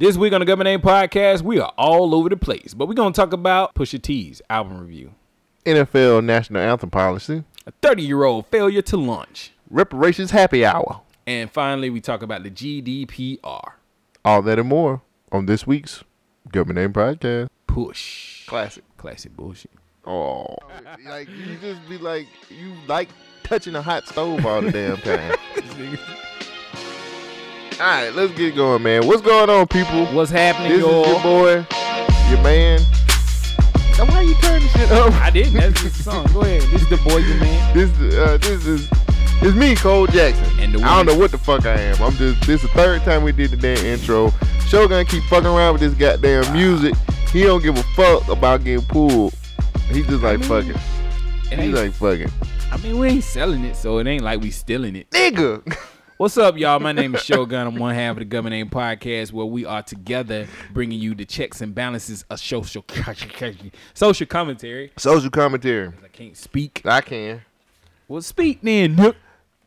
[0.00, 2.94] This week on the Government Name Podcast, we are all over the place, but we're
[2.94, 5.12] gonna talk about Pusha T's album review,
[5.66, 11.50] NFL national anthem policy, a 30 year old failure to launch, reparations happy hour, and
[11.50, 13.72] finally we talk about the GDPR.
[14.24, 16.04] all that and more on this week's
[16.52, 17.48] Government Name Podcast.
[17.66, 18.46] Push.
[18.46, 18.84] Classic.
[18.98, 19.72] Classic bullshit.
[20.06, 20.54] Oh,
[21.06, 23.08] like you just be like you like
[23.42, 25.36] touching a hot stove all the damn time.
[27.80, 29.06] all right, let's get going, man.
[29.06, 30.06] What's going on, people?
[30.06, 31.66] What's happening, This is your boy,
[32.28, 32.80] your man.
[33.96, 35.12] Now, why you turn this shit up?
[35.14, 35.54] I didn't.
[35.54, 36.26] That's just the song.
[36.32, 36.62] Go ahead.
[36.62, 37.76] This is the boy, you man.
[37.76, 38.88] This uh, this is
[39.40, 40.58] it's me, Cole Jackson.
[40.58, 42.02] And the I don't know what the fuck I am.
[42.02, 44.32] I'm just this is the third time we did the damn intro.
[44.66, 46.94] Shogun keep fucking around with this goddamn music.
[47.32, 49.34] He don't give a fuck about getting pulled.
[49.88, 50.70] He just like mean, fucking.
[50.70, 52.32] It He's ain't, like fucking.
[52.72, 55.08] I mean, we ain't selling it, so it ain't like we stealing it.
[55.10, 55.62] Nigga.
[56.18, 56.80] What's up, y'all?
[56.80, 57.64] My name is Shogun.
[57.64, 61.24] I'm one half of the Government Name Podcast, where we are together bringing you the
[61.24, 62.82] checks and balances of social
[63.94, 64.90] social commentary.
[64.96, 65.92] Social commentary.
[66.04, 66.82] I can't speak.
[66.84, 67.42] I can.
[68.08, 68.96] Well, speak then.
[68.96, 69.14] Nook.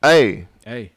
[0.02, 0.92] Hey, Hey.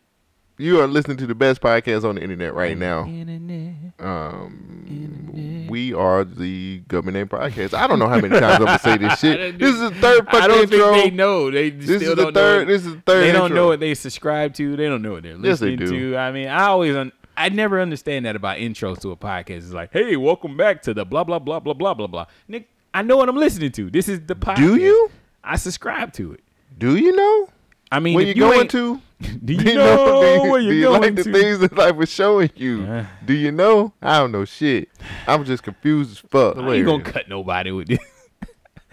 [0.57, 3.05] You are listening to the best podcast on the internet right now.
[3.07, 3.75] Internet.
[3.99, 7.75] Um, we are the Government Name Podcast.
[7.75, 9.59] I don't know how many times I'm gonna say this shit.
[9.59, 10.93] This is the third fucking I don't intro.
[10.93, 11.51] think they know.
[11.51, 12.69] They This is the third.
[12.69, 13.23] This is the third.
[13.25, 13.57] they don't intro.
[13.57, 14.77] know what they subscribe to.
[14.77, 16.17] They don't know what they're listening Yes, they to.
[16.17, 19.57] I mean, I always un- I never understand that about intros to a podcast.
[19.59, 22.27] It's like, hey, welcome back to the blah blah blah blah blah blah blah.
[22.47, 23.91] Nick, I know what I'm listening to.
[23.91, 24.57] This is the podcast.
[24.57, 25.11] Do you?
[25.43, 26.41] I subscribe to it.
[26.79, 27.49] Do you know
[27.95, 29.00] I mean, where if you're you going to?
[29.45, 31.95] Do you Do know, do you, where you're you going like the things that life
[31.95, 32.83] was showing you?
[32.83, 33.06] Uh.
[33.25, 33.92] do you know?
[34.03, 34.89] I don't know shit.
[35.28, 36.56] I'm just confused as fuck.
[36.56, 38.01] You gonna cut nobody with this.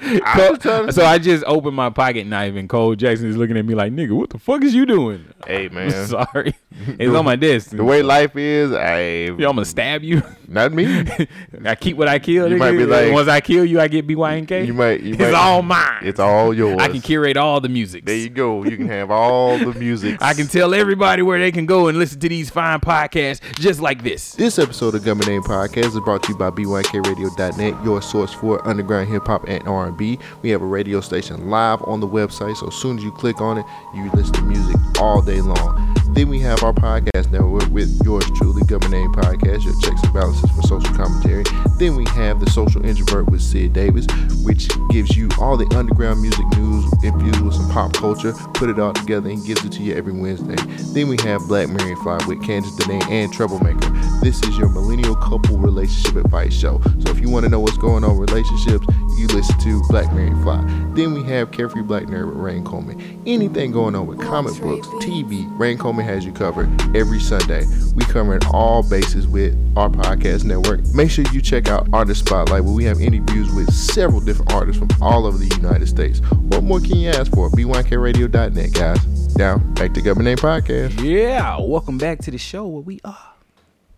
[0.02, 3.38] I was trying to- so I just opened my pocket knife and Cole Jackson is
[3.38, 5.26] looking at me like, nigga, what the fuck is you doing?
[5.46, 6.56] Hey I'm man, sorry.
[6.98, 7.72] It's on my desk.
[7.72, 10.24] the way life is, I You, I'm gonna stab you.
[10.48, 10.86] not me.
[11.66, 12.48] I keep what I kill.
[12.48, 12.60] You nigga.
[12.60, 14.66] might be like- once I kill you, I get BYNK.
[14.66, 15.02] You might.
[15.02, 16.00] You it's might, all mine.
[16.02, 16.78] It's all yours.
[16.80, 18.06] I can curate all the music.
[18.06, 18.64] There you go.
[18.64, 20.22] You can have all the music.
[20.22, 23.80] I can tell everybody where they can go and listen to these fine podcasts just
[23.82, 24.32] like this.
[24.34, 28.66] This episode of Gummy Name Podcast is brought to you by BYKRadio.net, your source for
[28.68, 29.91] underground hip hop and R&B.
[29.92, 33.42] We have a radio station live on the website, so as soon as you click
[33.42, 36.01] on it, you listen to music all day long.
[36.14, 40.14] Then we have our podcast network with yours truly, Gummy Name Podcast, your checks and
[40.14, 41.44] balances for social commentary.
[41.78, 44.06] Then we have the Social Introvert with Sid Davis,
[44.44, 48.78] which gives you all the underground music news infused with some pop culture, put it
[48.78, 50.56] all together and gives it to you every Wednesday.
[50.94, 53.90] Then we have Black Mary Fly with Candace Danae and Troublemaker.
[54.22, 56.82] This is your millennial couple relationship advice show.
[57.00, 58.86] So if you want to know what's going on with relationships,
[59.18, 60.62] you listen to Black Mary Fly.
[60.94, 63.22] Then we have Carefree Black Nerd with Rain Coleman.
[63.26, 67.66] Anything going on with comic books, TV, Rain Coleman has you covered every Sunday.
[67.96, 70.82] We covering all bases with our podcast network.
[70.94, 74.80] Make sure you check out Artist Spotlight where we have interviews with several different artists
[74.80, 76.20] from all over the United States.
[76.32, 77.50] What more can you ask for?
[77.50, 79.36] BYKRadio.net, guys.
[79.36, 81.02] Now, back to Government Name Podcast.
[81.02, 83.34] Yeah, welcome back to the show where we are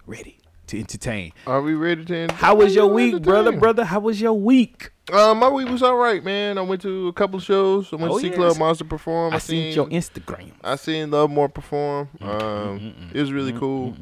[0.06, 0.38] ready
[0.74, 1.32] to entertain.
[1.48, 2.32] Are we ready to end?
[2.32, 3.40] How was your week, brother?
[3.50, 3.60] Entertain.
[3.60, 4.92] Brother, how was your week?
[5.12, 6.58] Uh, my week was all right, man.
[6.58, 7.92] I went to a couple shows.
[7.92, 8.36] I went Oh, to see yes.
[8.38, 9.34] Club Monster perform.
[9.34, 10.52] I seen your Instagram.
[10.64, 12.10] I seen Love More perform.
[12.22, 13.96] Um, it was really cool.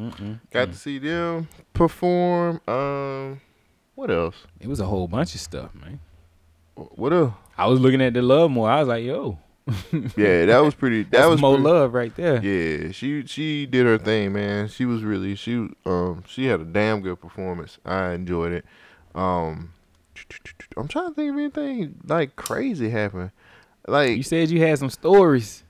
[0.52, 2.62] Got to see them perform.
[2.68, 3.42] Um,
[3.96, 4.36] what else?
[4.60, 6.00] It was a whole bunch of stuff, man.
[6.76, 7.34] What else?
[7.58, 8.70] I was looking at the love more.
[8.70, 9.38] I was like, yo,
[10.18, 11.04] Yeah, that was pretty.
[11.04, 12.44] That that's was more pretty- love right there.
[12.44, 14.68] Yeah, she she did her thing, man.
[14.68, 17.78] She was really she um she had a damn good performance.
[17.86, 18.66] I enjoyed it.
[19.16, 19.74] Um,
[20.78, 23.32] I'm trying to think of anything like crazy happened.
[23.88, 25.64] Like You said you had some stories.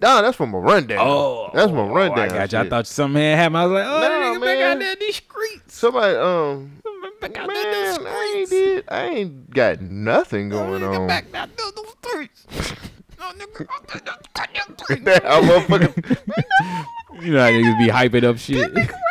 [0.00, 0.98] Nah, that's from a rundown.
[1.00, 2.20] Oh, that's my oh, rundown.
[2.20, 2.58] I got you.
[2.60, 3.56] I thought something had happened.
[3.58, 5.74] I was like, oh, that Nah, nigga back out there in these streets.
[5.74, 6.80] somebody um
[7.20, 11.00] back out man, there in these I ain't did I ain't got nothing going nigga
[11.00, 11.06] on.
[11.08, 12.46] back out there in those streets.
[13.36, 18.72] No, nigga, That I motherfucking you know how niggas be hyping up shit.
[18.74, 19.02] Nigga right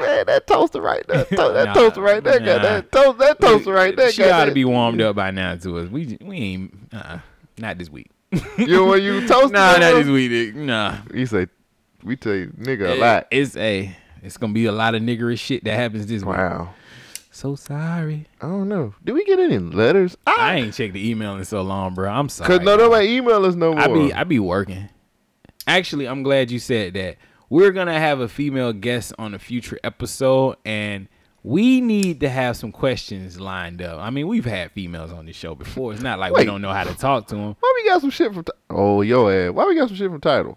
[0.00, 2.62] man, that toaster right there, to- that Nah, toaster right there, got nah.
[2.62, 4.10] that toast, that toaster right there.
[4.12, 5.88] She got ought to that- be warmed up by now to us.
[5.88, 7.18] We we ain't uh,
[7.58, 8.10] not this week.
[8.58, 9.52] You want you toast?
[9.52, 10.30] nah, not this week.
[10.30, 10.54] nigga.
[10.56, 10.96] Nah.
[11.14, 11.46] You say
[12.02, 13.26] we tell you nigga a It- lot.
[13.30, 13.96] It's a.
[14.22, 16.36] It's gonna be a lot of niggerish shit that happens this week.
[16.36, 16.74] Wow.
[17.36, 18.26] So sorry.
[18.40, 18.94] I don't know.
[19.04, 20.16] Did we get any letters?
[20.26, 20.52] I ah!
[20.52, 22.10] ain't checked the email in so long, bro.
[22.10, 22.48] I'm sorry.
[22.48, 23.82] Cause no, nobody email us no more.
[23.82, 24.88] I be I be working.
[25.66, 27.18] Actually, I'm glad you said that.
[27.50, 31.08] We're gonna have a female guest on a future episode, and
[31.42, 34.00] we need to have some questions lined up.
[34.00, 35.92] I mean, we've had females on this show before.
[35.92, 37.56] It's not like we don't know how to talk to them.
[37.60, 38.44] Why we got some shit from?
[38.44, 39.52] Ti- oh, yo, ass.
[39.52, 40.56] Why we got some shit from Tidal?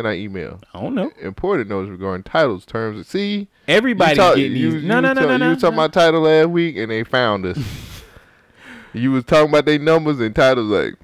[0.00, 0.60] In our email?
[0.74, 1.12] I don't know.
[1.20, 3.06] Important notes regarding titles, terms.
[3.06, 4.82] See, Everybody you talk- getting you- these.
[4.82, 5.44] you no, no, no, no, no.
[5.46, 7.58] You was talking about Tidal last week, and they found us.
[8.92, 10.94] you was talking about their numbers and titles like,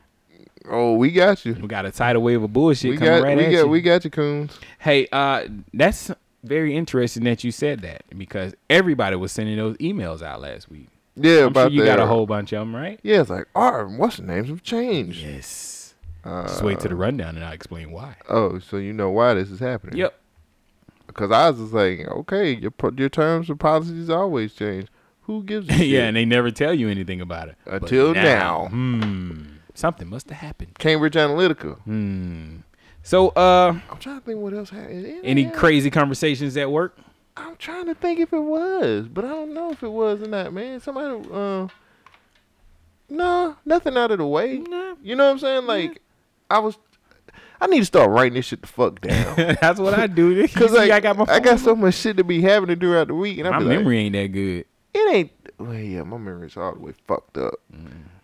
[0.70, 1.54] oh, we got you.
[1.54, 3.68] We got a tidal wave of bullshit We coming got, right we at got, you.
[3.68, 4.58] we got you, coons.
[4.78, 6.10] Hey, uh, that's
[6.42, 10.88] very interesting that you said that because everybody was sending those emails out last week.
[11.16, 12.98] Yeah, I'm about sure you got a whole bunch of them, right?
[13.02, 15.22] Yeah, it's like, our what's the names have changed.
[15.22, 15.74] Yes.
[16.26, 18.16] Uh, Just wait to the rundown and I'll explain why.
[18.28, 19.96] Oh, so you know why this is happening?
[19.96, 20.18] Yep.
[21.06, 24.88] Because I was just like, okay, your your terms and policies always change.
[25.22, 25.86] Who gives a shit?
[25.88, 28.66] yeah, and they never tell you anything about it But Until now.
[28.68, 29.42] Hmm.
[29.74, 30.78] Something must have happened.
[30.78, 31.78] Cambridge Analytica.
[31.82, 32.56] Hmm.
[33.02, 35.20] So, uh, I'm trying to think what else happened.
[35.22, 36.98] any crazy conversations at work?
[37.36, 40.26] I'm trying to think if it was, but I don't know if it was or
[40.28, 40.80] not, man.
[40.80, 41.68] Somebody, uh,
[43.08, 44.58] no, nothing out of the way.
[44.58, 44.94] Nah.
[45.02, 45.66] You know what I'm saying?
[45.66, 46.02] Like,
[46.50, 46.78] I was,
[47.60, 49.36] I need to start writing this shit the fuck down.
[49.60, 50.46] That's what I do.
[50.54, 52.88] Cause like, I got my I got so much shit to be having to do
[52.88, 54.64] throughout the week, and my I'm like, memory ain't that good.
[54.94, 55.32] it ain't.
[55.58, 57.54] Well, yeah, my memory's all the way fucked up.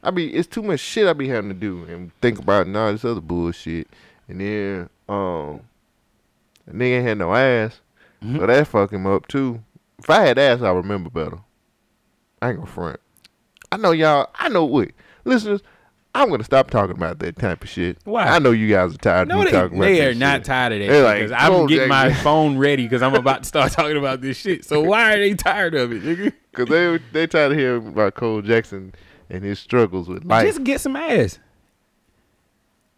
[0.03, 2.77] I be it's too much shit I be having to do and think about and
[2.77, 3.89] all this other bullshit.
[4.29, 5.61] And then um,
[6.67, 7.81] a nigga ain't had no ass,
[8.21, 9.63] so that fuck him up too.
[9.99, 11.39] If I had ass, I remember better.
[12.41, 13.01] I ain't gonna front.
[13.71, 14.29] I know y'all.
[14.35, 14.91] I know what
[15.25, 15.63] listeners.
[16.15, 17.97] I'm gonna stop talking about that type of shit.
[18.05, 18.27] Why?
[18.27, 20.37] I know you guys are tired No, of me they, talking about they are not
[20.41, 20.45] shit.
[20.45, 23.73] tired of that They're like, I'm getting my phone ready because I'm about to start
[23.73, 24.65] talking about this shit.
[24.65, 26.33] So why are they tired of it, nigga?
[26.53, 28.95] Cause they they tired of hearing about Cole Jackson
[29.31, 30.45] and his struggles with life.
[30.47, 31.39] Just get some ass.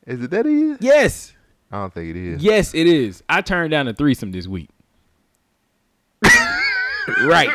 [0.08, 0.76] is it that easy?
[0.80, 1.32] Yes.
[1.70, 2.42] I don't think it is.
[2.42, 3.22] Yes, it is.
[3.28, 4.70] I turned down a threesome this week.
[7.22, 7.50] right.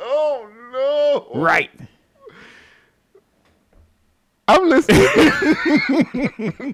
[0.00, 0.48] Oh
[1.34, 1.40] no!
[1.40, 1.70] Right.
[4.48, 5.06] I'm listening.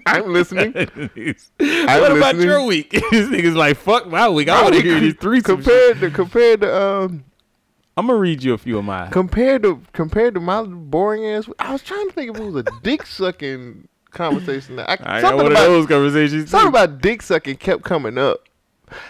[0.07, 0.73] I'm listening.
[0.77, 2.43] I'm what about listening.
[2.43, 2.91] your week?
[3.11, 4.49] this nigga's like, fuck my week.
[4.49, 5.43] I want to hear these three.
[5.43, 7.25] compared to compared to um
[7.97, 9.11] I'm gonna read you a few of mine.
[9.11, 11.49] compared to compared to my boring ass.
[11.59, 14.79] I was trying to think if it was a dick sucking conversation.
[14.79, 16.51] I, I got one of about those conversations.
[16.51, 16.77] something too.
[16.77, 18.49] about dick sucking kept coming up.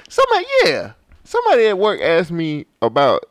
[0.09, 0.93] Somebody, yeah,
[1.25, 3.27] somebody at work asked me about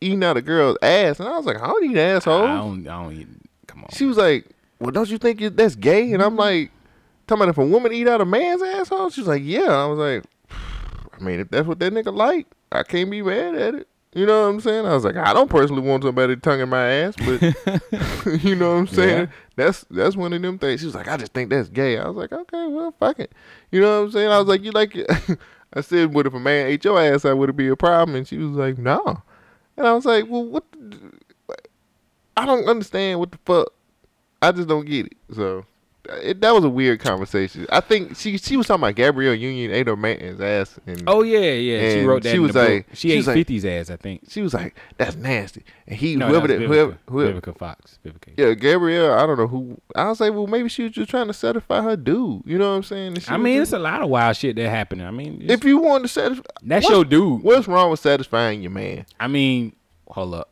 [0.00, 2.48] eating out a girl's ass, and I was like, I don't eat assholes.
[2.48, 2.88] I don't.
[2.88, 3.40] I don't even.
[3.66, 3.90] Come on.
[3.92, 4.46] She was like,
[4.80, 6.40] "Well, don't you think that's gay?" And I'm mm-hmm.
[6.40, 6.70] like,
[7.26, 9.98] "Talking about if a woman eat out a man's asshole?" She's like, "Yeah." I was
[9.98, 10.24] like,
[11.12, 14.24] "I mean, if that's what that nigga like, I can't be mad at it." You
[14.24, 14.86] know what I'm saying?
[14.86, 17.42] I was like, I don't personally want somebody tonguing my ass, but
[18.42, 19.18] you know what I'm saying?
[19.20, 19.32] Yeah.
[19.56, 20.80] That's that's one of them things.
[20.80, 21.98] She was like, I just think that's gay.
[21.98, 23.32] I was like, okay, well, fuck it.
[23.70, 24.30] You know what I'm saying?
[24.30, 25.10] I was like, you like it?
[25.74, 27.36] I said, what if a man ate your ass out?
[27.36, 28.16] Would it be a problem?
[28.16, 29.22] And she was like, no.
[29.76, 30.64] And I was like, well, what?
[30.72, 31.12] the-
[32.36, 33.72] I don't understand what the fuck.
[34.42, 35.16] I just don't get it.
[35.34, 35.64] So
[36.22, 37.66] it, that was a weird conversation.
[37.70, 41.22] I think she she was talking about Gabrielle Union ate her man's ass, and Oh
[41.22, 41.90] yeah, yeah.
[41.94, 42.32] She wrote that.
[42.32, 42.68] she was the book.
[42.70, 44.22] like- she, she ate like- 50's ass, I think.
[44.28, 47.98] she was like, "That's nasty." And he No, whoever that whoever, Vivica, whoever Vivica Fox.
[48.06, 48.32] Vivica.
[48.36, 49.12] yeah Gabrielle.
[49.18, 49.78] I don't know who.
[49.94, 52.42] I was like, well, maybe she was just trying to satisfy her dude.
[52.46, 53.18] You know what I'm saying?
[53.28, 55.06] I mean, it's a lot of wild shit that happening.
[55.06, 57.42] I mean, if you want to satisfy, that's your dude.
[57.42, 59.04] What's wrong with satisfying your man?
[59.20, 59.74] I mean,
[60.08, 60.50] hold up.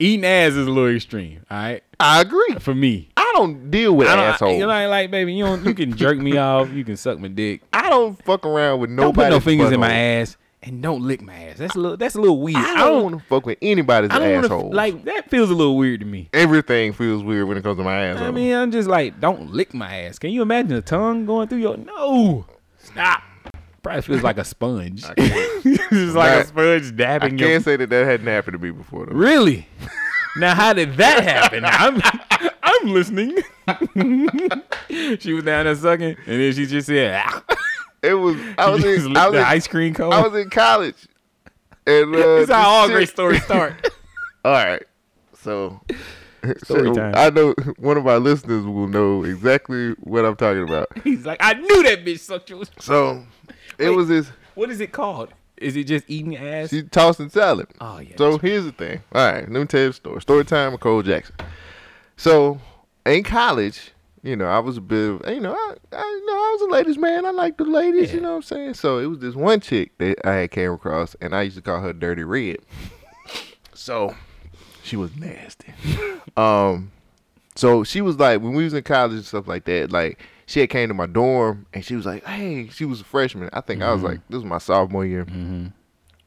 [0.00, 1.44] Eating ass is a little extreme.
[1.50, 2.56] All right, I agree.
[2.58, 3.10] for me.
[3.18, 4.58] I don't deal with I don't, assholes.
[4.58, 5.62] You know, I ain't like, baby, you don't.
[5.62, 6.70] You can jerk me off.
[6.72, 7.60] You can suck my dick.
[7.74, 11.20] I don't fuck around with Don't put no fingers in my ass, and don't lick
[11.20, 11.58] my ass.
[11.58, 11.96] That's a little.
[11.98, 12.56] That's a little weird.
[12.56, 14.62] I don't want to fuck with anybody's asshole.
[14.64, 16.30] wanna, like that feels a little weird to me.
[16.32, 18.26] everything feels weird when it comes to my asshole.
[18.26, 20.18] I mean, I'm just like, don't lick my ass.
[20.18, 21.76] Can you imagine a tongue going through your?
[21.76, 22.46] No,
[22.78, 23.22] stop.
[23.82, 25.04] Probably feels like a sponge.
[25.16, 27.60] it's like a sponge I dabbing can't your.
[27.60, 29.14] say that that hadn't happened to me before though.
[29.14, 29.66] Really?
[30.36, 31.64] now, how did that happen?
[31.66, 32.00] I'm,
[32.62, 33.36] I'm listening.
[35.18, 37.44] she was down there sucking, and then she just said, "Ah."
[38.02, 40.12] It was I was in, I was the in, ice cream cone.
[40.12, 41.06] I was in college,
[41.86, 43.90] and uh, That's how all this great stories start.
[44.42, 44.82] All right,
[45.34, 45.80] so,
[46.64, 47.14] Story time.
[47.16, 50.88] I know one of our listeners will know exactly what I'm talking about.
[51.04, 52.64] He's like, I knew that bitch sucked your.
[52.78, 53.24] So
[53.80, 53.96] it Wait.
[53.96, 54.30] was this.
[54.54, 55.32] What is it called?
[55.56, 56.70] Is it just eating ass?
[56.70, 57.68] She tossing salad.
[57.80, 58.16] oh yeah.
[58.16, 59.02] So here's the thing.
[59.12, 60.20] All right, let me tell you the story.
[60.20, 61.34] Story time with Cole Jackson.
[62.16, 62.60] So
[63.04, 66.32] in college, you know, I was a bit, of, you know, I, I, you know,
[66.32, 67.24] I was a ladies' man.
[67.24, 68.12] I like the ladies.
[68.12, 68.74] You know what I'm saying?
[68.74, 71.62] So it was this one chick that I had came across, and I used to
[71.62, 72.58] call her Dirty Red.
[73.74, 74.14] so
[74.82, 75.72] she was nasty.
[76.36, 76.90] um,
[77.54, 79.90] so she was like when we was in college and stuff like that.
[79.90, 83.04] Like she had came to my dorm, and she was like, "Hey," she was a
[83.04, 83.50] freshman.
[83.52, 85.24] I think I was like, this is my sophomore year.
[85.24, 85.68] mm-hmm.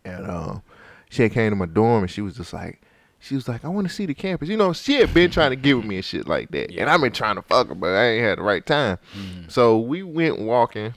[0.05, 0.63] And um,
[1.09, 2.81] she had came to my dorm and she was just like,
[3.19, 4.47] She was like, I want to see the campus.
[4.47, 6.71] You know, she had been trying to get with me and shit like that.
[6.71, 8.97] And I've been trying to fuck her, but I ain't had the right time.
[9.13, 9.51] Mm.
[9.51, 10.93] So we went walking.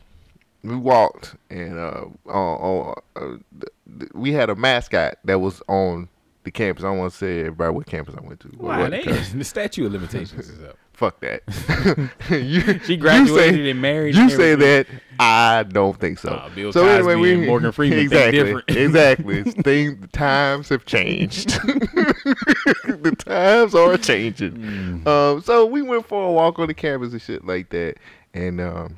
[0.63, 6.09] We walked, and uh, on, on uh, we had a mascot that was on
[6.43, 6.85] the campus.
[6.85, 8.49] I don't want to say everybody what campus I went to.
[8.49, 8.89] but Wow,
[9.35, 10.77] the statute of limitations is up.
[10.97, 11.43] Fuck that.
[12.31, 14.87] you, She you graduated say- and married You and say that.
[15.21, 16.31] I don't think so.
[16.31, 19.43] Nah, Bill so Cosby anyway, we Morgan Freeman exactly, exactly.
[19.43, 21.51] Things, the times have changed.
[21.65, 24.53] the times are changing.
[24.53, 25.07] Mm.
[25.07, 27.97] Um, so we went for a walk on the campus and shit like that,
[28.33, 28.97] and um,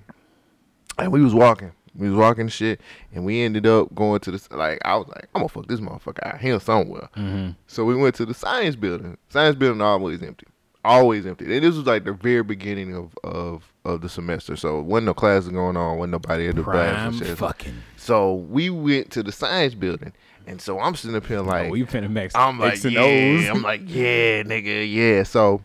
[0.99, 1.73] and we was walking.
[1.97, 2.81] We was walking and shit,
[3.13, 4.79] and we ended up going to the like.
[4.85, 7.09] I was like, I'm gonna fuck this motherfucker out here somewhere.
[7.17, 7.51] Mm-hmm.
[7.67, 9.19] So we went to the science building.
[9.31, 10.47] Science building always empty,
[10.89, 11.45] always empty.
[11.45, 14.57] And this was like the very beginning of of, of the semester.
[14.57, 17.75] So wasn't no classes going on, wasn't nobody at the class fucking.
[17.97, 20.13] So we went to the science building,
[20.47, 22.95] and so I'm sitting up here oh, like, oh, finna max I'm like, X and
[22.95, 25.23] yeah, I'm like, yeah, nigga, yeah.
[25.23, 25.63] So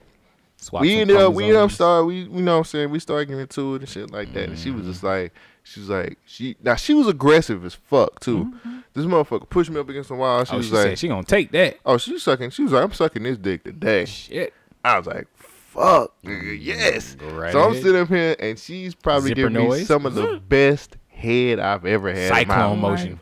[0.63, 1.75] Swap we ended up, we ended up chromosomes.
[1.75, 4.33] start, we, you know what I'm saying, we started getting into it and shit like
[4.33, 4.49] that.
[4.49, 5.05] And she was just mm.
[5.05, 8.45] like, she was like, she, now she was aggressive as fuck too.
[8.45, 8.79] Mm-hmm.
[8.93, 10.45] This motherfucker pushed me up against the wall.
[10.45, 11.79] She Oh, was she like, she gonna take that.
[11.85, 14.05] oh, she was sucking, she was like, I'm sucking this dick today.
[14.05, 14.53] Shit.
[14.83, 17.15] I was like, fuck, nigga, mm, yes.
[17.21, 17.83] Right so I'm ahead.
[17.83, 20.49] sitting up here and she's probably Zipper giving me some of the mm.
[20.49, 22.23] best head I've ever had.
[22.23, 23.19] in my Cyclone motion.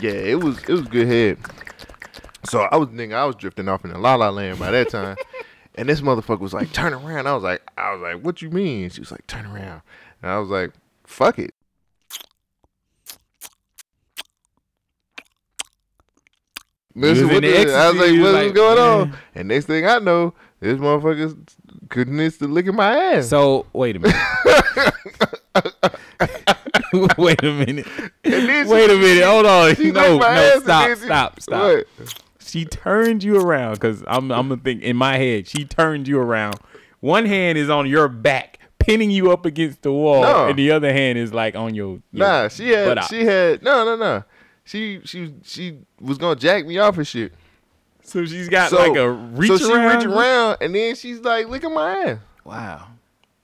[0.00, 1.38] Yeah, it was it was good head.
[2.44, 4.90] So I was nigga, I was drifting off in the la la land by that
[4.90, 5.16] time.
[5.74, 7.26] and this motherfucker was like, turn around.
[7.26, 8.90] I was like, I was like, what you mean?
[8.90, 9.82] She was like, turn around.
[10.22, 10.72] And I was like,
[11.04, 11.54] fuck it.
[16.96, 19.16] Listen, was what in the the, I was like, what's like, going on?
[19.34, 20.32] And next thing I know,
[20.64, 21.36] this motherfucker's
[21.88, 23.28] goodness to licking my ass.
[23.28, 24.16] So wait a minute.
[27.18, 27.86] wait a minute.
[28.24, 29.24] Wait a minute.
[29.24, 29.74] Hold on.
[29.92, 30.60] No, no.
[30.60, 30.98] Stop.
[30.98, 31.40] Stop.
[31.40, 31.62] Stop.
[31.62, 31.86] What?
[32.40, 34.30] She turned you around because I'm.
[34.30, 35.46] I'm gonna think in my head.
[35.48, 36.56] She turned you around.
[37.00, 40.48] One hand is on your back, pinning you up against the wall, No.
[40.48, 42.00] and the other hand is like on your.
[42.12, 44.24] your Nah, she had she had no no no.
[44.64, 47.34] She she she was gonna jack me off and shit.
[48.04, 49.96] So she's got So- like a reach so she around.
[49.96, 52.18] reach around and then she's like, look at my ass.
[52.44, 52.88] Wow.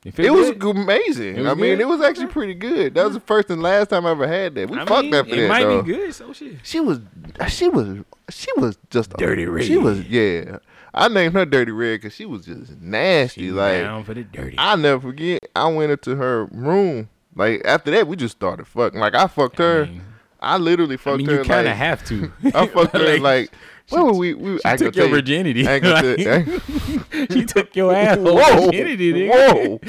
[0.05, 0.63] You It feel was good?
[0.63, 1.37] g- amazing.
[1.37, 1.81] It was I mean, good?
[1.81, 2.95] it was actually pretty good.
[2.95, 4.71] That was the first and last time I ever had that.
[4.71, 5.49] We I fucked mean, after it that.
[5.49, 5.83] might though.
[5.83, 6.15] be good.
[6.15, 6.55] So shit.
[6.63, 7.01] She was
[7.49, 7.99] she was
[8.31, 9.65] she was just Dirty Red.
[9.67, 10.59] She was yeah.
[10.95, 13.43] I named her Dirty Red because she was just nasty.
[13.43, 14.57] She like down for the dirty.
[14.59, 15.41] I'll never forget.
[15.55, 17.09] I went into her room.
[17.37, 18.99] Like after that, we just started fucking.
[18.99, 19.85] Like I fucked her.
[19.87, 20.03] mean-
[20.43, 21.33] I literally I fucked mean, her.
[21.43, 22.33] you kind of like, have to.
[22.55, 23.51] I fucked her like.
[23.51, 23.59] Where
[23.91, 24.35] were we?
[24.35, 25.15] we she I took your you.
[25.15, 25.67] virginity.
[25.67, 26.45] I I
[27.33, 29.29] she took your asshole Whoa, virginity.
[29.29, 29.81] Whoa!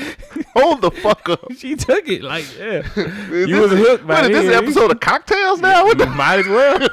[0.56, 1.52] Hold the fuck up.
[1.58, 2.84] She took it like yeah.
[2.96, 5.86] Is You was this- hooked by what is this episode of cocktails now?
[5.86, 6.90] What the Might as well.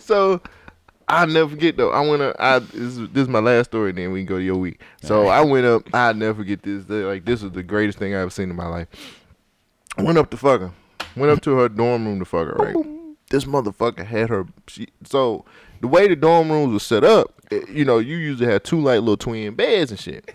[0.00, 0.40] So
[1.08, 1.90] I'll never forget though.
[1.90, 2.36] I went up.
[2.38, 3.92] I this, is- this is my last story.
[3.92, 4.80] Then we can go to your week.
[5.02, 5.82] So I went up.
[5.94, 6.88] I'll never forget this.
[6.88, 8.88] Like this was the greatest thing I ever seen in my life.
[9.96, 10.72] I went up to fuck her.
[11.16, 12.54] Went up to her dorm room to fuck her.
[12.54, 12.76] Right.
[13.30, 14.46] This motherfucker had her.
[14.68, 15.44] She, so
[15.80, 18.80] the way the dorm rooms were set up, eh, you know, you usually have two
[18.80, 20.34] like little twin beds and shit.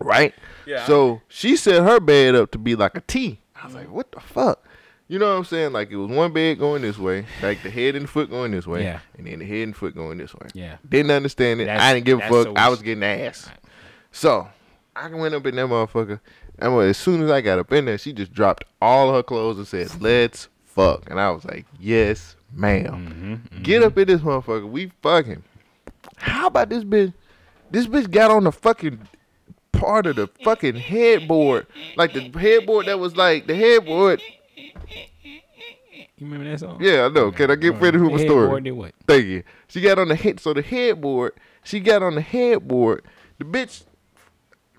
[0.00, 0.34] Right.
[0.66, 0.84] Yeah.
[0.86, 3.40] So she set her bed up to be like a T.
[3.60, 4.62] I was like, what the fuck?
[5.06, 5.72] You know what I'm saying?
[5.72, 8.50] Like it was one bed going this way, like the head and the foot going
[8.52, 9.00] this way, Yeah.
[9.18, 10.48] and then the head and foot going this way.
[10.54, 10.78] Yeah.
[10.88, 11.66] Didn't understand it.
[11.66, 12.44] That's- I didn't give a fuck.
[12.44, 13.48] so I was getting ass.
[14.12, 14.48] So
[14.96, 16.20] I went up in that motherfucker.
[16.58, 19.22] And well, as soon as I got up in there, she just dropped all her
[19.24, 24.08] clothes and said, "Let's fuck." And I was like, "Yes, madam Mm-hmm, Get up in
[24.08, 24.68] this motherfucker.
[24.68, 25.42] We fucking."
[26.16, 27.12] How about this bitch?
[27.70, 29.08] This bitch got on the fucking
[29.72, 34.20] part of the fucking headboard, like the headboard that was like the headboard.
[36.16, 36.78] You remember that song?
[36.80, 37.32] Yeah, I know.
[37.32, 38.60] Can I get my Headboard story?
[38.60, 38.92] did what?
[39.06, 39.42] Thank you.
[39.66, 40.38] She got on the head.
[40.38, 41.32] So the headboard,
[41.64, 43.04] she got on the headboard.
[43.38, 43.82] The bitch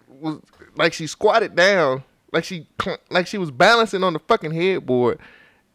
[0.07, 0.39] was
[0.77, 2.67] like she squatted down, like she
[3.09, 5.19] like she was balancing on the fucking headboard.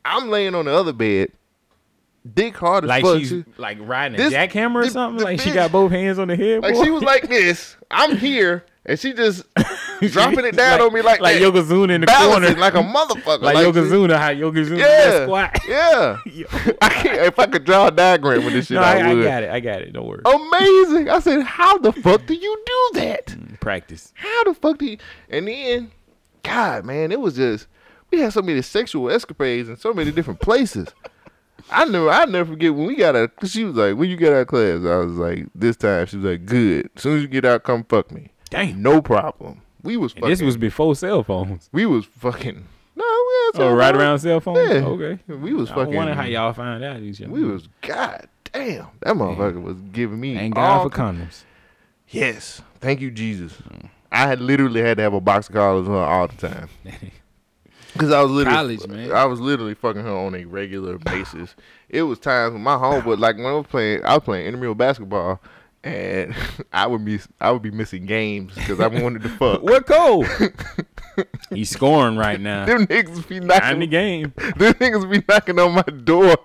[0.02, 1.33] I'm laying on the other bed,
[2.35, 3.19] dick hard as Like fuck.
[3.19, 5.19] she's like riding a This- jackhammer or the- something.
[5.19, 6.75] the like she got both hands on the headboard.
[6.75, 7.77] like she was like this.
[7.91, 9.45] I'm here, and she just
[10.00, 12.75] dropping it down Like- on me like like that, Yokozuna in the balancing corner, like
[12.75, 14.87] a motherfucker, like, she- Yokozuna, how Yokozuna Yeah,
[15.19, 15.23] yeah.
[15.25, 15.59] squat.
[15.69, 16.17] yeah.
[16.83, 17.21] I can't.
[17.23, 19.50] If I could draw a diagram with this shit, no, I, I, I got it.
[19.50, 19.93] I got it.
[19.93, 20.23] Don't worry.
[20.25, 21.09] Amazing.
[21.09, 23.27] I said, how the fuck do you do that?
[23.29, 24.12] Mm, practice.
[24.15, 24.99] How the fuck do you?
[25.31, 25.91] And then,
[26.43, 27.67] God, man, it was just
[28.11, 30.89] we had so many sexual escapades in so many different places.
[31.71, 33.31] I knew I never forget when we got out.
[33.45, 36.17] She was like, "When you get out of class," I was like, "This time." She
[36.17, 36.90] was like, "Good.
[36.97, 38.83] As soon as you get out, come fuck me." Damn.
[38.83, 39.62] No problem.
[39.83, 40.29] We was fucking.
[40.29, 41.69] this was before cell phones.
[41.73, 42.64] we was fucking.
[42.97, 44.59] No, we had Oh, right around cell phones.
[44.71, 44.85] Yeah.
[44.85, 45.19] Okay.
[45.26, 45.95] We was I fucking.
[45.95, 47.19] wonder how y'all find out these.
[47.21, 51.45] young We was god damn, that motherfucker was giving me Thank all God for condoms.
[52.09, 53.55] Yes, thank you, Jesus.
[54.11, 56.69] I had literally had to have a box of collars on all the time.
[58.00, 59.12] Cause I was literally, College, man.
[59.12, 61.54] I was literally fucking her on a regular basis.
[61.88, 64.47] It was times when my home, homeboy, like when I was playing, I was playing
[64.47, 65.40] intramural basketball,
[65.85, 66.35] and
[66.73, 69.62] I would be, I would be missing games because I wanted to fuck.
[69.62, 70.25] What Cole?
[71.50, 72.64] He's scoring right now.
[72.66, 73.49] Them niggas be Time
[73.80, 74.33] the knocking, game.
[74.37, 76.37] them niggas be knocking on my door.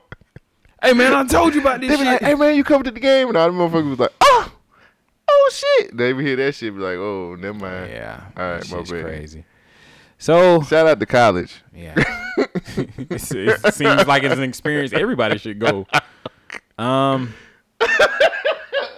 [0.84, 2.08] Hey man, I told you about this They be shit.
[2.14, 4.52] like, "Hey man, you come to the game?" And all the motherfuckers was like, "Oh,
[5.30, 8.26] oh shit!" They be hear that shit, be like, "Oh, never mind." yeah.
[8.36, 9.04] All right, my shit's bad.
[9.06, 9.46] crazy.
[10.26, 11.62] So Shout out to college.
[11.72, 11.94] yeah,
[12.78, 15.86] it seems like it's an experience everybody should go.
[16.80, 17.36] Um,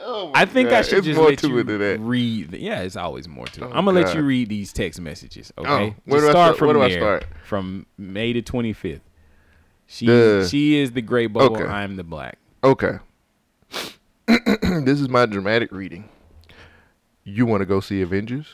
[0.09, 2.51] Oh I think I should it's just let to you read.
[2.51, 3.67] The, yeah, it's always more to it.
[3.67, 5.51] Oh, I'm gonna let you read these text messages.
[5.57, 6.57] Okay, Oh, where do I start start?
[6.59, 6.99] from Where do I there.
[6.99, 7.25] start?
[7.43, 9.01] From May the 25th.
[9.85, 11.57] She The- she is the gray bubble.
[11.57, 11.65] Okay.
[11.65, 12.37] I'm the black.
[12.63, 12.99] Okay.
[14.27, 16.07] this is my dramatic reading.
[17.25, 18.47] You want to go see Avengers?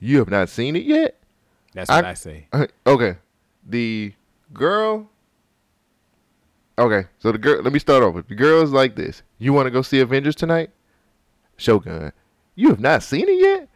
[0.00, 1.16] You have not seen it yet?
[1.72, 2.46] That's what I- I, say.
[2.86, 3.16] Okay.
[3.68, 4.12] The
[4.52, 5.08] girl.
[6.78, 7.62] Okay, so the girl.
[7.62, 8.22] Let me start over.
[8.22, 9.22] The girl is like this.
[9.38, 10.70] You want to go see Avengers tonight?
[11.58, 12.12] Shogun.
[12.54, 13.68] You have not seen it yet?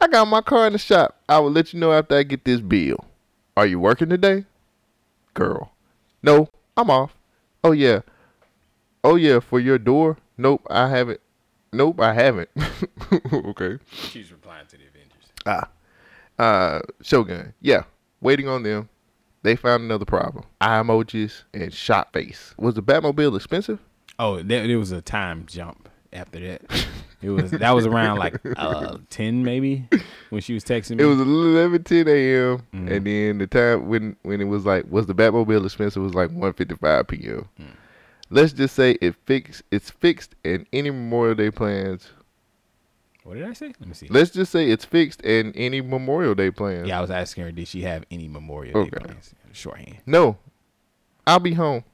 [0.00, 1.20] I got my car in the shop.
[1.28, 3.04] I will let you know after I get this bill.
[3.56, 4.44] Are you working today?
[5.34, 5.72] Girl.
[6.22, 7.16] No, I'm off.
[7.62, 8.00] Oh yeah.
[9.04, 10.16] Oh yeah, for your door?
[10.36, 11.20] Nope, I haven't.
[11.72, 12.48] Nope, I haven't.
[13.32, 13.78] okay.
[13.92, 15.24] She's replying to the Avengers.
[15.46, 15.68] Ah.
[16.38, 17.54] Uh Shogun.
[17.60, 17.82] Yeah.
[18.20, 18.88] Waiting on them.
[19.42, 20.44] They found another problem.
[20.60, 22.54] Eye emojis and shot face.
[22.58, 23.78] Was the Batmobile expensive?
[24.18, 26.62] Oh, there, there was a time jump after that.
[27.22, 29.88] It was that was around like uh, ten maybe
[30.30, 31.04] when she was texting me.
[31.04, 32.90] It was eleven ten AM Mm.
[32.92, 36.30] and then the time when when it was like was the Batmobile expensive was like
[36.30, 37.48] one fifty five PM.
[37.60, 37.66] Mm.
[38.30, 42.08] Let's just say it fixed it's fixed and any Memorial Day plans
[43.28, 43.66] what did I say?
[43.78, 44.08] Let me see.
[44.08, 46.88] let's just say it's fixed and any Memorial Day plans.
[46.88, 49.04] Yeah, I was asking her, did she have any Memorial Day Okay.
[49.04, 49.34] plans?
[49.52, 49.98] Shorthand.
[50.06, 50.38] No.
[51.26, 51.84] I'll be home.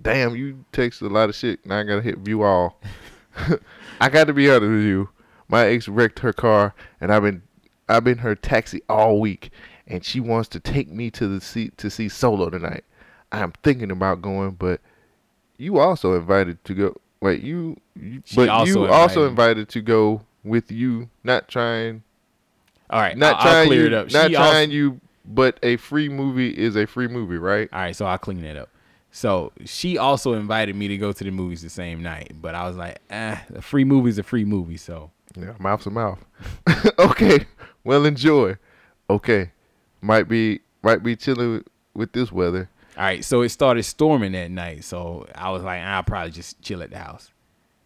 [0.00, 1.66] Damn, you text a lot of shit.
[1.66, 2.80] Now I gotta hit view all.
[4.00, 5.10] I got to be honest with you.
[5.48, 7.42] My ex wrecked her car, and I've been
[7.90, 9.50] I've been her taxi all week,
[9.86, 12.84] and she wants to take me to the seat to see Solo tonight.
[13.32, 14.80] I'm thinking about going, but
[15.58, 16.96] you also invited to go.
[17.22, 21.08] Wait, you, you She but also you also invited- invited to go with you.
[21.24, 22.02] Not trying,
[22.90, 24.10] All right, not I'll, I'll trying clear you, it up.
[24.12, 25.00] not She trying also- you.
[25.24, 27.68] But a free movie is a free movie, right?
[27.72, 28.68] all right, so I'll clean that up.
[29.12, 32.66] So she also invited me to go to the movies the same night, but I
[32.66, 36.18] was like, eh, a free movie's a free movie, so Yeah, mouth to mouth.
[36.98, 37.46] okay,
[37.84, 38.56] well enjoy.
[39.08, 39.52] Okay,
[40.00, 42.68] might be might be chilling with, with this weather.
[42.96, 43.24] All right.
[43.24, 46.90] So it started storming that night, so I was like, I'll probably just chill at
[46.90, 47.30] the house.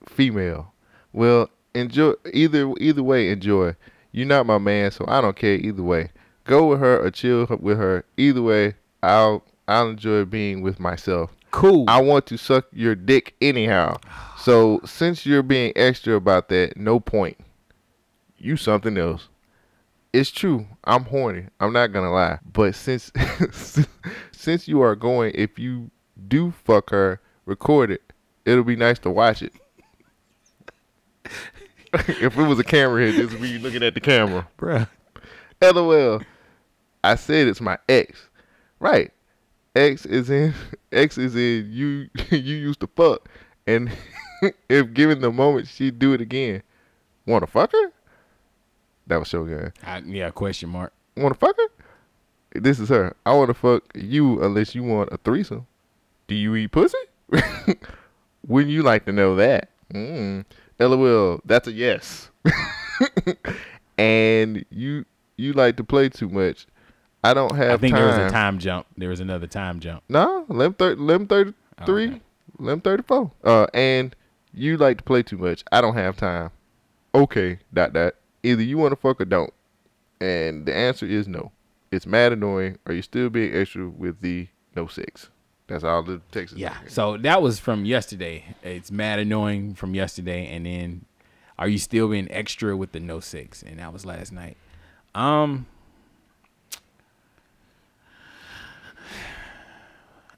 [0.08, 0.72] Female.
[1.12, 3.30] Well, enjoy either either way.
[3.30, 3.76] Enjoy.
[4.12, 6.10] You're not my man, so I don't care either way.
[6.44, 8.04] Go with her or chill with her.
[8.16, 11.36] Either way, I'll I'll enjoy being with myself.
[11.50, 11.84] Cool.
[11.88, 13.96] I want to suck your dick anyhow.
[14.38, 17.38] So since you're being extra about that, no point.
[18.36, 19.28] You something else.
[20.12, 20.66] It's true.
[20.84, 21.46] I'm horny.
[21.60, 22.38] I'm not gonna lie.
[22.52, 23.10] But since
[24.36, 25.90] since you are going, if you
[26.28, 28.12] do fuck her, record it.
[28.44, 29.52] It'll be nice to watch it.
[31.92, 34.46] if it was a camera here, this would be looking at the camera.
[34.58, 34.88] Bruh.
[35.62, 36.20] LOL.
[37.02, 38.28] I said it's my ex.
[38.78, 39.12] Right.
[39.74, 40.54] X is in
[40.92, 43.28] X is in you you used to fuck.
[43.66, 43.90] And
[44.68, 46.62] if given the moment she'd do it again.
[47.26, 47.92] Wanna fuck her?
[49.08, 49.72] That was Shogun.
[49.82, 50.92] I, yeah, question mark.
[51.16, 51.75] Wanna fuck her?
[52.62, 53.14] This is her.
[53.24, 55.66] I wanna fuck you unless you want a threesome.
[56.28, 56.98] Do you eat pussy?
[58.46, 59.70] Wouldn't you like to know that?
[59.92, 60.44] Mm.
[60.78, 62.30] LOL, that's a yes.
[63.98, 65.04] and you
[65.36, 66.66] you like to play too much.
[67.24, 68.02] I don't have I think time.
[68.02, 68.86] there was a time jump.
[68.96, 70.02] There was another time jump.
[70.08, 72.20] No, lim thirty, lim thirty three, Okay.
[72.58, 73.32] lim thirty four.
[73.42, 74.14] Uh, and
[74.52, 75.64] you like to play too much.
[75.72, 76.50] I don't have time.
[77.14, 78.14] Okay, dot dot.
[78.42, 79.52] Either you want to fuck or don't.
[80.20, 81.50] And the answer is no.
[81.90, 82.78] It's mad annoying.
[82.86, 85.28] Are you still being extra with the no sex?
[85.68, 86.54] That's all the text.
[86.54, 86.76] is Yeah.
[86.88, 88.44] So that was from yesterday.
[88.62, 91.04] It's mad annoying from yesterday, and then
[91.58, 93.62] are you still being extra with the no six?
[93.62, 94.56] And that was last night.
[95.14, 95.66] Um,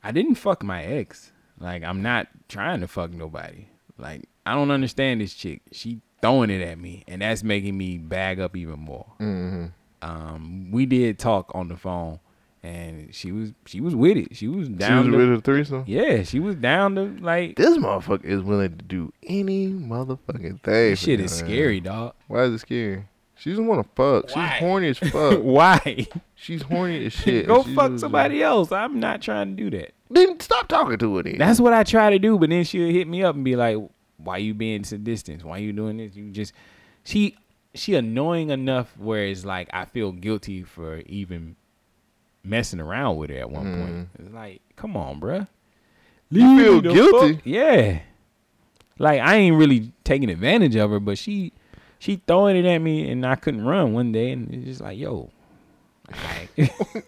[0.03, 1.33] I didn't fuck my ex.
[1.59, 3.67] Like I'm not trying to fuck nobody.
[3.99, 5.63] Like I don't understand this chick.
[5.73, 9.07] She throwing it at me, and that's making me bag up even more.
[9.21, 9.73] Mhm.
[10.03, 12.21] Um, we did talk on the phone,
[12.63, 14.37] and she was she was with it.
[14.37, 15.05] She was down.
[15.05, 15.85] She was to, with a threesome.
[15.87, 17.57] yeah, she was down to like.
[17.57, 20.91] This motherfucker is willing to do any motherfucking thing.
[20.91, 22.15] This shit is scary, dog.
[22.29, 23.05] Why is it scary?
[23.37, 24.35] She doesn't want to fuck.
[24.37, 24.51] Why?
[24.51, 25.41] She's horny as fuck.
[25.41, 26.07] Why?
[26.35, 27.47] She's horny as shit.
[27.47, 28.73] Go she fuck was- somebody else.
[28.73, 29.93] I'm not trying to do that.
[30.11, 31.23] Then stop talking to her.
[31.23, 31.39] Then.
[31.39, 33.77] That's what I try to do, but then she'll hit me up and be like,
[34.17, 35.45] "Why you being so distant?
[35.45, 36.17] Why you doing this?
[36.17, 36.53] You just
[37.05, 37.37] she
[37.79, 41.57] she annoying enough where it's like I feel guilty for even
[42.45, 44.09] messing around with her at one point.
[44.19, 45.41] It's like, come on, bruh.
[45.41, 45.47] Mm.
[46.31, 47.35] You feel guilty?
[47.37, 48.01] fuck- Yeah.
[48.99, 51.53] Like I ain't really taking advantage of her, but she
[51.99, 54.99] she throwing it at me and I couldn't run one day and it's just like,
[54.99, 55.31] yo.
[56.11, 56.73] Like,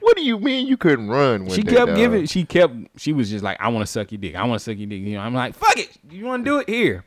[0.00, 1.44] what do you mean you couldn't run?
[1.46, 1.96] When she kept dog?
[1.96, 2.26] giving.
[2.26, 2.72] She kept.
[2.96, 4.36] She was just like, "I want to suck your dick.
[4.36, 5.90] I want to suck your dick." You know, I'm like, "Fuck it.
[6.08, 7.04] You want to do it here?"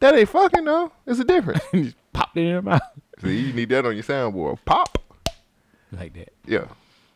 [0.00, 0.92] That ain't fucking though.
[1.06, 1.62] It's a difference.
[2.12, 2.80] Popped it in her mouth
[3.22, 4.58] See, you need that on your soundboard.
[4.64, 4.98] Pop.
[5.92, 6.32] like that.
[6.46, 6.66] Yeah.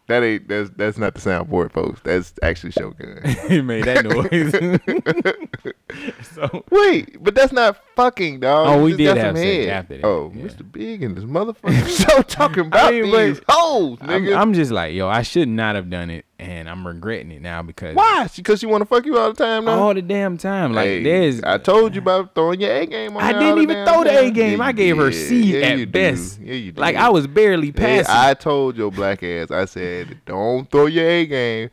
[0.06, 2.00] That ain't that's that's not the soundboard, folks.
[2.04, 3.20] That's actually Shogun.
[3.24, 4.52] It made that noise.
[6.34, 8.66] so Wait, but that's not fucking, dog.
[8.68, 10.44] Oh, we just did have some sex after that, Oh, yeah.
[10.44, 10.70] Mr.
[10.72, 14.36] Big and this motherfucker so talking about mean, these hoes, I'm, nigga.
[14.36, 17.62] I'm just like, yo, I should not have done it, and I'm regretting it now
[17.62, 18.28] because Why?
[18.34, 19.78] Because she want to fuck you all the time now.
[19.78, 21.42] all the damn time, like Hey, there's.
[21.42, 23.22] I told you about throwing your A game on.
[23.22, 24.58] I didn't even throw the A game.
[24.58, 25.12] Yeah, I gave her.
[25.12, 25.92] C Yeah, at you do.
[25.92, 26.40] best.
[26.40, 26.78] Yeah, you did.
[26.80, 28.06] Like I was barely passing.
[28.14, 29.50] I told your black ass.
[29.50, 31.70] I said, don't throw your A game.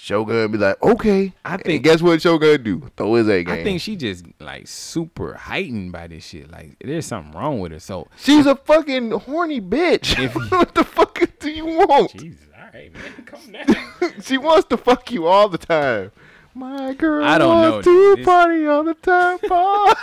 [0.00, 1.32] Shogun be like, okay.
[1.44, 2.82] I And think- guess what Shogun do?
[2.96, 3.52] Throw his A game.
[3.52, 6.50] I think she just like super heightened by this shit.
[6.50, 7.80] Like there's something wrong with her.
[7.80, 10.16] So she's a fucking horny bitch.
[10.22, 12.12] If- what the fuck do you want?
[12.12, 14.20] Jesus, all right, man, come down.
[14.22, 16.12] she wants to fuck you all the time.
[16.54, 18.18] My girl I don't know, wants to dude.
[18.20, 19.38] This- party all the time.
[19.48, 20.00] Party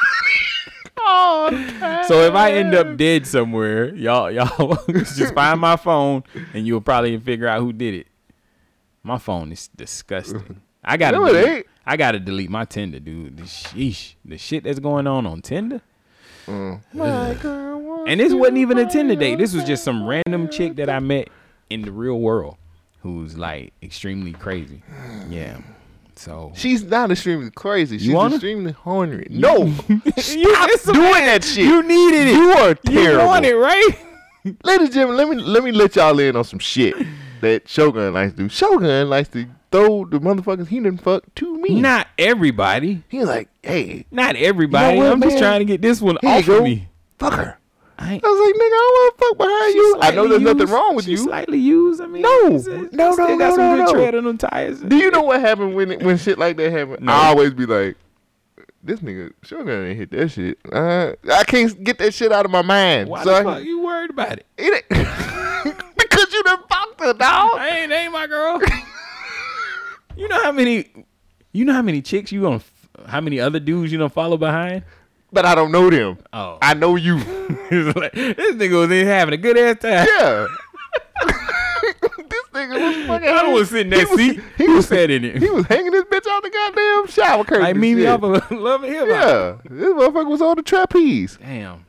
[1.06, 2.04] all the time.
[2.06, 4.78] So if I end up dead somewhere, y'all y'all
[5.16, 8.08] just find my phone and you'll probably figure out who did it.
[9.06, 10.62] My phone is disgusting.
[10.84, 11.68] I gotta No, delete.
[11.86, 13.38] I gotta delete my Tinder, dude.
[13.38, 15.82] The sheesh, the shit that's going on on Tinder.
[16.48, 16.82] Mm.
[16.94, 19.38] My girl And this wasn't even a Tinder date.
[19.38, 21.30] This was just some random chick that I met
[21.70, 22.58] in the real world,
[23.02, 24.82] who's like extremely crazy.
[25.30, 25.60] Yeah.
[26.15, 28.00] So She's not extremely crazy.
[28.00, 29.28] She's extremely horny.
[29.30, 31.65] No, you a- doing that shit.
[31.65, 32.36] You needed it.
[32.36, 33.22] You are terrible.
[33.22, 33.91] You want it, right?
[34.63, 36.96] Ladies and gentlemen, let me let me let y'all in on some shit
[37.41, 38.50] that Shogun likes to do.
[38.50, 41.80] Shogun likes to throw the motherfuckers he done fuck to me.
[41.82, 43.04] Not everybody.
[43.10, 44.98] He's like, hey, Not everybody.
[44.98, 46.88] what, I'm just trying to get this one Here off of me.
[47.19, 47.58] fuck her.
[47.98, 49.98] I I was like, nigga, I don't want to fuck behind you.
[50.02, 51.15] I know there's nothing wrong with you.
[51.17, 52.02] Slightly used.
[52.02, 52.45] I mean, No.
[52.48, 54.00] it's- it's- No, still no, got no, some no, good no.
[54.00, 54.82] tread on them tires.
[54.82, 57.06] Do you know what happened when it, when shit like that happened?
[57.06, 57.13] No.
[57.13, 57.95] I always be like,
[58.84, 60.58] this nigga Shogun ain't hit that shit.
[60.71, 63.08] Uh, I can't get that shit out of my mind.
[63.10, 64.45] Why so the I, fuck you worried about it?
[64.58, 64.86] It
[65.98, 66.63] because you done
[66.98, 67.60] fucked her, dog.
[67.60, 68.62] I ain't, ain't my girl.
[70.18, 71.06] you know how many,
[71.52, 72.62] you know how many chicks you gonna,
[73.06, 74.84] how many other dudes you gonna follow behind?
[75.32, 76.18] But I don't know them.
[76.32, 77.22] Oh, I know you.
[77.68, 80.08] It's like, this nigga was in having a good ass time.
[80.08, 80.48] Yeah.
[81.26, 83.28] this nigga was fucking.
[83.28, 84.44] I was sitting in that he was, seat.
[84.58, 85.38] He was sat in it?
[85.42, 87.64] He was hanging this bitch on the goddamn shower curtain.
[87.64, 88.10] Like me, me shit.
[88.10, 89.10] off of Love and Hip Hop.
[89.10, 91.40] Yeah, this motherfucker was on the trapeze.
[91.42, 91.86] Damn.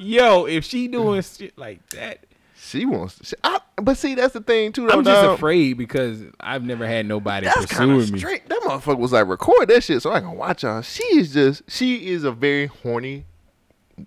[0.00, 2.26] Yo, if she doing shit like that,
[2.70, 3.18] She wants.
[3.18, 4.86] To, she, I, but see, that's the thing too.
[4.86, 5.34] Though, I'm just dog.
[5.36, 8.18] afraid because I've never had nobody That's pursuing me.
[8.18, 8.48] straight.
[8.48, 10.82] That motherfucker was like, record that shit so I can watch y'all.
[10.82, 11.62] She is just.
[11.68, 13.26] She is a very horny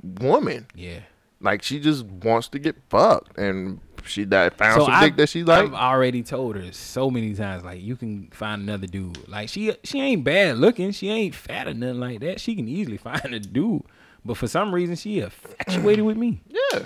[0.01, 0.67] woman.
[0.75, 0.99] Yeah.
[1.41, 5.17] Like she just wants to get fucked, and she that found So some I've, dick
[5.17, 5.65] that she like.
[5.65, 9.27] I've already told her so many times, like you can find another dude.
[9.27, 12.39] Like she she ain't bad looking, she ain't fat or nothing like that.
[12.39, 13.83] She can easily find a dude,
[14.23, 16.41] but for some reason she infatuated with me.
[16.47, 16.83] yeah.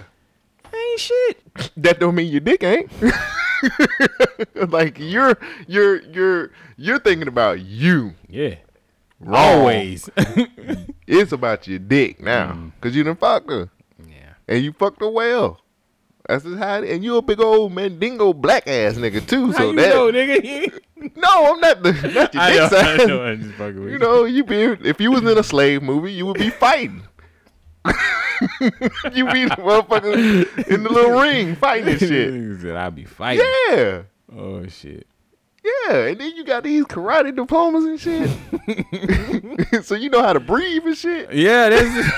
[0.73, 1.71] Ain't shit.
[1.77, 2.89] that don't mean your dick ain't.
[4.71, 8.13] like you're you're you're you're thinking about you.
[8.29, 8.55] Yeah.
[9.19, 9.59] Wrong.
[9.59, 10.09] Always.
[11.09, 12.71] It's about your dick now, Mm.
[12.81, 13.69] cause you done fucked her
[14.09, 14.33] yeah.
[14.45, 15.61] and you fucked her well.
[16.27, 16.81] That's just how.
[16.83, 19.53] It, and you a big old mandingo black ass nigga too.
[19.53, 20.81] How so you that know, nigga?
[21.15, 23.93] no, I'm not the not your I dick know, I know, I'm just fucking with
[23.93, 27.03] You know, you be if you was in a slave movie, you would be fighting.
[29.13, 32.59] you be the motherfucker in the little ring fighting and shit.
[32.61, 33.45] Said I'd be fighting.
[33.69, 34.03] Yeah.
[34.35, 35.07] Oh shit.
[35.63, 38.29] Yeah, and then you got these karate diplomas and shit.
[39.85, 41.33] so you know how to breathe and shit.
[41.33, 42.11] Yeah, that's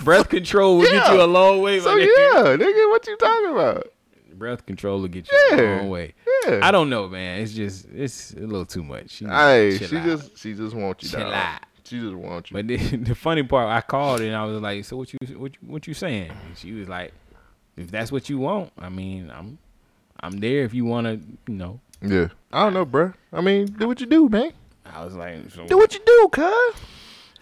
[0.00, 1.78] breath control will get you a long way.
[1.80, 2.06] So nigga.
[2.06, 3.86] yeah, nigga, what you talking about?
[4.34, 5.76] breath control will get you a Yeah.
[5.76, 6.14] long way.
[6.46, 6.58] Yeah.
[6.62, 7.40] I don't know, man.
[7.40, 9.10] It's just it's a little too much.
[9.10, 10.04] She, Hey, she out.
[10.04, 11.10] just she just wants you.
[11.10, 11.32] Chill dog.
[11.32, 11.60] out.
[11.84, 12.54] She just wants you.
[12.54, 15.52] But the, the funny part, I called and I was like, "So what you what
[15.52, 17.12] you, what you saying?" And she was like,
[17.76, 19.58] "If that's what you want, I mean, I'm
[20.20, 21.80] I'm there if you want to, you know.
[22.00, 22.28] Yeah.
[22.52, 23.14] I don't know, bruh.
[23.32, 24.52] I mean, do what you do, man.
[24.84, 26.74] I was like, so, Do what you do, cuz.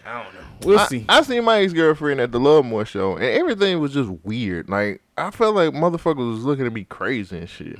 [0.05, 0.39] I don't know.
[0.63, 1.05] We'll I, see.
[1.07, 4.69] I seen my ex girlfriend at the Love More show, and everything was just weird.
[4.69, 7.77] Like I felt like motherfuckers was looking at me crazy and shit.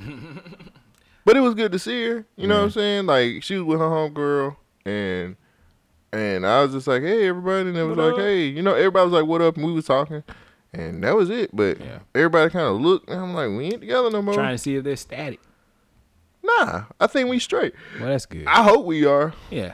[1.24, 2.26] but it was good to see her.
[2.36, 3.06] You know what I'm saying?
[3.06, 5.36] Like she was with her homegirl, and
[6.14, 8.20] and I was just like, hey, everybody, and it was What like, up?
[8.20, 9.56] hey, you know, everybody was like, what up?
[9.56, 10.22] And we was talking,
[10.72, 11.54] and that was it.
[11.54, 11.98] But Yeah.
[12.14, 14.34] everybody kind of looked, and I'm like, we ain't together no more.
[14.34, 15.40] Trying to see if they're static.
[16.42, 17.74] Nah, I think we straight.
[17.98, 18.46] Well, that's good.
[18.46, 19.32] I hope we are.
[19.50, 19.72] yeah,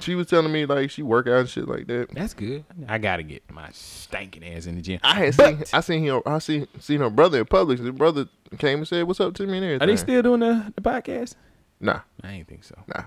[0.00, 2.12] She was telling me like she work out and shit like that.
[2.12, 2.64] that's good.
[2.88, 4.98] I gotta get my stinking ass in the gym.
[5.04, 7.78] I had But- seen I seen him I seen seen her brother in public.
[7.78, 8.26] His brother
[8.58, 9.82] came and said, "What's up to me?" and everything.
[9.82, 11.34] Are they still doing the, the podcast?
[11.80, 12.74] Nah, I ain't think so.
[12.88, 13.04] nah.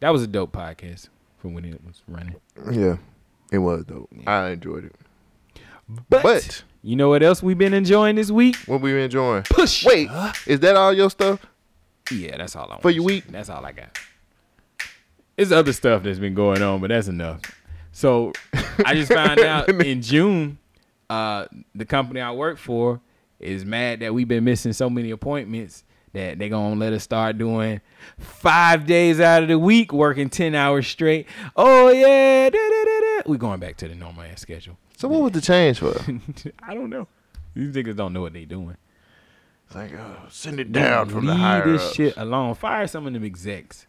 [0.00, 1.08] That was a dope podcast
[1.42, 2.36] from when it was running.
[2.70, 2.96] Yeah,
[3.50, 4.08] it was dope.
[4.26, 4.94] I enjoyed it.
[6.08, 8.56] But, But- you know what else we've been enjoying this week?
[8.66, 9.42] What we been enjoying?
[9.44, 9.84] Push.
[9.84, 10.08] Wait,
[10.46, 11.44] is that all your stuff?
[12.10, 12.82] Yeah, that's all I want.
[12.82, 13.24] For your week?
[13.28, 13.96] That's all I got.
[15.36, 17.40] There's other stuff that's been going on, but that's enough.
[17.92, 18.32] So
[18.84, 20.58] I just found out in June,
[21.10, 23.00] uh, the company I work for
[23.38, 27.38] is mad that we've been missing so many appointments that they're gonna let us start
[27.38, 27.80] doing
[28.18, 31.26] five days out of the week, working ten hours straight.
[31.56, 34.76] Oh yeah, da, da, da, we're going back to the normal ass schedule.
[34.96, 35.94] So what was the change for?
[36.62, 37.08] I don't know.
[37.54, 38.76] These niggas don't know what they doing.
[39.66, 41.94] It's like, oh, send it down from the Leave higher this ups.
[41.94, 42.54] shit alone.
[42.54, 43.86] Fire some of them execs.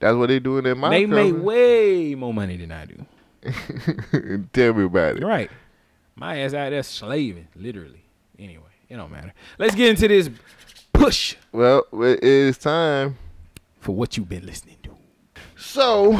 [0.00, 3.04] That's what they doing in my they make way more money than I do.
[4.52, 5.24] Tell me about it.
[5.24, 5.50] Right.
[6.14, 8.04] My ass out there slaving, literally.
[8.38, 9.32] Anyway, it don't matter.
[9.58, 10.30] Let's get into this
[10.98, 13.16] push Well, it is time.
[13.80, 14.90] for what you've been listening to.
[15.56, 16.18] So,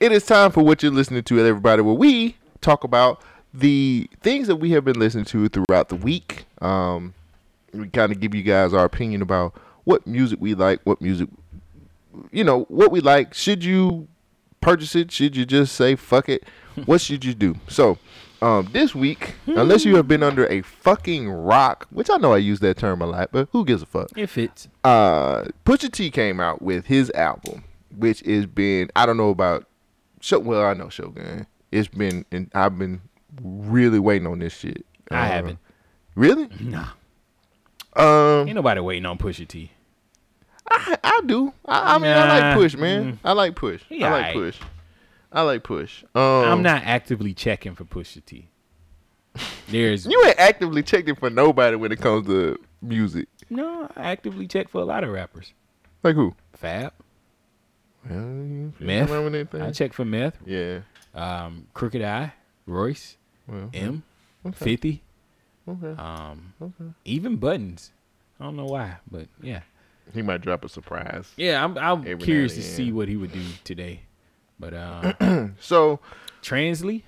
[0.00, 3.22] it is time for what you're listening to, everybody, where we talk about
[3.54, 6.44] the things that we have been listening to throughout the week.
[6.60, 7.14] Um,
[7.72, 11.28] we kind of give you guys our opinion about what music we like, what music,
[12.32, 13.34] you know, what we like.
[13.34, 14.08] Should you
[14.60, 15.12] purchase it?
[15.12, 16.44] Should you just say fuck it?
[16.84, 17.56] What should you do?
[17.68, 17.98] So,
[18.46, 22.36] um, this week, unless you have been under a fucking rock, which I know I
[22.38, 24.08] use that term a lot, but who gives a fuck?
[24.16, 24.68] It fits.
[24.84, 27.64] uh Pusha T came out with his album,
[27.96, 29.66] which has been I don't know about
[30.32, 31.46] well I know Shogun.
[31.72, 33.00] It's been and I've been
[33.42, 34.84] really waiting on this shit.
[35.10, 35.58] I Uh, haven't.
[36.14, 36.48] Really?
[36.60, 36.88] Nah.
[37.94, 39.72] Um Ain't nobody waiting on Pusha T.
[40.70, 41.52] I, I do.
[41.64, 43.18] I, I mean I like push, man.
[43.24, 43.82] I like push.
[43.90, 44.34] I like alright.
[44.34, 44.58] push.
[45.36, 46.02] I like push.
[46.14, 48.48] Um I'm not actively checking for Pusha T.
[49.68, 53.28] There's You ain't actively checking for nobody when it comes to music.
[53.50, 55.52] no, I actively check for a lot of rappers.
[56.02, 56.34] Like who?
[56.54, 56.92] Fab,
[58.08, 59.10] Well, Meth.
[59.10, 59.60] around with anything?
[59.62, 60.36] I check for Meth.
[60.46, 60.80] Yeah.
[61.14, 62.32] Um, Crooked I,
[62.66, 64.02] Royce, Well, M,
[64.46, 64.56] okay.
[64.64, 65.02] Fifty,
[65.68, 66.00] Okay.
[66.00, 66.92] um, Okay.
[67.04, 67.92] even Buttons.
[68.40, 69.60] I don't know why, but yeah.
[70.14, 71.30] He might drop a surprise.
[71.36, 74.02] Yeah, I'm I'm curious to see what he would do today.
[74.58, 76.00] But uh So
[76.42, 77.02] Transley,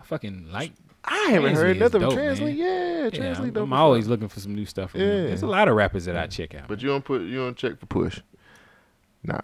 [0.00, 0.72] I fucking like
[1.04, 2.58] I haven't Transley heard nothing from Translate.
[2.58, 3.10] man.
[3.12, 3.56] Yeah, yeah, I'm.
[3.56, 5.04] I'm always looking for some new stuff Yeah.
[5.06, 6.68] There's a lot of rappers that I check out.
[6.68, 8.20] But you don't put you don't check for push.
[9.24, 9.40] Nah.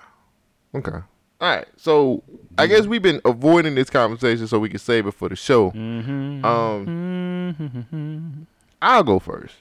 [0.75, 0.99] Okay.
[1.41, 1.67] All right.
[1.77, 2.23] So
[2.57, 5.71] I guess we've been avoiding this conversation so we can save it for the show.
[5.71, 6.45] mm-hmm.
[6.45, 8.47] Um,
[8.83, 9.55] I'll go first.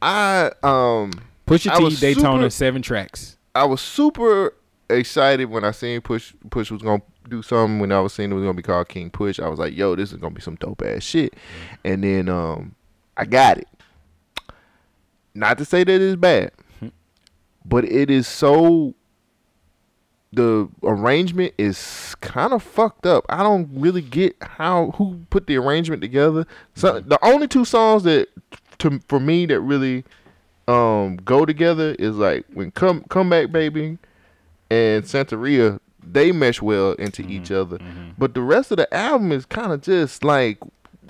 [0.00, 1.12] I um
[1.46, 3.36] Pusha T Daytona super- seven tracks.
[3.54, 4.54] I was super
[4.98, 8.34] excited when I seen Push Push was gonna do something when I was seeing it
[8.34, 9.40] was gonna be called King Push.
[9.40, 11.34] I was like, yo, this is gonna be some dope ass shit.
[11.84, 12.74] And then um
[13.16, 13.68] I got it.
[15.34, 16.52] Not to say that it's bad,
[17.64, 18.94] but it is so
[20.32, 23.24] the arrangement is kind of fucked up.
[23.28, 26.46] I don't really get how who put the arrangement together.
[26.74, 28.28] So the only two songs that
[28.78, 30.04] to for me that really
[30.68, 33.98] um go together is like when come come back baby
[34.72, 37.78] and Santeria they mesh well into each other.
[38.18, 40.58] But the rest of the album is kind of just like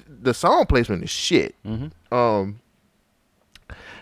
[0.07, 1.55] the song placement is shit.
[2.11, 2.61] Um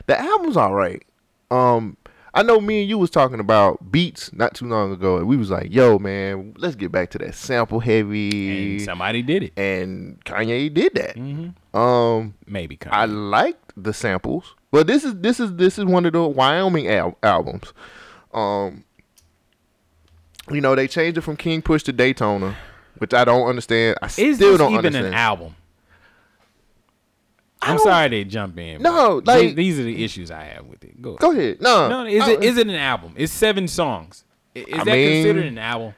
[0.07, 1.03] the album's all right.
[1.51, 1.96] Um
[2.33, 5.37] I know me and you was talking about beats not too long ago and we
[5.37, 9.53] was like, "Yo, man, let's get back to that sample heavy." And somebody did it.
[9.59, 11.16] and Kanye did that.
[11.16, 11.77] Mm-hmm.
[11.77, 12.92] Um Maybe Kanye.
[12.92, 14.55] I liked the samples.
[14.70, 17.73] but this is this is this is one of the Wyoming al- albums.
[18.33, 18.85] Um,
[20.50, 22.56] you know they changed it from King Push to Daytona,
[22.98, 23.98] which I don't understand.
[24.02, 25.06] I Is still this don't even understand.
[25.08, 25.54] an album?
[27.62, 28.80] I'm sorry to jump in.
[28.82, 31.00] No, like- these are the issues I have with it.
[31.00, 31.16] Go.
[31.16, 31.60] Go ahead.
[31.60, 33.12] No, No, is I- it is it an album?
[33.16, 34.24] It's seven songs.
[34.54, 35.94] Is that mean- considered an album?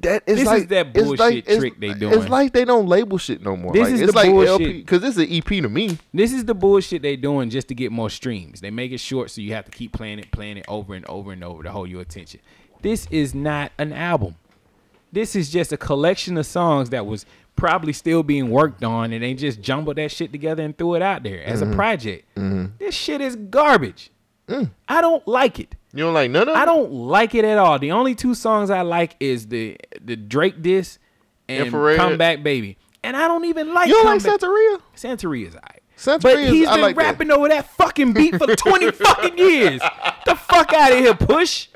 [0.00, 2.14] that is This is like that bullshit like, trick they doing.
[2.14, 3.72] It's like they don't label shit no more.
[3.72, 4.76] This like, is it's the like bullshit.
[4.84, 5.98] Because this is an EP to me.
[6.12, 8.60] This is the bullshit they doing just to get more streams.
[8.60, 11.06] They make it short so you have to keep playing it, playing it over and
[11.06, 12.40] over and over to hold your attention.
[12.84, 14.36] This is not an album.
[15.12, 19.22] This is just a collection of songs that was probably still being worked on and
[19.22, 21.72] they just jumbled that shit together and threw it out there as Mm-hmm.
[21.72, 22.28] a project.
[22.78, 24.10] This shit is garbage.
[24.48, 25.74] I don't like it.
[25.94, 26.56] You don't like none of it?
[26.56, 27.78] I don't like it at all.
[27.78, 30.98] The only two songs I like is the the Drake diss
[31.48, 31.96] and Infrared.
[31.96, 32.76] Come Back Baby.
[33.04, 34.80] And I don't even like You don't like Santeria?
[34.96, 35.82] Santeria's alright.
[35.96, 37.02] Santeria's- But he's been like that.
[37.02, 39.80] rapping over that fucking beat for 20 fucking years.
[40.26, 41.68] The fuck out of here, push.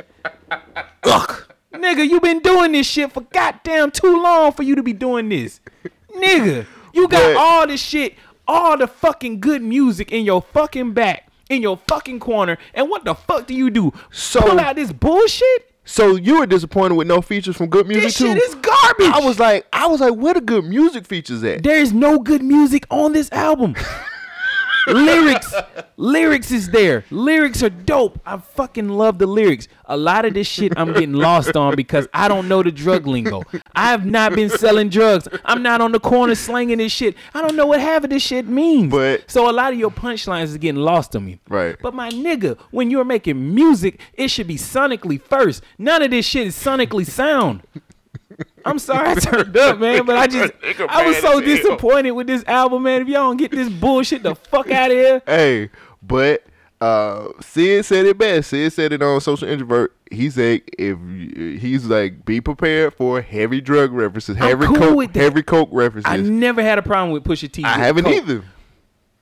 [1.05, 1.45] Ugh.
[1.73, 5.29] Nigga, you been doing this shit for goddamn too long for you to be doing
[5.29, 5.61] this.
[6.17, 8.15] Nigga, you got But- all this shit,
[8.47, 13.05] all the fucking good music in your fucking back, in your fucking corner, and what
[13.05, 13.93] the fuck do you do?
[14.11, 15.65] So- Pull out this bullshit?
[15.85, 18.35] So you were disappointed with no features from Good Music This too?
[18.35, 19.07] This shit is garbage.
[19.07, 21.63] I was like, I was like, where the good music features at?
[21.63, 23.75] There's no good music on this album.
[24.93, 25.55] lyrics,
[25.97, 27.05] lyrics is there.
[27.11, 28.21] Lyrics are dope.
[28.27, 29.69] I fucking love the lyrics.
[29.87, 33.07] A lot of this shit I'm getting lost on because I don't know the drug
[33.07, 33.43] lingo.
[33.75, 35.29] I have not been selling drugs.
[35.45, 37.15] I'm not on the corner slanging this shit.
[37.35, 38.91] I don't know what half of this shit means.
[38.91, 41.39] But- so a lot of your punchlines is getting lost on me.
[41.49, 41.77] Right.
[41.81, 45.63] But my nigga, when you're making music, it should be sonically first.
[45.79, 47.63] None of this shit is sonically sound.
[48.65, 50.53] I'm sorry I turned up, man, but I just
[50.89, 53.03] I was so disappointed with this album, man.
[53.03, 55.23] If y'all don't get this bullshit the fuck out of here.
[55.27, 55.71] Hey,
[56.03, 56.45] but
[56.81, 58.51] uh Sid said it best.
[58.51, 59.95] Sid said it on Social Introvert.
[60.11, 60.99] He said if
[61.61, 65.21] he's like, be prepared for heavy drug references, heavy cool coke, with that.
[65.21, 66.11] heavy coke references.
[66.11, 67.63] I I, never had a problem with Pusha T.
[67.63, 68.45] with haven't Coke, either.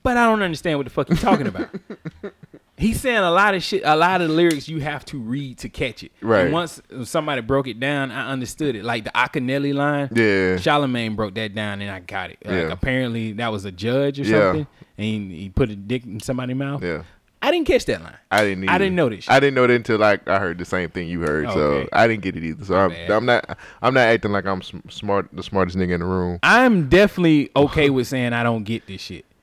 [0.03, 1.69] But I don't understand what the fuck he's talking about.
[2.77, 5.69] He's saying a lot of shit, a lot of lyrics you have to read to
[5.69, 6.11] catch it.
[6.21, 6.45] Right.
[6.45, 8.83] And once somebody broke it down, I understood it.
[8.83, 10.09] Like the Akinelli line.
[10.13, 10.57] Yeah.
[10.57, 12.37] Charlemagne broke that down and I got it.
[12.45, 12.71] Like, Yeah.
[12.71, 14.39] apparently that was a judge or Yeah.
[14.51, 14.67] something.
[14.99, 16.83] And he, he put a dick in somebody's mouth.
[16.83, 17.01] Yeah.
[17.41, 18.17] I didn't catch that line.
[18.31, 18.63] I didn't.
[18.65, 18.73] Either.
[18.73, 19.31] I didn't know this shit.
[19.33, 21.47] I didn't know that until like I heard the same thing you heard.
[21.51, 21.89] So Okay.
[21.93, 22.65] I didn't get it either.
[22.65, 22.91] So I'm.
[23.11, 23.57] I'm not.
[23.81, 26.39] I'm not acting like I'm smart, the smartest nigga in the room.
[26.43, 29.25] I'm definitely okay with saying I don't get this shit.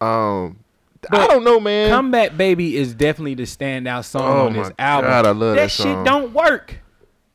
[0.00, 0.58] Um,
[1.10, 1.90] I don't know, man.
[1.90, 5.10] Comeback Baby is definitely the standout song Oh on this album.
[5.10, 6.04] God, I love that shit song.
[6.04, 6.78] don't work.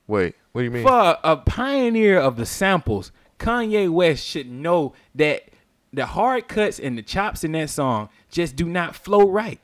[0.08, 0.84] Wait, what do you mean?
[0.84, 5.44] For a pioneer of the samples, Kanye West should know that
[5.94, 9.60] the hard cuts and the chops in that song just do not flow right.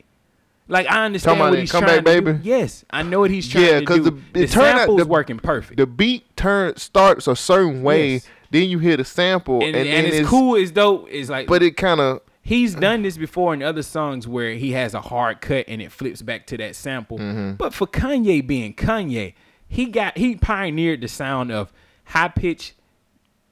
[0.68, 2.32] Like I understand what he's trying to Baby?
[2.34, 2.40] do.
[2.42, 4.02] Yes, I know what he's trying Yeah, to do.
[4.02, 5.76] the- The, out sample's the- working perfect.
[5.76, 8.26] The beat turn starts a certain way, Yes.
[8.50, 11.06] then you hear the sample, and, and, and, then it's, cool, it's dope.
[11.10, 14.72] It's like but it kind of he's done this before in other songs where he
[14.72, 17.18] has a hard cut and it flips back to that sample.
[17.18, 17.52] Mm-hmm.
[17.54, 19.34] But for Kanye being Kanye,
[19.68, 21.72] he got he pioneered the sound of
[22.04, 22.74] high pitch,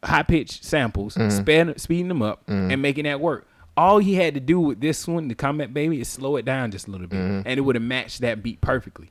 [0.05, 1.37] high pitch samples, Mm-hmm.
[1.37, 3.47] sped, speeding them up and making that work.
[3.77, 6.71] All he had to do with this one, the Comeback Baby, is slow it down
[6.71, 7.49] just a little bit, Mm-hmm.
[7.49, 9.09] and it would have matched that beat perfectly.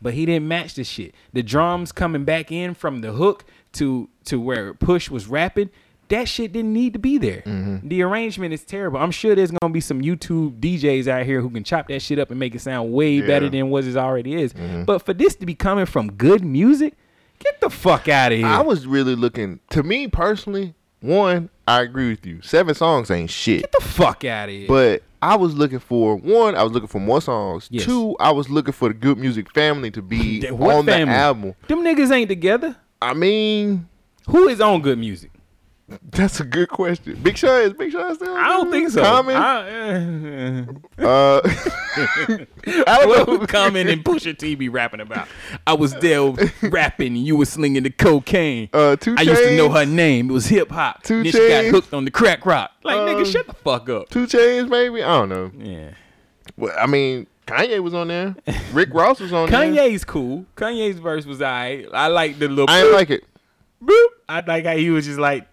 [0.00, 1.14] But he didn't match the shit.
[1.34, 5.68] The drums coming back in from the hook to to where Push was rapping,
[6.08, 7.42] that shit didn't need to be there.
[7.42, 7.88] Mm-hmm.
[7.88, 8.98] The arrangement is terrible.
[8.98, 12.18] I'm sure there's gonna be some YouTube DJs out here who can chop that shit
[12.18, 14.52] up and make it sound way better than what it already is.
[14.54, 14.84] Mm-hmm.
[14.84, 16.94] But for this to be coming from good music,
[17.38, 18.46] get the fuck out of here.
[18.46, 19.60] I was really looking.
[19.70, 22.40] To me personally, one, I agree with you.
[22.42, 23.60] Seven songs ain't shit.
[23.60, 24.66] get the fuck out of here.
[24.68, 26.54] But I was looking for one.
[26.54, 27.68] I was looking for more songs.
[27.70, 27.84] Yes.
[27.84, 31.04] Two, I was looking for the Good Music family to be on family?
[31.04, 31.54] the album.
[31.68, 32.76] Them niggas ain't together.
[33.02, 33.88] I mean,
[34.28, 35.30] Who is on good music?
[36.10, 37.18] that's a good question.
[37.22, 38.36] Big Sean is Big Sean still?
[38.36, 39.02] I don't think so.
[39.02, 39.36] Common.
[39.36, 40.60] I,
[40.98, 41.40] uh,
[42.86, 43.46] I don't know.
[43.46, 45.28] Common and Pusha T be rapping about?
[45.66, 48.68] I was there rapping and you was slinging the cocaine.
[48.72, 50.30] Uh, Two I used to know her name.
[50.30, 51.02] It was hip hop.
[51.02, 52.70] Two Then she got hooked on the crack rock.
[52.84, 54.08] Like Um, nigga, shut the fuck up.
[54.10, 55.02] Two Chains, maybe.
[55.02, 55.50] I don't know.
[55.58, 55.90] Yeah.
[56.56, 58.36] Well, I mean, Kanye was on there.
[58.72, 59.62] Rick Ross was on there.
[59.62, 60.44] Kanye's cool.
[60.56, 61.86] Kanye's verse was alright.
[61.94, 62.68] I like the little.
[62.68, 63.24] I didn't like it.
[63.82, 64.06] boop.
[64.28, 65.48] I like how he was just like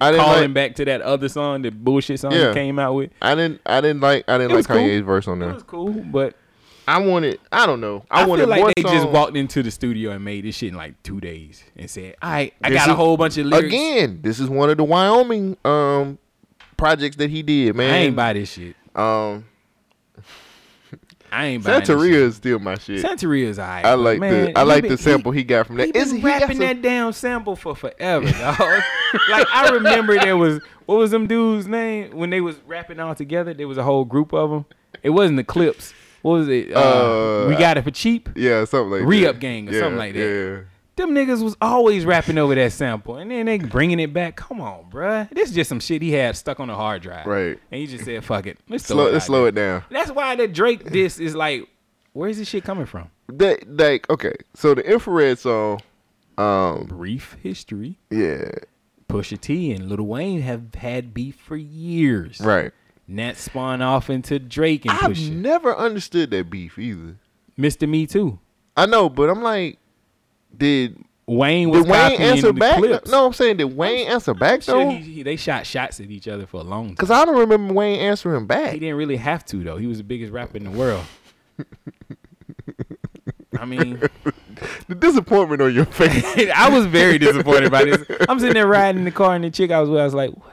[0.00, 0.54] I didn't calling like.
[0.54, 2.48] back to that other song, the bullshit song Yeah.
[2.48, 3.10] he came out with.
[3.22, 3.60] I didn't.
[3.66, 4.24] I didn't like.
[4.28, 4.76] I didn't like was cool.
[4.76, 5.50] Kanye's verse on there.
[5.50, 6.34] It was cool, but
[6.88, 7.40] I wanted.
[7.50, 8.04] I don't know.
[8.10, 10.56] I, I, wanted feel like more they just walked into the studio and made this
[10.56, 13.38] shit in like two days and said, "All right, I This got a whole bunch
[13.38, 16.18] of lyrics." Again, this is one of the Wyoming um
[16.76, 17.92] projects that he did, man.
[17.92, 18.76] I ain't buy this shit.
[18.94, 19.46] Um,
[21.32, 23.04] I ain't buying Santeria is still my shit.
[23.04, 23.84] Santeria's alright.
[23.84, 25.86] I like man, the I like been- the sample he, got from that.
[25.94, 28.82] he Is been he got rapping that damn sample for forever, dog.
[29.30, 33.14] like I remember there was what was them dudes' name when they was rapping all
[33.14, 33.52] together.
[33.54, 34.64] There was a whole group of them.
[35.02, 35.92] It wasn't the Clipse.
[36.22, 36.72] What was it?
[36.74, 38.28] Uh, Uh, we got it for cheap.
[38.34, 39.40] Yeah, something like Re-up that.
[39.40, 40.64] gang or Yeah, something like that.
[40.96, 44.36] Them niggas was always rapping over that sample, and then they bringing it back.
[44.36, 45.28] Come on, bruh.
[45.30, 47.26] This is just some shit he had stuck on a hard drive.
[47.26, 47.58] Right.
[47.70, 49.84] And he just said, "Fuck it, let's Slow, it." let's slow it down.
[49.90, 51.68] That's why the Drake diss is like,
[52.14, 53.10] where's this shit coming from?
[53.28, 55.80] That like okay, so the infrared song,
[56.38, 57.98] um, Brief history.
[58.10, 58.50] yeah,
[59.08, 62.40] Pusha T and Lil Wayne have had beef for years.
[62.40, 62.72] right.
[63.08, 65.30] And that spawned off into Drake and I've Pusha.
[65.30, 67.16] never understood that beef either.
[67.58, 67.88] Mr.
[67.88, 68.38] Me Too.
[68.76, 69.78] I know, but I'm like,
[70.56, 72.78] did Wayne was did Wayne answer back?
[72.78, 73.10] clips.
[73.10, 74.90] No, I'm saying did Wayne answer back Sure, though?
[74.90, 76.94] he, he- they shot shots at each other for a long time.
[76.94, 78.72] Because I don't remember Wayne answering back.
[78.72, 79.76] He didn't really have to though.
[79.76, 81.04] He was the biggest rapper in the world.
[83.58, 84.00] I mean,
[84.88, 86.24] The disappointment on your face.
[86.54, 88.04] I was very disappointed by this.
[88.28, 90.14] I'm sitting there riding in the car, and the chick I was with, I was
[90.14, 90.52] like, what?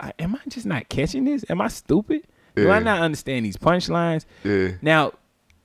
[0.00, 1.44] I, "Am I just not catching this?
[1.50, 2.26] Am I stupid?
[2.54, 5.12] Do I not understand these punchlines?" yeah, Now,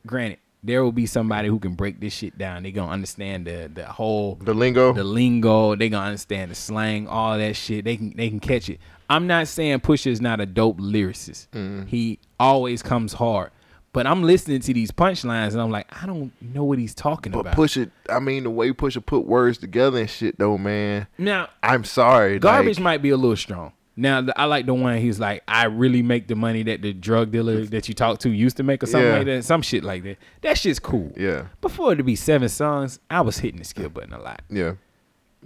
[0.06, 2.64] granted, there will be somebody who can break this shit down.
[2.64, 4.94] They gonna understand the the whole the lingo.
[4.94, 5.76] the lingo.
[5.76, 7.86] They gonna understand the slang, all that shit.
[7.86, 8.80] They can they can catch it.
[9.10, 11.48] I'm not saying Pusha is not a dope lyricist.
[11.50, 11.88] Mm-hmm.
[11.88, 13.52] He always comes hard.
[13.94, 17.34] But I'm listening to these punchlines and I'm like, I don't know what he's talking
[17.34, 17.56] but about.
[17.56, 17.92] push it.
[18.10, 21.08] I mean, the way Pusha put words together and shit, though, man.
[21.18, 22.40] now, I'm sorry.
[22.40, 23.74] garbage like, might be a little strong.
[23.96, 27.32] Now, I like the one he's like, I really make the money that the drug
[27.32, 29.18] dealer that you talk to used to make or something Yeah.
[29.18, 29.44] like that.
[29.44, 30.18] Some shit like that.
[30.42, 31.12] That shit's cool.
[31.18, 34.42] Yeah, Before it to be seven songs, I was hitting the skill button a lot.
[34.50, 34.74] yeah.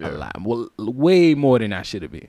[0.02, 0.36] A lot.
[0.42, 2.28] Well, way more than I should have been.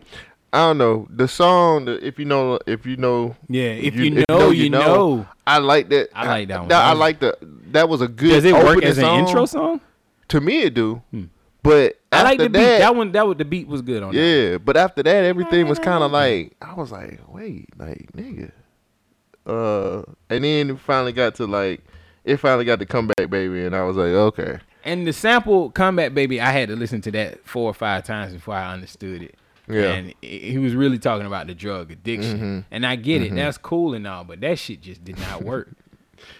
[0.53, 1.89] I don't know the song.
[1.89, 5.27] If you know, if you know, Yeah, if you know, you know.
[5.47, 6.09] I like that.
[6.15, 6.73] I like that one.
[6.73, 7.37] I, was- like the.
[7.73, 8.31] That was a good.
[8.31, 9.81] Does it work as an intro song?
[10.29, 11.03] To me, it do.
[11.11, 11.25] Hmm.
[11.65, 12.59] But I like the beat.
[12.59, 14.13] that, That one, that was the beat was good on.
[14.15, 18.51] Yeah, but after that, everything was kind of like I was like, wait, like nigga,
[19.47, 21.85] uh, and then it finally got to like
[22.25, 25.71] it finally got to come back, baby, and I was like, okay, And the sample
[25.71, 29.23] "Comeback Baby," I had to listen to that four or five times before I understood
[29.23, 29.35] it.
[29.69, 29.93] Yeah.
[29.95, 32.59] And he was really talking about the drug addiction, Mm-hmm.
[32.71, 33.35] and I get it.
[33.35, 35.71] That's cool and all, but that shit just did not work.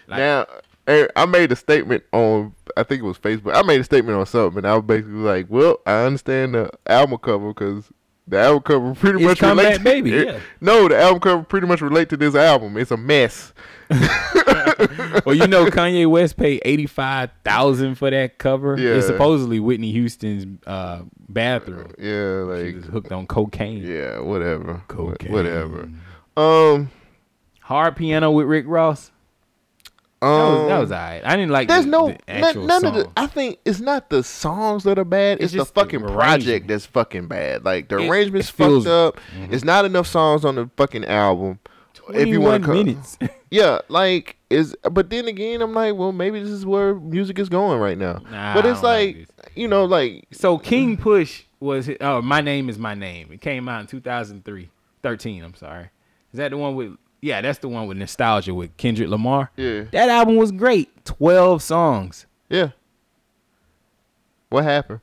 [0.07, 0.45] Like- now.
[0.87, 3.55] eh, I made a statement on, I think it was Facebook.
[3.55, 6.69] I made a statement on something, and I was basically like, "Well, I understand the
[6.85, 7.91] album cover because
[8.27, 9.79] the album cover pretty It's much relates.
[9.79, 10.39] Baby, it- yeah.
[10.61, 12.77] No, the album cover pretty much relate to this album.
[12.77, 13.53] It's a mess.
[15.25, 18.77] well, you know, Kanye West paid eighty five thousand for that cover.
[18.77, 18.95] Yeah.
[18.95, 21.91] It's supposedly Whitney Houston's uh, bathroom.
[21.97, 23.83] Yeah, She like was hooked on cocaine.
[23.83, 25.31] yeah, whatever, Cocaine.
[25.31, 25.89] whatever.
[26.35, 26.91] Um,
[27.61, 29.11] Hard piano with Rick Ross.
[30.21, 31.25] That um, was, that was alright.
[31.25, 32.95] I didn't like There's the, no the none, actual none song.
[32.97, 33.11] of the.
[33.17, 35.37] I think it's not the songs that are bad.
[35.37, 37.63] It's, It's the just the fucking project that's fucking bad.
[37.63, 39.17] Like the It- arrangement's it feels- Mm-hmm.
[39.17, 39.53] fucked up.
[39.53, 41.59] It's not enough songs on the fucking album.
[42.09, 43.17] If you 21 want to, minutes.
[43.51, 44.75] yeah, like is.
[44.89, 48.21] But then again, I'm like, well, maybe this is where music is going right now.
[48.31, 52.39] Nah, but it's like like, you know, like So King Push was his, oh my
[52.39, 53.29] name is my name.
[53.33, 54.69] It came out in 2003,
[55.03, 55.43] 13.
[55.43, 55.89] I'm sorry.
[56.31, 56.95] Is that the one with?
[57.21, 59.49] Yeah, that's the one with Nosetalgia with Kendrick Lamar.
[59.57, 60.89] yeah, That album was great.
[61.05, 62.25] 12 songs.
[62.49, 62.69] yeah.
[64.49, 65.01] What happened?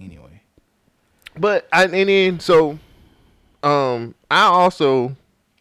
[0.00, 0.42] Anyway,
[1.38, 2.78] But I and then so
[3.62, 5.16] um I also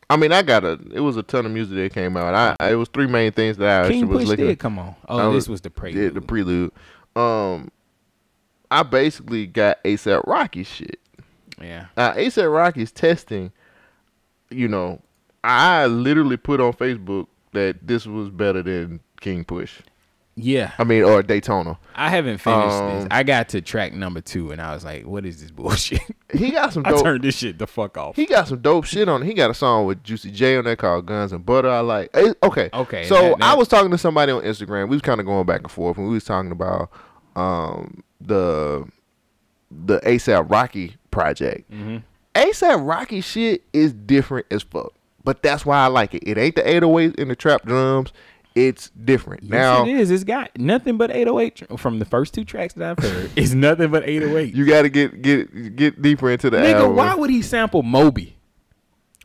[0.10, 2.34] I mean I got a it was a ton of music that came out.
[2.36, 4.60] I, I it was three main things that I actually King was Push looking did
[4.60, 4.96] come on.
[5.08, 6.04] Oh, I this was the prelude.
[6.04, 6.72] Yeah, the prelude.
[7.16, 7.72] Um
[8.70, 11.00] I basically got ASAP Rocky shit.
[11.62, 11.86] yeah.
[11.96, 13.52] Now ASAP Rocky's testing,
[14.50, 15.02] you know,
[15.44, 19.82] I literally put on Facebook that this was better than King Push.
[20.38, 20.74] Yeah.
[20.78, 21.80] I mean or Daytona.
[21.96, 23.04] I haven't finished this.
[23.04, 26.02] Um, I got to track number two and I was like, what is this bullshit?
[26.34, 28.18] He got some I dope turned this shit the fuck off.
[28.18, 29.26] He got some dope shit on it.
[29.28, 31.70] He got a song with Juicy J on there called Guns and Butter.
[31.70, 32.10] I like.
[32.14, 32.70] Eh, Okay.
[32.74, 34.90] Okay, So that- that- I was talking to somebody on Instagram.
[34.90, 36.90] We was kind of going back and forth, and we was talking about
[37.38, 38.86] um the
[39.72, 41.72] the ASAP Rocky project.
[41.72, 41.98] Mm-hmm.
[42.36, 46.24] ASAP Rocky shit is different as fuck, but that's why I like it.
[46.28, 48.12] It ain't the 808s and the trap drums.
[48.56, 49.44] It's different.
[49.44, 50.10] Yes, now it is.
[50.12, 53.30] It's got nothing but 808 from the first two tracks that I've heard.
[53.36, 54.56] it's nothing but 808.
[54.56, 56.96] you got to get get get deeper into the Nigga, album.
[56.96, 58.38] why would he sample Moby?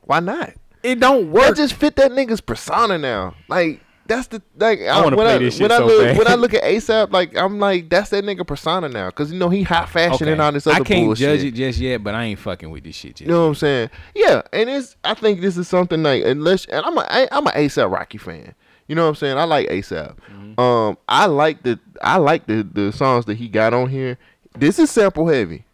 [0.03, 0.53] Why not?
[0.83, 1.57] It don't That work.
[1.57, 3.35] just fit that nigga's persona now.
[3.49, 3.81] Like
[4.11, 6.19] that's the like I wanna when play I, this shit when I so look bad.
[6.19, 9.39] when I look at ASAP, like I'm like that's that nigga persona now, cause you
[9.39, 11.25] know he high fashion and all this other I can't bullshit.
[11.41, 13.13] judge it just yet, but I ain't fucking with this shit.
[13.17, 13.91] Just You know what I'm saying?
[14.15, 17.47] Yeah, and it's I think this is something like unless and I'm a I, I'm
[17.47, 18.55] a ASAP Rocky fan.
[18.89, 19.39] You know what I'm saying?
[19.39, 20.17] I like ASAP.
[20.33, 20.61] Mm-hmm.
[20.61, 24.19] Um, I like the I like the the songs that he got on here.
[24.59, 25.65] This is sample heavy.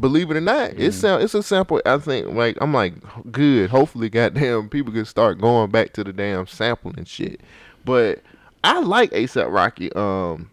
[0.00, 1.00] Believe it or not, it's Mm.
[1.00, 1.82] sam- it's a sample.
[1.84, 2.94] I think like I'm like
[3.32, 3.70] good.
[3.70, 7.40] Hopefully, goddamn people can start going back to the damn sampling and shit.
[7.88, 8.22] But
[8.62, 9.90] I like ASAP Rocky.
[9.94, 10.50] Um,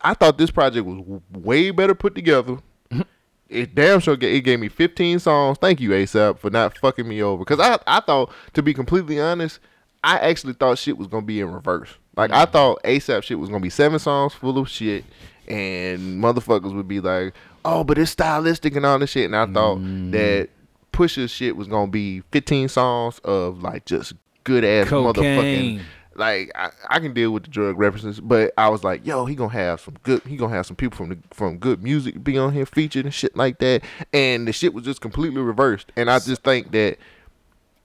[0.00, 2.58] I thought this project was w- way better put together.
[2.92, 3.00] Mm-hmm.
[3.48, 5.58] It damn sure it gave me 15 songs.
[5.60, 7.44] Thank you, ASAP, for not fucking me over.
[7.44, 9.58] Cause I I thought, to be completely honest,
[10.04, 11.90] I actually thought shit was gonna be in reverse.
[12.16, 12.52] Like I mm-hmm.
[12.52, 15.04] thought ASAP shit was gonna be seven songs full of shit,
[15.48, 17.34] and motherfuckers would be like,
[17.64, 20.12] "Oh, but it's stylistic and all this shit." And I thought mm-hmm.
[20.12, 20.50] that
[20.92, 24.12] Pusha's shit was gonna be 15 songs of like just
[24.44, 25.80] good ass motherfucking.
[26.16, 29.34] Like I, I can deal with the drug references, but I was like, yo, he
[29.34, 32.38] gonna have some good he gonna have some people from the from good music be
[32.38, 33.82] on here featured and shit like that.
[34.12, 35.92] And the shit was just completely reversed.
[35.96, 36.98] And I just think that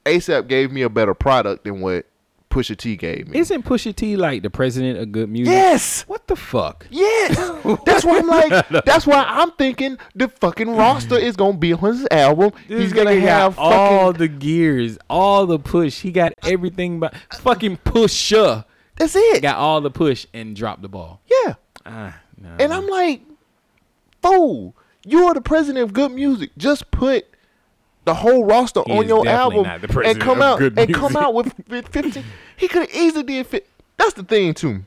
[0.05, 2.05] ASAP gave me a better product than what
[2.49, 3.37] Pusha T gave me.
[3.39, 5.51] Isn't Pusha T like the president of good music?
[5.51, 6.01] yes.
[6.07, 6.87] What the fuck?
[6.89, 7.37] Yes.
[7.85, 11.79] That's why I'm like that's why I'm thinking the fucking roster is gonna be on
[11.93, 12.51] his album.
[12.67, 15.99] This He's gonna have all fucking the gears, all the push.
[16.01, 18.65] He got everything but fucking pusher.
[18.95, 19.41] that's it.
[19.41, 21.21] Got all the push and dropped the ball.
[21.29, 21.55] Yeah.
[21.85, 22.55] Ah, no.
[22.59, 23.21] And I'm like,
[24.21, 24.75] fool,
[25.05, 26.51] you're the president of good music.
[26.57, 27.25] Just put
[28.09, 31.87] the whole roster He on your album and come out and come out with, with
[31.89, 32.23] 15.
[32.57, 33.67] He could easily did fit.
[33.97, 34.83] That's the thing too.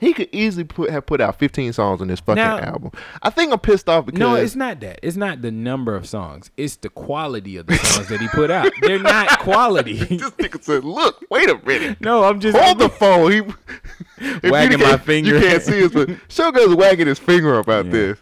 [0.00, 2.90] He could easily put have put out 15 songs on this fucking Now- album.
[3.22, 4.98] I think I'm pissed off because no, it's not that.
[5.02, 6.50] It's not the number of songs.
[6.56, 8.72] It's the quality of the songs that he put out.
[8.80, 9.98] They're not quality.
[9.98, 13.30] this nigga said, "Look, wait a minute." no, I'm just Hold the phone.
[13.30, 13.42] He
[14.48, 15.34] Wagging my finger.
[15.34, 17.92] You can't see us, but Sugar's wagging his finger about Yeah.
[17.92, 18.18] this.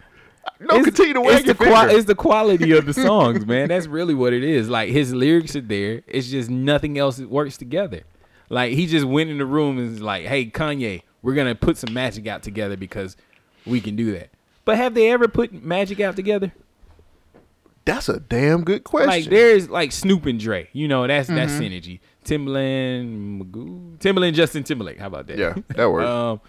[0.60, 3.68] No, It's- continue to it's wag the qua- it's the quality of the songs, man.
[3.68, 4.68] That's really what it is.
[4.68, 6.02] Like his lyrics are there.
[6.06, 8.02] It's just nothing else that works together.
[8.50, 11.76] Like he just went in the room and was like, "Hey, Kanye, we're gonna put
[11.76, 13.16] some magic out together because
[13.66, 14.30] we can do that."
[14.64, 16.52] But have they ever put magic out together?
[17.84, 19.08] That's a damn good question.
[19.08, 20.68] Like there's like Snoop and Dre.
[20.72, 21.62] You know, that's that's Mm-hmm.
[21.62, 22.00] synergy.
[22.24, 24.98] Timbaland, Magoo, Timbaland, Justin Timberlake.
[24.98, 25.38] How about that?
[25.38, 26.06] Yeah, that works.
[26.08, 26.40] um,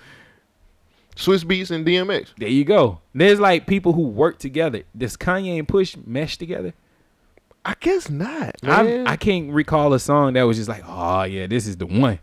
[1.20, 2.30] Swizz Beatz and DMX.
[2.38, 3.02] there you go.
[3.14, 4.84] There's like people who work together.
[4.98, 6.74] Does Kanye and Push mesh together?
[7.66, 9.04] I guess not, I.
[9.04, 12.20] I can't recall a song that was just like, oh yeah, this is the one.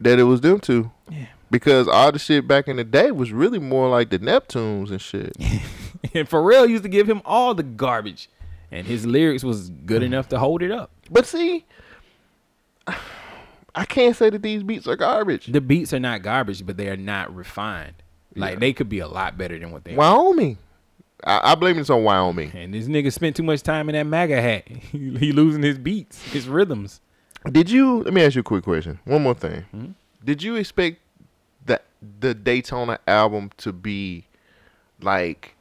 [0.00, 0.90] that it was them two.
[1.10, 1.26] Yeah.
[1.50, 5.02] Because all the shit back in the day was really more like the Neptunes and
[5.02, 5.36] shit.
[6.14, 8.30] and Pharrell used to give him all the garbage,
[8.70, 10.06] and his lyrics was good mm.
[10.06, 10.90] enough to hold it up.
[11.10, 11.66] but see,
[13.74, 15.46] I can't say that these beats are garbage.
[15.46, 17.96] The beats are not garbage, but they are not refined.
[18.36, 18.58] Like Yeah.
[18.60, 19.96] they could be a lot better than what they are.
[19.96, 20.58] Wyoming.
[21.24, 22.50] I, I blame this on Wyoming.
[22.54, 24.68] And this nigga spent too much time in that MAGA hat.
[24.68, 27.00] he, he losing his beats, his rhythms.
[27.50, 28.02] Did you?
[28.02, 28.98] Let me ask you a quick question.
[29.04, 29.62] One more thing.
[29.70, 29.86] Hmm?
[30.24, 30.98] Did you expect
[31.66, 31.84] that
[32.20, 34.24] the Daytona album to be
[35.00, 35.54] like?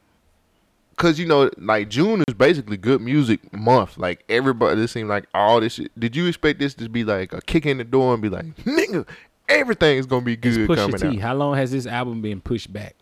[0.96, 3.98] Cause you know, like June is basically good music month.
[3.98, 5.74] Like everybody, it seemed like all this.
[5.74, 5.92] Shit.
[6.00, 8.46] Did you expect this to be like a kick in the door and be like,
[8.64, 9.06] nigga,
[9.50, 11.18] everything's gonna be It's good coming Pusha T.
[11.18, 11.22] out?
[11.22, 12.96] How long has this album been pushed back?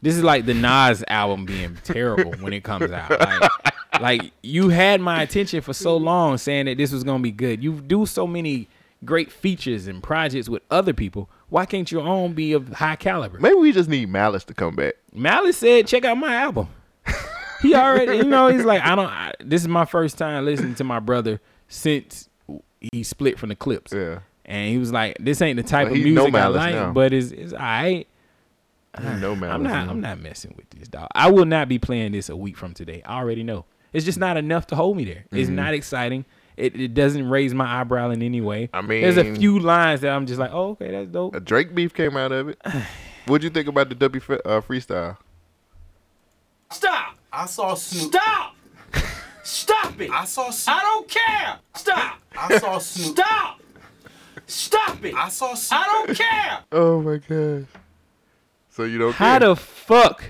[0.00, 3.10] This is like the Nas album being terrible when it comes out.
[3.10, 3.50] Like,
[4.00, 7.62] like you had my attention for so long saying that this was gonna be good.
[7.62, 8.68] You do so many
[9.04, 11.28] great features and projects with other people.
[11.48, 13.40] Why can't your own be of high caliber?
[13.40, 14.94] Maybe we just need Malice to come back.
[15.12, 16.68] Malice said, "Check out my album."
[17.60, 19.08] He already, you know, he's like, I don't.
[19.08, 22.28] I, this is my first time listening to my brother since
[22.92, 23.92] he split from the Clipse.
[23.92, 26.46] Yeah, And he was like, "This ain't the type Well, of he know music I
[26.48, 26.92] like, now.
[26.92, 28.08] but it's it's alright."
[28.98, 29.54] you know Malice.
[29.54, 29.90] I'm not now.
[29.92, 31.08] I'm not messing with this dog.
[31.14, 33.02] I will not be playing this a week from today.
[33.04, 33.66] I already know.
[33.92, 35.24] It's just not enough to hold me there.
[35.26, 35.36] Mm-hmm.
[35.36, 36.24] It's not exciting.
[36.56, 38.68] It, it doesn't raise my eyebrow in any way.
[38.72, 41.34] I mean, there's a few lines that I'm just like, oh, okay, that's dope.
[41.36, 42.58] A Drake beef came out of it.
[43.26, 45.18] What'd you think about the W uh, freestyle?
[46.70, 47.16] Stop!
[47.32, 48.12] I saw Snoop.
[48.12, 48.56] Stop!
[49.44, 50.10] Stop it!
[50.10, 50.76] I saw Snoop.
[50.76, 51.58] I don't care!
[51.74, 52.18] Stop!
[52.36, 53.16] I saw Snoop.
[53.18, 53.60] Stop!
[54.46, 55.14] Stop it!
[55.14, 55.80] I saw Snoop.
[55.80, 56.58] I don't care!
[56.72, 57.66] Oh my god.
[58.70, 59.48] So you don't How care?
[59.48, 60.24] the fuck?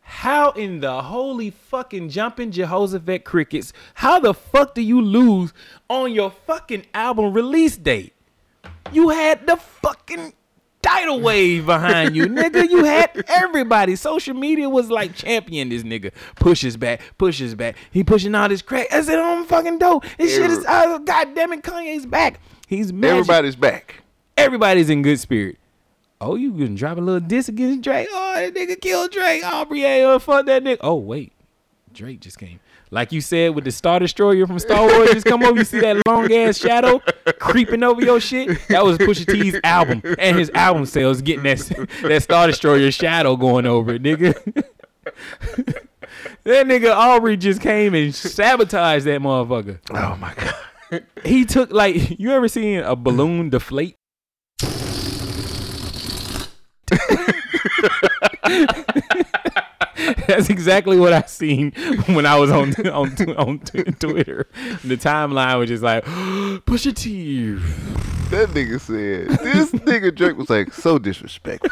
[0.00, 3.72] How in the holy fucking jumping Jehoshaphat crickets?
[3.94, 5.52] How the fuck do you lose
[5.88, 8.12] on your fucking album release date?
[8.92, 10.34] You had the fucking
[10.82, 12.68] tidal wave behind you, nigga.
[12.68, 13.96] You had everybody.
[13.96, 16.12] Social media was like champion this nigga.
[16.36, 17.76] Pushes back, pushes back.
[17.90, 18.92] He pushing all this crack.
[18.92, 20.04] I said, I'm fucking dope.
[20.18, 22.38] This shit is, uh, God damn it, Kanye's back.
[22.68, 23.10] He's magic.
[23.12, 24.02] Everybody's back.
[24.36, 25.58] Everybody's in good spirit.
[26.20, 28.08] Oh, you can drop a little diss against Drake.
[28.10, 29.44] Oh, that nigga killed Drake.
[29.44, 30.78] Aubrey, oh, fuck that nigga.
[30.80, 31.32] Oh, wait.
[31.92, 32.60] Drake just came.
[32.92, 35.58] Like you said with the Star Destroyer from Star Wars, just come over.
[35.58, 37.00] You see that long ass shadow
[37.38, 38.68] creeping over your shit?
[38.68, 41.58] That was Pusha T's album and his album sales getting that
[42.02, 44.34] that Star Destroyer shadow going over it, nigga.
[46.44, 49.78] that nigga Aubrey just came and sabotaged that motherfucker.
[49.90, 50.54] Oh my god.
[51.24, 53.96] He took like you ever seen a balloon deflate?
[60.26, 61.72] That's exactly what I seen
[62.06, 64.48] when I was on on on Twitter.
[64.84, 66.04] The timeline was just like
[66.66, 67.54] Pusha T.
[68.30, 71.70] That nigga said this nigga Drake was like so disrespectful.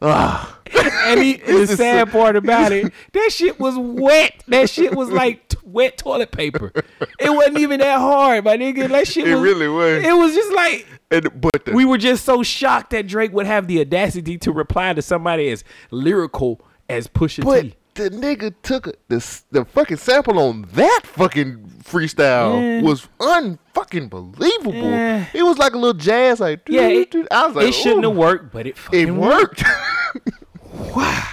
[0.00, 0.58] Ah,
[1.06, 4.44] And he, the sad part about it, that shit was wet.
[4.48, 6.72] That shit was like t- wet toilet paper.
[7.18, 8.88] It wasn't even that hard, my nigga.
[8.88, 9.42] That shit It was.
[9.42, 10.04] really was.
[10.04, 13.46] It was just like and but the, we were just so shocked that Drake would
[13.46, 17.74] have the audacity to reply to somebody as lyrical as Pusha T.
[17.98, 22.82] the nigga took a, the the fucking sample on that fucking freestyle Yeah.
[22.82, 24.74] was unfucking believable.
[24.74, 25.26] Yeah.
[25.34, 28.16] It was like a little jazz, like Yeah, it, I was like, it shouldn't have
[28.16, 29.62] worked, but it It fucking worked.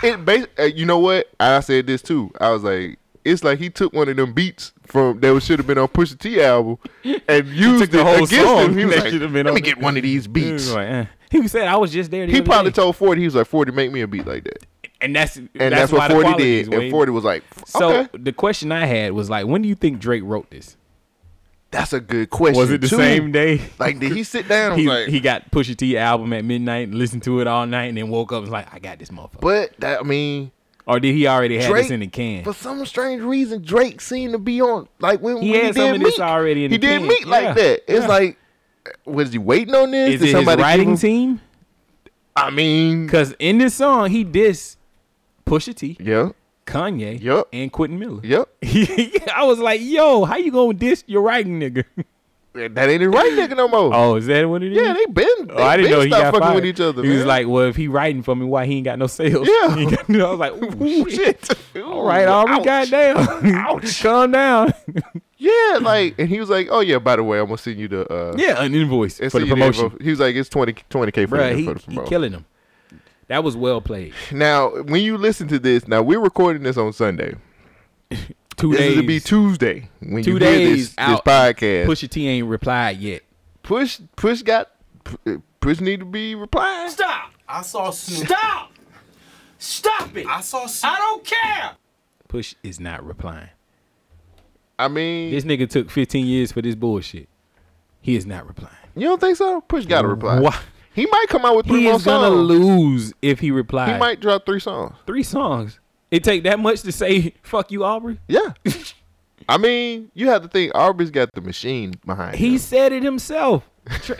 [0.03, 1.27] It bas- uh, you know what?
[1.39, 2.31] I said this too.
[2.39, 5.67] I was like, it's like he took one of them beats from that should have
[5.67, 6.77] been on Pusha T album
[7.27, 8.77] and used the it whole against song him.
[8.77, 10.51] He was like, let me it." get one of these He beats.
[10.51, 11.05] was like, eh.
[11.31, 13.47] He said, "I was just there." The He probably day." told Forty, he was like,
[13.47, 14.65] Forty, make me a beat like that,
[15.01, 16.73] and that's and that's, why what Forty did.
[16.73, 19.99] And Forty was like, So the question I had was like, when do you think
[19.99, 20.77] Drake wrote this?
[21.71, 22.57] that's a good question.
[22.57, 22.95] Was it the too.
[22.95, 23.59] same day?
[23.79, 24.71] Like, did he sit down?
[24.73, 27.65] and he, like, he got Pusha T album at midnight and listened to it all
[27.65, 29.41] night and then woke up and was like, I got this motherfucker.
[29.41, 30.51] but that I mean,
[30.87, 32.45] or did he already have Drake this in the can?
[32.45, 35.81] for some strange reason, Drake seemed to be on like when He when had he
[35.81, 37.07] some did of this already in he the did can.
[37.09, 37.31] meet Yeah.
[37.31, 37.81] like that.
[37.91, 38.07] It's Yeah.
[38.07, 38.37] like,
[39.03, 40.13] was he waiting on this?
[40.13, 41.41] Is Did it his writing team?
[42.37, 44.77] I mean, Because in this song, he dissed
[45.45, 46.29] Pusha T, yeah,
[46.65, 47.47] Kanye, Yep.
[47.53, 48.21] and Quentin Miller.
[48.23, 48.49] yep.
[48.63, 51.83] I was like, yo, how you gonna diss your writing nigga?
[52.53, 53.91] That ain't his right nigga no more.
[53.93, 54.77] oh, is that what it is?
[54.77, 55.47] yeah, they been.
[55.47, 56.55] They Oh, I didn't know he got fucking fired.
[56.55, 57.03] with each other.
[57.03, 59.45] He was like, "Well, if he writing for me, why he ain't got no sales?"
[59.45, 59.75] Yeah.
[59.77, 61.45] He got- I was like, "Ooh, shit!
[61.73, 61.83] shit.
[61.83, 63.17] All right, Aubrey, goddamn,
[63.57, 64.73] ouch, calm down."
[65.37, 67.89] Yeah, like, and he was like, "Oh yeah, by the way, I'm gonna send you
[67.89, 70.71] the uh, yeah, an invoice for the you promotion, info." He was like, "It's 20
[71.11, 72.45] k for, the, He for the he killing him.
[73.27, 74.13] That was well played.
[74.31, 77.35] Now, when you listen to this, now we're recording this on Sunday.
[78.57, 78.91] Two This days.
[78.91, 81.25] is to be Tuesday when Two you days hear this, this out.
[81.25, 81.85] podcast.
[81.87, 83.23] Pusha T ain't replied yet.
[83.63, 84.69] push, push got,
[85.59, 86.89] push need to be replying.
[86.89, 87.31] Stop!
[87.49, 88.27] I saw Snoop.
[88.27, 88.71] Stop!
[89.57, 90.25] Stop it!
[90.27, 90.93] I saw Snoop.
[90.93, 91.71] I don't care!
[92.29, 93.49] Push is not replying.
[94.79, 97.27] I mean, This nigga took 15 years for this bullshit.
[98.01, 98.75] He is not replying.
[98.95, 99.61] you don't think so?
[99.61, 100.39] Push got to reply.
[100.39, 100.57] Why?
[100.95, 103.91] He might come out with three He more is gonna lose if he replies.
[103.91, 104.95] He might drop three songs.
[105.05, 105.79] three songs.
[106.09, 108.53] It take that much to say "fuck you, Aubrey." Yeah.
[109.49, 112.57] I mean, you have to think Aubrey's got the machine behind He him.
[112.59, 113.69] said it himself.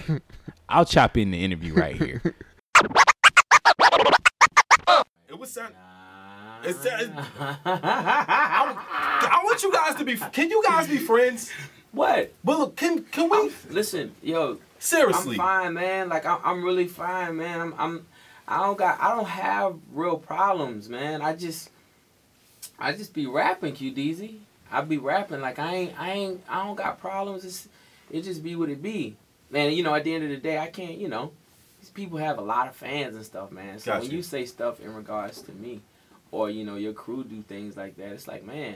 [0.70, 2.22] I'll chop in the interview right here.
[5.28, 5.74] It was sound.
[6.64, 7.10] It's, it,
[7.66, 8.78] I,
[9.32, 10.16] I want you guys to be.
[10.16, 11.52] Can you guys be friends?
[11.92, 12.34] What?
[12.44, 15.34] But look, can can we Listen, yo, seriously?
[15.34, 16.10] I'm fine, man.
[16.10, 17.60] Like I'm, I'm really fine, man.
[17.60, 18.06] I'm, I'm,
[18.48, 21.22] I don't got, I don't have real problems, man.
[21.22, 21.70] I just,
[22.78, 24.38] I just be rapping, QDZ.
[24.72, 27.46] I be rapping like I ain't, I ain't, I don't got problems.
[27.46, 27.68] It's,
[28.12, 29.16] it just be what it be,
[29.50, 29.72] man.
[29.74, 31.32] You know, at the end of the day, I can't, you know,
[31.80, 33.80] these people have a lot of fans and stuff, man.
[33.80, 35.82] So when you say stuff in regards to me,
[36.32, 38.76] or you know, your crew do things like that, it's like, man,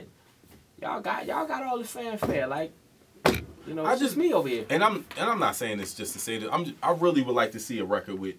[0.80, 2.72] y'all got, y'all got all the fanfare, like.
[3.66, 4.64] You know, I just me over here.
[4.70, 6.52] and I'm and I'm not saying this just to say that.
[6.52, 6.64] I'm.
[6.64, 8.36] Just, I really would like to see a record with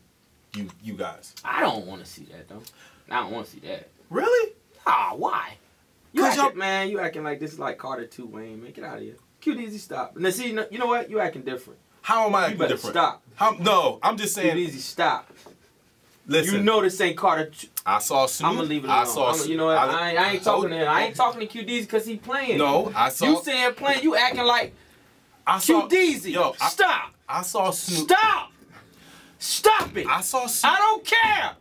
[0.56, 1.34] you you guys.
[1.46, 2.62] I don't want to see that though.
[3.10, 3.90] I don't want to see that.
[4.10, 4.54] Really?
[4.86, 5.56] Ah, why?
[6.14, 8.62] You acting, man, you acting like this is like Carter Two Wayne.
[8.62, 9.16] Man, get out of here.
[9.42, 10.18] QDZ, stop.
[10.18, 11.10] Now see, you know, you know what?
[11.10, 11.80] You acting different.
[12.02, 12.80] How am I acting different?
[12.96, 13.22] stop.
[13.36, 14.58] How, no, I'm just saying.
[14.58, 15.32] QDZ, stop.
[16.28, 17.46] Listen, You know this ain't Carter.
[17.50, 17.68] Two.
[17.86, 18.50] I saw Snoop.
[18.50, 19.14] I'm gonna leave it I alone.
[19.14, 19.34] saw.
[19.34, 19.78] I'ma- you know what?
[19.78, 20.88] I, ain't, I ain't told- talking to him.
[20.90, 22.58] I ain't talking to QDZ because he playing.
[22.58, 23.26] No, I saw.
[23.26, 24.04] You saying playing?
[24.04, 24.74] You acting like
[25.46, 25.88] I saw.
[25.88, 26.32] QDZ.
[26.32, 27.14] Yo, I, Stop!
[27.28, 28.10] I saw Snoop.
[28.10, 28.52] Stop!
[29.40, 30.08] Stop it!
[30.08, 30.46] I saw.
[30.48, 30.74] Snoop.
[30.74, 31.52] I don't care!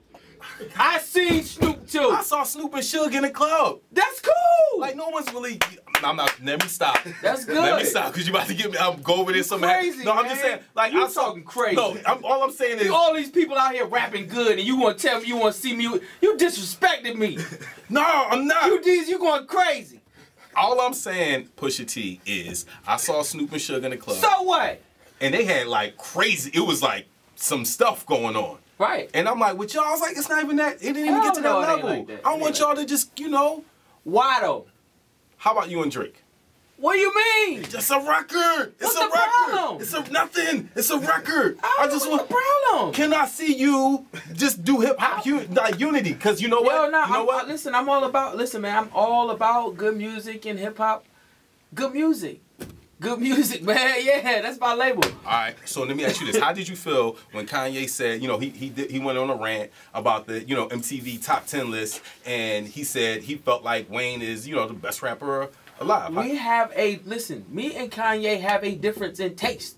[0.79, 2.11] I seen Snoop too.
[2.11, 3.79] I saw Snoop and Suge in the club.
[3.93, 4.81] That's cool.
[4.81, 5.59] Like no one's really.
[6.03, 6.35] I'm not.
[6.43, 6.99] Let me stop.
[7.23, 7.57] That's good.
[7.63, 8.79] Let me stop because you about to get me.
[8.79, 9.43] I'm go over there.
[9.43, 10.61] Hap- crazy, No, I'm just saying.
[10.75, 11.77] Like You I saw, talking crazy.
[11.77, 12.85] No, I'm, all I'm saying is.
[12.87, 15.37] You- all these people out here rapping good, and you want to tell me you
[15.37, 15.85] want to see me?
[15.85, 17.39] You disrespected me.
[17.93, 18.63] No, I'm not.
[18.63, 20.00] QDZ, you going crazy.
[20.57, 24.43] All I'm saying, Pusha T, is I saw Snoop and Suge in the club, So
[24.43, 24.81] what?
[25.21, 26.51] and they had like crazy.
[26.55, 28.59] It was like some stuff going on.
[28.79, 29.11] Right.
[29.13, 30.77] And I'm like, with y'all, I was like, it's not even that.
[30.77, 31.91] It didn't even get to that no, it ain't level.
[31.91, 32.13] like that.
[32.13, 33.63] I It don't ain't want like y'all to just, you know.
[34.05, 34.67] Why though?
[35.37, 36.20] How about you and Drake?
[36.81, 37.63] What do you mean?
[37.65, 38.73] Just a record.
[38.81, 39.53] It's What's a the record.
[39.53, 39.83] problem?
[39.83, 40.71] It's a nothing.
[40.75, 41.59] It's a record.
[41.63, 42.27] I, I just want.
[42.27, 42.95] the problem.
[42.95, 46.15] Can I see you just do hip hop like unity?
[46.15, 46.75] Cause you know what?
[46.75, 47.49] Yo, nah, you know I'm, what?
[47.49, 48.39] listen, I'm all about.
[48.39, 51.05] Listen, man, I'm all about good music and hip hop.
[51.75, 52.41] Good music.
[52.99, 53.97] Good music, man.
[54.03, 55.05] Yeah, that's my label.
[55.05, 55.57] All right.
[55.67, 58.39] So let me ask you this: How did you feel when Kanye said, you know,
[58.39, 61.71] he he did, he went on a rant about the you know MTV top ten
[61.71, 65.49] list, and he said he felt like Wayne is you know the best rapper
[65.81, 66.15] alive.
[66.15, 67.45] We have a listen.
[67.49, 69.77] Me and Kanye have a difference in taste.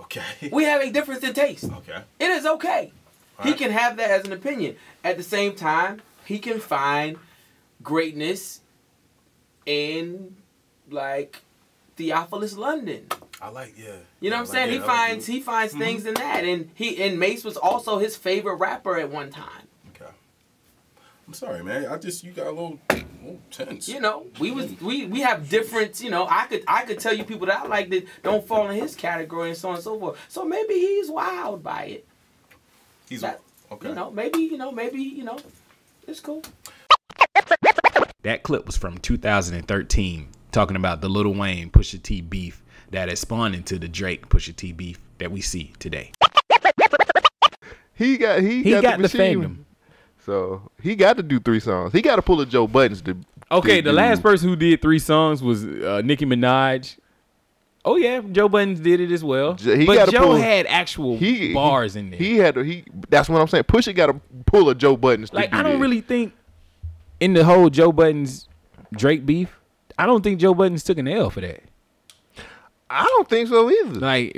[0.00, 0.22] okay.
[0.52, 1.64] We have a difference in taste.
[1.64, 2.02] okay.
[2.20, 2.92] It is okay.
[3.42, 4.74] He can have that as an opinion.
[5.04, 7.16] At the same time, he can find
[7.82, 8.60] greatness
[9.64, 10.34] in
[10.90, 11.42] like
[11.96, 13.06] Theophilus London.
[13.40, 13.96] I like yeah.
[14.20, 14.72] You know I what I'm like- saying?
[14.72, 15.82] he finds he finds Mm-hmm.
[15.82, 19.68] things in that, and he and Mase was also his favorite rapper at one time.
[19.94, 20.10] Okay.
[21.28, 21.86] I'm sorry, man.
[21.86, 22.80] I just you got a little
[23.50, 23.88] tense.
[23.88, 24.82] You know, we was mm.
[24.82, 26.00] we we have different.
[26.00, 28.68] You know, I could I could tell you people that I like that don't fall
[28.70, 30.18] in his category and so on and so forth.
[30.28, 32.08] So maybe he's wild by it.
[33.08, 33.40] He's That,
[33.72, 33.88] okay.
[33.88, 35.38] You know, maybe you know maybe you know,
[36.06, 36.42] it's cool.
[38.22, 43.20] That clip was from 2013, talking about the Little Wayne Pusha T beef that has
[43.20, 46.12] spawned into the Drake Pusha T beef that we see today.
[47.94, 49.42] He got he, He got, got the machine.
[49.42, 49.56] fandom.
[50.28, 51.92] So he got to do three songs.
[51.92, 53.16] He got to pull a Joe Budden's to.
[53.50, 56.98] Okay, to the do- last person who did three songs was uh, Nicki Minaj.
[57.84, 59.54] Oh yeah, Joe Budden's did it as well.
[59.54, 62.18] He but Joe pull- had actual he bars in there.
[62.18, 62.60] He had to.
[62.62, 63.64] He that's what I'm saying.
[63.64, 65.32] Pusha got to pull a Joe Budden's.
[65.32, 65.78] like do I don't that.
[65.78, 66.34] really think
[67.20, 68.48] in the whole Joe Budden's
[68.92, 69.58] Drake beef,
[69.96, 71.62] I don't think Joe Budden's took an L for that.
[72.90, 73.98] I don't think so either.
[74.00, 74.36] Like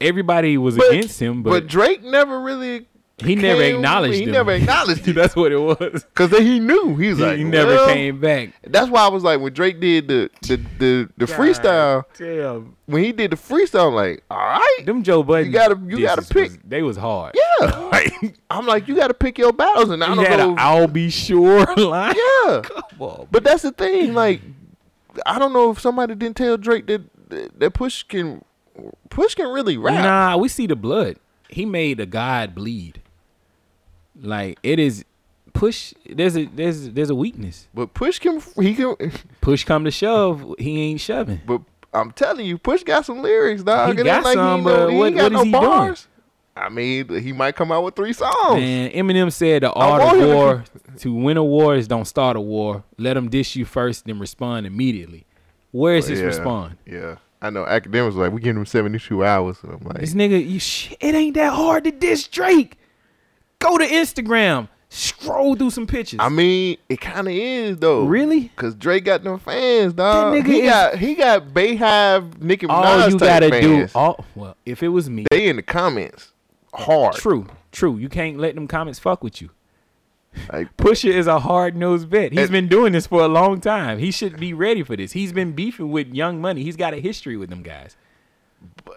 [0.00, 2.86] everybody was But- against him, but, but, Drake never really.
[3.18, 4.32] He never came- acknowledged He him.
[4.32, 5.76] never acknowledged it That's what it was.
[5.78, 8.50] because then he knew he was He, like he never well, came back.
[8.66, 12.04] That's why I was like when Drake did the the the, the freestyle.
[12.18, 12.74] Damn.
[12.86, 15.52] When he did the freestyle, I'm like, all right, Them Joe Budden's.
[15.52, 17.34] gotta- you gotta pick- was- they was hard.
[17.60, 17.78] yeah.
[17.92, 20.54] Like, I'm like, you got to pick your battles, and I don't know.
[20.54, 22.14] a I'll be sure line.
[22.46, 23.28] yeah, Come on.
[23.30, 24.14] but that's the thing.
[24.14, 24.40] Like,
[25.26, 27.02] I don't know if somebody didn't tell Drake that
[27.60, 28.42] that Push can
[29.10, 30.02] Push can really rap.
[30.02, 31.18] Nah, we see the blood.
[31.50, 33.01] He made a god bleed.
[34.22, 35.04] Like it is
[35.52, 35.92] push.
[36.08, 37.66] There's a there's there's a weakness.
[37.74, 38.96] But Push can he can.
[39.40, 41.40] Push come to shove, he ain't shoving.
[41.46, 41.60] But
[41.92, 43.94] I'm telling you, Push got some lyrics, dog.
[43.96, 45.44] He It got like some, he ain't but no, he what- got what is no
[45.44, 45.62] he doing?
[45.62, 46.08] bars.
[46.54, 48.60] I mean, he might come out with three songs.
[48.60, 50.64] Man, Eminem said the art of war
[50.98, 52.84] to win a war is don't start a war.
[52.98, 55.24] Let them dish you first, then respond immediately.
[55.70, 56.74] Where is oh, his yeah, response?
[56.84, 57.64] Yeah, I know.
[57.64, 59.56] Academics like we giving him 72 hours.
[59.62, 62.76] And I'm like, This nigga, you sh- it ain't that hard to diss Drake.
[63.62, 66.18] Go to Instagram, scroll through some pictures.
[66.20, 68.04] I mean, it kind of is though.
[68.04, 68.50] Really?
[68.56, 70.34] Cause Drake got them fans, dog.
[70.34, 73.76] That nigga he is- got he got BeyHive, Nicki Minaj all you type gotta do,
[73.78, 73.92] fans.
[73.94, 76.32] all well, if it was me, they in the comments
[76.74, 77.14] hard.
[77.14, 77.96] true, true.
[77.98, 79.50] You can't let them comments fuck with you.
[80.52, 82.32] Like, Pusha is a hard nosed vet.
[82.32, 83.98] He's And- been doing this for a long time.
[83.98, 85.12] He should be ready for this.
[85.12, 86.62] He's been beefing with Young Money.
[86.64, 87.96] He's got a history with them guys.
[88.84, 88.96] But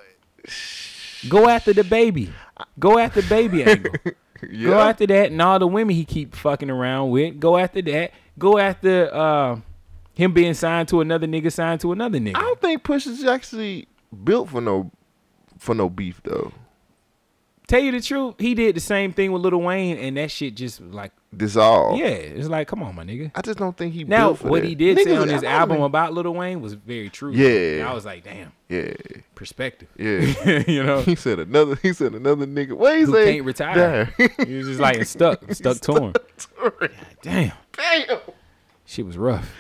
[1.28, 2.32] go after the baby.
[2.80, 3.92] Go after baby angle.
[4.50, 4.70] Yeah.
[4.70, 7.40] Go after that and all the women he keep fucking around with.
[7.40, 8.12] Go after that.
[8.38, 9.60] Go after uh,
[10.14, 12.36] him being signed to another nigga, signed to another nigga.
[12.36, 13.88] I don't think Push is actually
[14.24, 14.92] built for no
[15.58, 16.52] for no beef though.
[17.68, 20.54] Tell you the truth, he did the same thing with Lil Wayne, and that shit
[20.56, 22.00] just like, dissolved.
[22.00, 23.32] yeah, it's like, come on, my nigga.
[23.34, 24.68] I just don't think he Now, built for what that.
[24.68, 27.32] he did say on his album mean- about Lil Wayne was very true.
[27.34, 27.80] Yeah.
[27.80, 28.94] And I was like, damn, Yeah.
[29.34, 29.88] perspective.
[29.98, 30.64] Yeah.
[30.68, 31.76] you know, He said another.
[31.82, 32.74] He said another nigga.
[32.74, 33.34] What he say?
[33.34, 34.14] can't retire.
[34.18, 34.48] Damn.
[34.48, 36.14] he was just like stuck, stuck to him.
[37.24, 38.20] Damn, Damn.
[38.86, 39.52] shit was rough.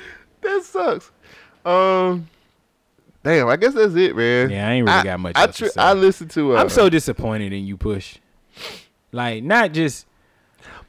[0.41, 1.11] That sucks.
[1.65, 2.27] Um.
[3.25, 3.49] Damn.
[3.49, 4.49] I guess that's it, man.
[4.51, 5.81] Yeah, I ain't really got much I tr- say.
[5.81, 6.55] I listened to.
[6.55, 8.19] Uh, I'm so disappointed in you, Push.
[9.11, 10.05] Like, not just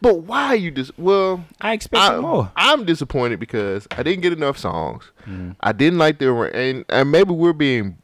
[0.01, 0.97] But why you just?
[0.99, 2.53] Well, I expected I, more.
[2.55, 5.11] I'm disappointed because I didn't get enough songs.
[5.23, 5.53] Mm-hmm.
[5.61, 7.97] I didn't like the and and maybe we're being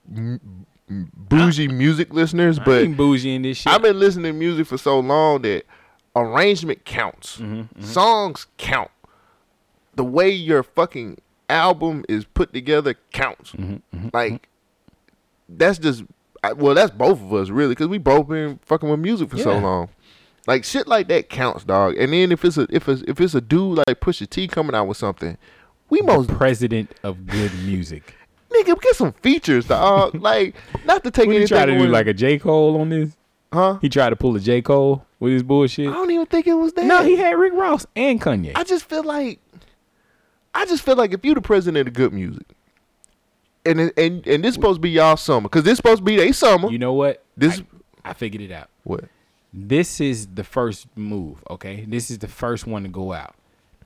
[0.88, 3.72] bougie music listeners, I but bougie in this shit.
[3.72, 5.64] I've been listening to music for so long that
[6.16, 7.38] arrangement counts.
[7.38, 8.90] Mm-hmm, Songs count.
[9.94, 11.18] The way your fucking
[11.48, 13.52] album is put together counts.
[13.52, 14.48] Mm-hmm, Like
[15.48, 16.04] that's just
[16.44, 19.38] I, well, that's both of us really, because we both been fucking with music for
[19.38, 19.88] so long.
[20.46, 21.96] Like shit like that counts, dog.
[21.96, 24.74] And then if it's a if it's if it's a dude like Pusha T coming
[24.74, 25.38] out with something,
[25.88, 28.16] we most president of good music.
[28.50, 30.14] nigga get some features, dog.
[30.20, 33.16] like not to take What he try to do like a J Cole on this?
[33.52, 33.78] huh?
[33.80, 35.88] He tried to pull a J Cole with his bullshit.
[35.88, 36.86] I don't even think it was that.
[36.86, 38.52] No, he had Rick Ross and Kanye.
[38.56, 39.38] I just feel like
[40.54, 42.46] I just feel like if you the president of good music,
[43.64, 46.32] and and and this supposed to be y'all summer, cause this supposed to be they
[46.32, 46.70] summer.
[46.70, 47.22] you know what?
[47.36, 47.62] This-
[48.04, 48.68] I, I figured it out.
[48.84, 49.04] what?
[49.54, 51.84] This is the first move, okay?
[51.86, 53.34] This is the first one to go out.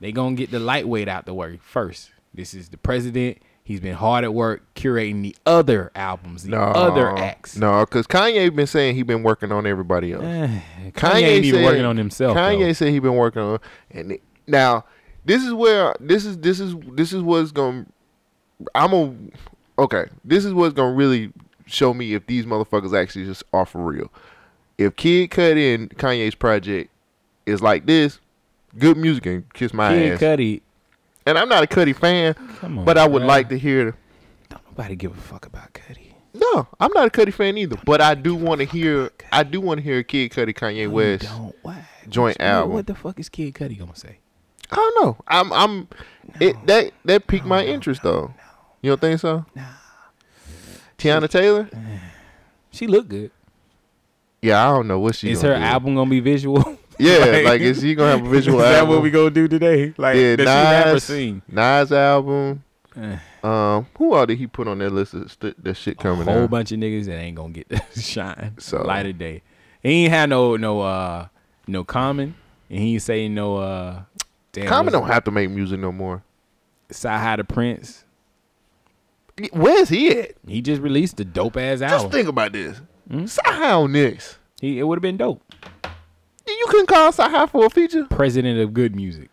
[0.01, 2.11] They gonna get the lightweight out the way first.
[2.33, 6.59] This is the president He's been hard at work curating the other albums, the No,
[6.59, 7.57] other acts.
[7.57, 10.23] No, because Kanye been saying he been working on everybody else.
[10.23, 10.61] Eh,
[10.93, 12.37] Kanye, ain't even working on himself.
[12.37, 12.73] Kanye though.
[12.75, 13.59] said he been working on,
[13.91, 14.85] and it- now
[15.27, 17.87] this is where this is this is this is what's gonna.
[18.75, 19.15] I'm a
[19.83, 20.07] okay.
[20.25, 21.33] This is what's gonna really
[21.67, 24.11] show me if these motherfuckers actually just are for real.
[24.79, 26.91] If Kid Cudi in Kanye's project
[27.45, 28.21] is like this,
[28.79, 29.93] good music and kiss my ass.
[29.93, 30.21] Kid ass.
[30.21, 30.61] Cudi.
[31.27, 33.97] And I'm not a Cudi fan, on, but I would like to hear.
[34.49, 36.13] Don't nobody give a fuck about Cudi.
[36.35, 39.11] No, I'm not a Cudi fan either, but I do want to hear.
[39.33, 41.25] I do want to hear Kid Cudi, Kanye West.
[41.25, 41.85] Don't why?
[42.09, 42.73] joint What- album.
[42.75, 44.19] What the fuck is Kid Cudi gonna say?
[44.71, 45.17] I don't know.
[45.29, 45.53] I'm.
[45.53, 45.89] I'm.
[46.41, 48.35] It that that piqued my interest though.
[48.83, 49.45] You don't think so?
[49.55, 49.63] Nah.
[50.99, 51.69] Teyana Taylor.
[52.71, 53.31] She look good.
[54.43, 55.31] Yeah, I don't know what she.
[55.31, 55.61] is her do.
[55.63, 56.79] album gonna be visual?
[56.99, 58.95] Yeah, like, is she gonna have a visual is that album?
[58.95, 59.93] what we gonna do today?
[59.99, 60.45] Like Yeah, that she
[60.79, 61.05] never Nas.
[61.05, 61.43] seen.
[61.47, 62.65] Nas album.
[62.97, 63.19] Eh.
[63.45, 66.29] Um, who all did he put on that list of st- that shit coming out?
[66.29, 66.51] A whole out?
[66.51, 68.55] bunch of niggas that ain't gonna get the shine.
[68.59, 69.43] So- light of day.
[69.83, 71.29] He ain't had no no uh
[71.69, 72.35] no common,
[72.71, 74.01] and he ain't say no uh.
[74.57, 76.23] Damn, Common don't have to make music no more.
[76.91, 78.05] CyHi the Prynce.
[79.53, 80.33] Where's he at?
[80.47, 82.01] He just released a dope ass album.
[82.01, 82.81] Just think about this.
[83.11, 83.25] Hmm?
[83.25, 84.39] CyHi on this.
[84.61, 85.43] He it would have been dope.
[86.47, 88.07] You couldn't call CyHi for a feature.
[88.09, 89.31] President of good music.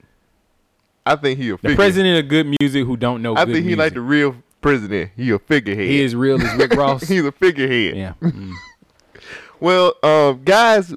[1.05, 3.61] I think he a The president of good music who don't know I think he
[3.61, 3.79] music.
[3.79, 5.11] like the real president.
[5.15, 5.85] He a figurehead.
[5.87, 7.03] he is real as Rick Ross.
[7.07, 7.95] He's a figurehead.
[7.95, 8.13] yeah.
[8.21, 8.53] Mm.
[9.59, 10.93] Well, um, guys,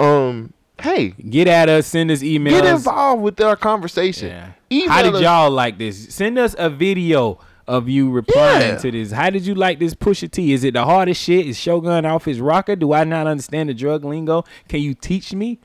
[0.00, 1.86] um, hey, Get at us.
[1.86, 2.50] Send us emails.
[2.50, 4.28] get involved with our conversation.
[4.28, 4.52] Yeah.
[4.70, 6.14] Email How did us- y'all like this?
[6.14, 8.78] Send us a video of you replying Yeah.
[8.78, 9.12] to this.
[9.12, 10.52] How did you like this Pusha T?
[10.52, 11.46] Is it the hardest shit?
[11.46, 12.76] Is Shogun off his rocker?
[12.76, 14.44] Do I not understand the drug lingo?
[14.68, 15.58] Can you teach me?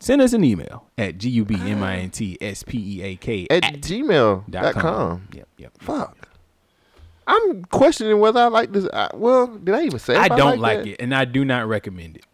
[0.00, 3.02] Send us an email at g u b m i n t s p e
[3.02, 4.44] a k at, at gmail.com.
[4.50, 5.28] dot com.
[5.32, 5.72] Yep, yep.
[5.78, 6.28] Fuck.
[7.26, 8.86] I'm questioning whether I like this.
[8.92, 10.14] I, well, did I even say?
[10.14, 10.88] I if don't like that?
[10.88, 12.24] it, and I do not recommend it.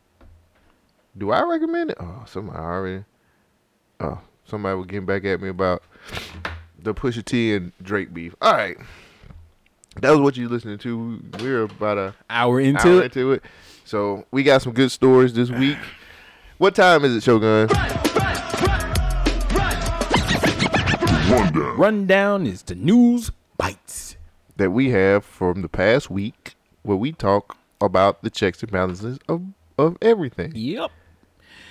[1.16, 1.96] Do I recommend it?
[2.00, 3.04] Oh, somebody already.
[4.00, 5.82] Oh, somebody was getting back at me about
[6.78, 8.34] the Pusha T and Drake beef.
[8.40, 8.76] All right,
[10.00, 11.20] that was what you listening to.
[11.40, 13.04] We're about a Hour into hour it.
[13.06, 13.42] into it,
[13.84, 15.78] so we got some good stories this week.
[16.58, 17.68] What time is it, Shogun?
[21.76, 24.16] Rundown is the news bites.
[24.56, 29.18] That we have from the past week, where we talk about the checks and balances
[29.28, 29.42] of
[29.78, 30.52] of everything.
[30.54, 30.90] Yep.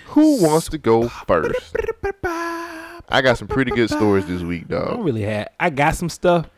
[0.10, 1.76] Who wants to go first?
[2.24, 5.48] I got some pretty good stories this week, I don't really have.
[5.60, 6.50] I got some stuff, I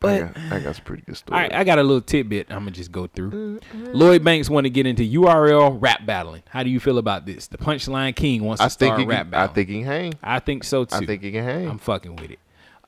[0.00, 1.40] but got, I got some pretty good stories.
[1.42, 2.46] right, I got a little tidbit.
[2.50, 3.60] I'm gonna just go through.
[3.74, 6.42] Lloyd Banks want to get into URL rap battling.
[6.48, 7.48] How do you feel about this?
[7.48, 9.54] The Punchline King wants I to start think he rap can, I battling.
[9.54, 10.14] think he can hang.
[10.22, 10.96] I think so too.
[10.96, 11.68] I think he can hang.
[11.68, 12.38] I'm fucking with it.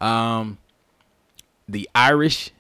[0.01, 0.57] Um,
[1.69, 2.51] the Irish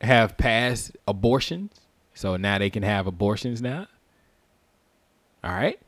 [0.00, 1.72] have passed abortions,
[2.14, 3.88] so now they can have abortions now.
[5.48, 5.78] All right.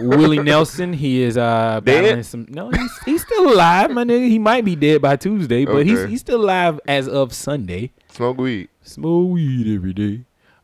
[0.00, 2.02] Willie Nelson, he is uh Dead?
[2.02, 2.46] battling some.
[2.48, 4.28] No, he's, he's still alive, my nigga.
[4.28, 7.90] He might be dead by Tuesday, but he's he's still alive as of Sunday.
[8.08, 8.68] Smoke weed.
[8.82, 10.20] Smoke weed every day.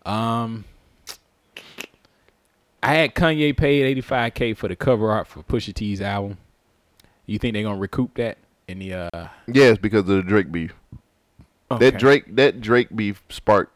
[0.07, 0.65] Um,
[2.83, 6.39] I had Kanye paid 85k for the cover art for Pusha T's album.
[7.27, 9.29] You think they're gonna recoup that in the uh?
[9.49, 10.73] Yes, because of the Drake beef.
[11.69, 11.91] okay.
[11.91, 13.73] That Drake that Drake beef sparked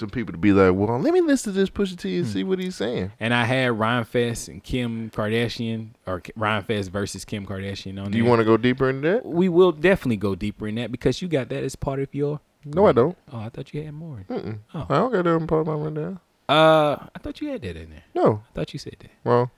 [0.00, 2.42] some people to be like, well, let me listen to this Pusha T and see
[2.42, 3.12] what he's saying.
[3.20, 8.24] And I had Rhymefest and Kim Kardashian, or Rhymefest versus Kim Kardashian on Do you
[8.24, 9.24] want to go deeper in that?
[9.24, 12.40] We will definitely go deeper in that because you got that as part of your.
[12.64, 13.16] No, I don't.
[13.32, 14.24] Oh, I thought you had more.
[14.28, 14.58] Mm-mm.
[14.74, 14.86] Oh.
[14.88, 16.20] I don't got that in part of my rundown.
[16.48, 18.02] Uh, I thought you had that in there.
[18.14, 18.42] No.
[18.50, 19.10] I thought you said that.
[19.22, 19.50] Well,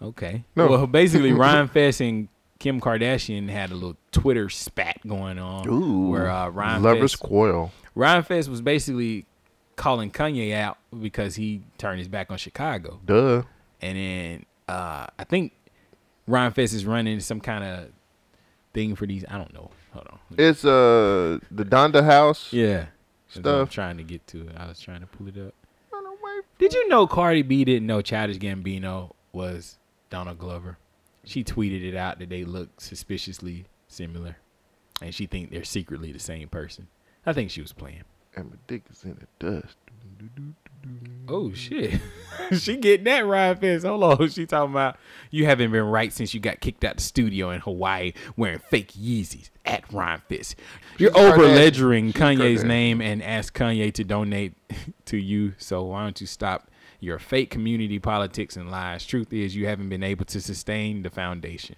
[0.00, 0.44] Okay.
[0.56, 0.68] No.
[0.68, 2.28] Well, basically, Rhymefest and
[2.58, 5.68] Kim Kardashian had a little Twitter spat going on.
[5.68, 6.08] ooh.
[6.10, 7.72] Where uh, Ryan Lovers Fest, Coil.
[7.96, 9.26] Rhymefest was basically
[9.78, 13.42] calling Kanye out because he turned his back on Chicago, Duh.
[13.80, 15.52] and then uh, I think
[16.28, 17.88] Rhymefest is running some kind of
[18.74, 19.24] thing for these.
[19.30, 19.70] I don't know.
[19.92, 20.18] Hold on.
[20.36, 22.52] It's uh the Donda House.
[22.52, 22.86] yeah.
[23.32, 23.70] What I'm Stuff.
[23.70, 24.54] trying to get to it.
[24.56, 25.54] I was trying to pull it up.
[26.58, 29.78] Did you know Cardi B didn't know Childish Gambino was
[30.10, 30.76] Donald Glover?
[31.24, 34.36] She tweeted it out that they look suspiciously similar,
[35.00, 36.88] and she think they're secretly the same person.
[37.24, 38.04] I think she was playing.
[38.38, 39.76] And my dick is in the dust.
[41.26, 42.00] Oh shit,
[42.56, 43.84] she getting that Rhymefest.
[43.84, 44.96] Hold on, she talking about
[45.32, 48.92] you haven't been right since you got kicked out the studio in Hawaii wearing fake
[48.92, 50.54] Yeezys at Rhymefest.
[50.98, 54.54] You're over ledgering Kanye's name and ask Kanye to donate
[55.06, 55.54] to you.
[55.58, 56.70] So why don't you stop
[57.00, 59.04] your fake community politics and lies?
[59.04, 61.74] Truth is, you haven't been able to sustain the foundation.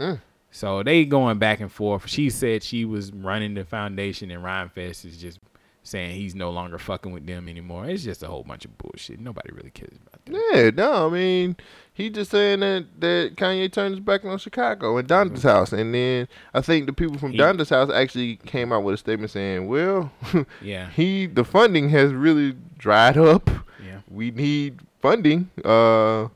[0.00, 0.20] Mm.
[0.50, 2.08] So they going back and forth.
[2.08, 5.38] She said she was running the foundation, and Rhymefest is just
[5.86, 7.86] saying he's no longer fucking with them anymore.
[7.86, 9.20] It's just a whole bunch of bullshit.
[9.20, 10.50] Nobody really cares about that.
[10.54, 11.56] Yeah, no, I mean,
[11.92, 15.94] he just saying that that Kanye turned his back on Chicago and Donda's house, and
[15.94, 19.30] then I think the people from He- Donda's house actually came out with a statement
[19.30, 20.10] saying, "Well,
[20.62, 20.88] Yeah.
[20.90, 23.48] he the funding has really dried up.
[23.84, 24.00] Yeah.
[24.10, 25.50] We need funding.
[25.64, 26.28] Uh,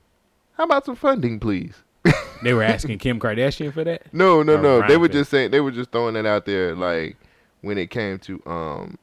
[0.58, 1.74] how about some funding, please?"
[2.42, 4.02] They were asking Kim Kardashian for that.
[4.14, 4.86] No, no, Or no.
[4.86, 7.16] They were just saying they were just throwing that out there, like
[7.62, 8.96] when it came to um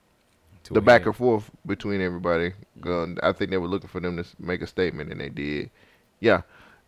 [0.73, 1.07] the back head.
[1.07, 2.53] and forth between everybody.
[2.83, 5.69] Um, I think they were looking for them to make a statement, and they did.
[6.19, 6.41] Yeah,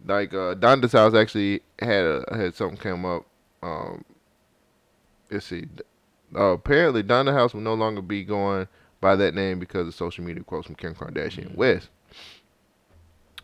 [0.05, 3.25] like uh, Donda's house actually had a, had something come up.
[3.61, 4.03] Um,
[5.29, 5.67] let's see.
[6.35, 8.67] Uh, apparently, Donda House will no longer be going
[8.99, 11.89] by that name because of social media quotes from Kim Kardashian West.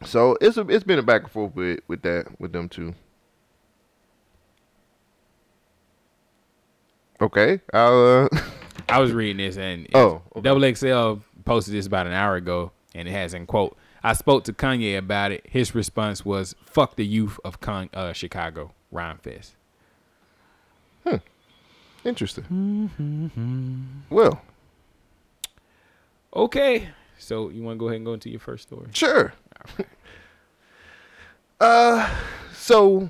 [0.03, 2.93] So it's a, it's been a back and forth with with that with them too.
[7.21, 8.29] Okay, I'll.
[8.33, 8.39] Uh,
[8.89, 10.41] I was reading this and Oh, okay.
[10.41, 13.77] Double XL posted this about an hour ago and it has in quote.
[14.03, 15.45] I spoke to Kanye about it.
[15.49, 19.51] His response was "Fuck the youth of Con- uh, Chicago, Rhymefest."
[21.07, 21.15] Hmm.
[22.05, 24.01] Interesting.
[24.09, 24.41] Well,
[26.35, 28.87] Okay, so you want to go ahead and go into your first story?
[28.93, 29.33] sure.
[31.59, 32.09] uh,
[32.53, 33.09] so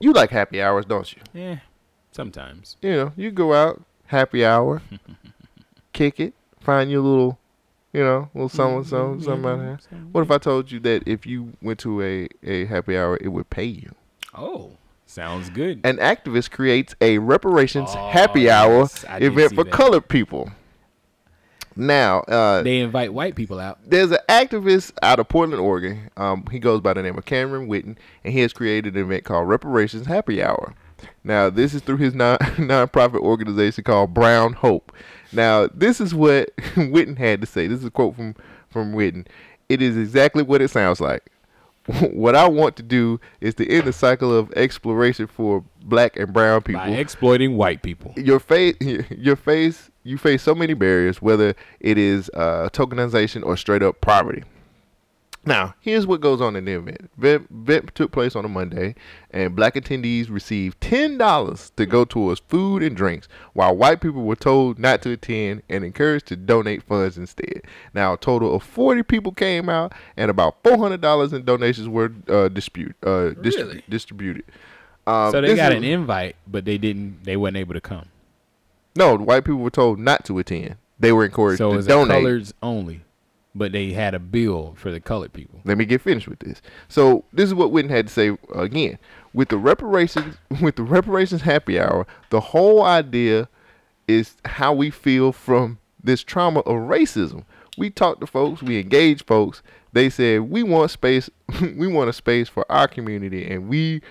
[0.00, 1.20] you like happy hours, don't you?
[1.34, 1.58] Yeah,
[2.12, 2.76] sometimes.
[2.82, 4.82] You know, you go out happy hour,
[5.92, 7.38] kick it, find your little,
[7.92, 9.78] you know, little something, something, something out there.
[10.12, 13.28] What if I told you that if you went to a a happy hour, it
[13.28, 13.94] would pay you?
[14.34, 14.72] Oh,
[15.06, 15.80] sounds good.
[15.84, 19.72] An activist creates a reparations Oh, happy hour yes, I event for that.
[19.72, 20.50] colored people.
[21.78, 23.78] Now, uh, they invite white people out.
[23.84, 26.10] there's an activist out of Portland, Oregon.
[26.16, 29.24] Um, he goes by the name of Cameron Whitten, and he has created an event
[29.24, 30.74] called Reparations Happy Hour.
[31.24, 34.92] Now, this is through his non nonprofit organization called Brown Hope.
[35.32, 37.66] Now, this is what Whitten had to say.
[37.66, 38.34] This is a quote from
[38.70, 39.26] from Whitten.
[39.68, 41.30] It is exactly what it sounds like.
[42.12, 46.32] what I want to do is to end the cycle of exploration for black and
[46.32, 48.12] brown people by exploiting white people.
[48.16, 48.74] your face
[49.10, 54.00] your face you face so many barriers whether it is uh, tokenization or straight up
[54.00, 54.42] poverty
[55.46, 58.94] now here's what goes on in the event event, event took place on a monday
[59.30, 64.36] and black attendees received $10 to go towards food and drinks while white people were
[64.36, 67.62] told not to attend and encouraged to donate funds instead
[67.94, 72.48] now a total of 40 people came out and about $400 in donations were uh,
[72.48, 73.82] dispute, uh, distri- Really?
[73.88, 74.44] distributed
[75.06, 77.22] um, So they got is- an invite, but they didn't.
[77.22, 78.06] They weren't able to come.
[78.96, 80.76] No, white people were told not to attend.
[80.98, 82.08] They were encouraged So to it's donate.
[82.22, 83.02] colors only,
[83.56, 85.60] but they had a bill for the colored people.
[85.64, 86.60] Let me get finished with this.
[86.88, 88.98] So this is what Whitten had to say again.
[89.32, 93.48] With the reparations, with the reparations happy hour, the whole idea
[94.06, 97.44] is how we feel from this trauma of racism.
[97.78, 99.62] We talked to folks, we engage folks.
[99.92, 101.30] They said we want space,
[101.60, 104.02] we want a space for our community, and we,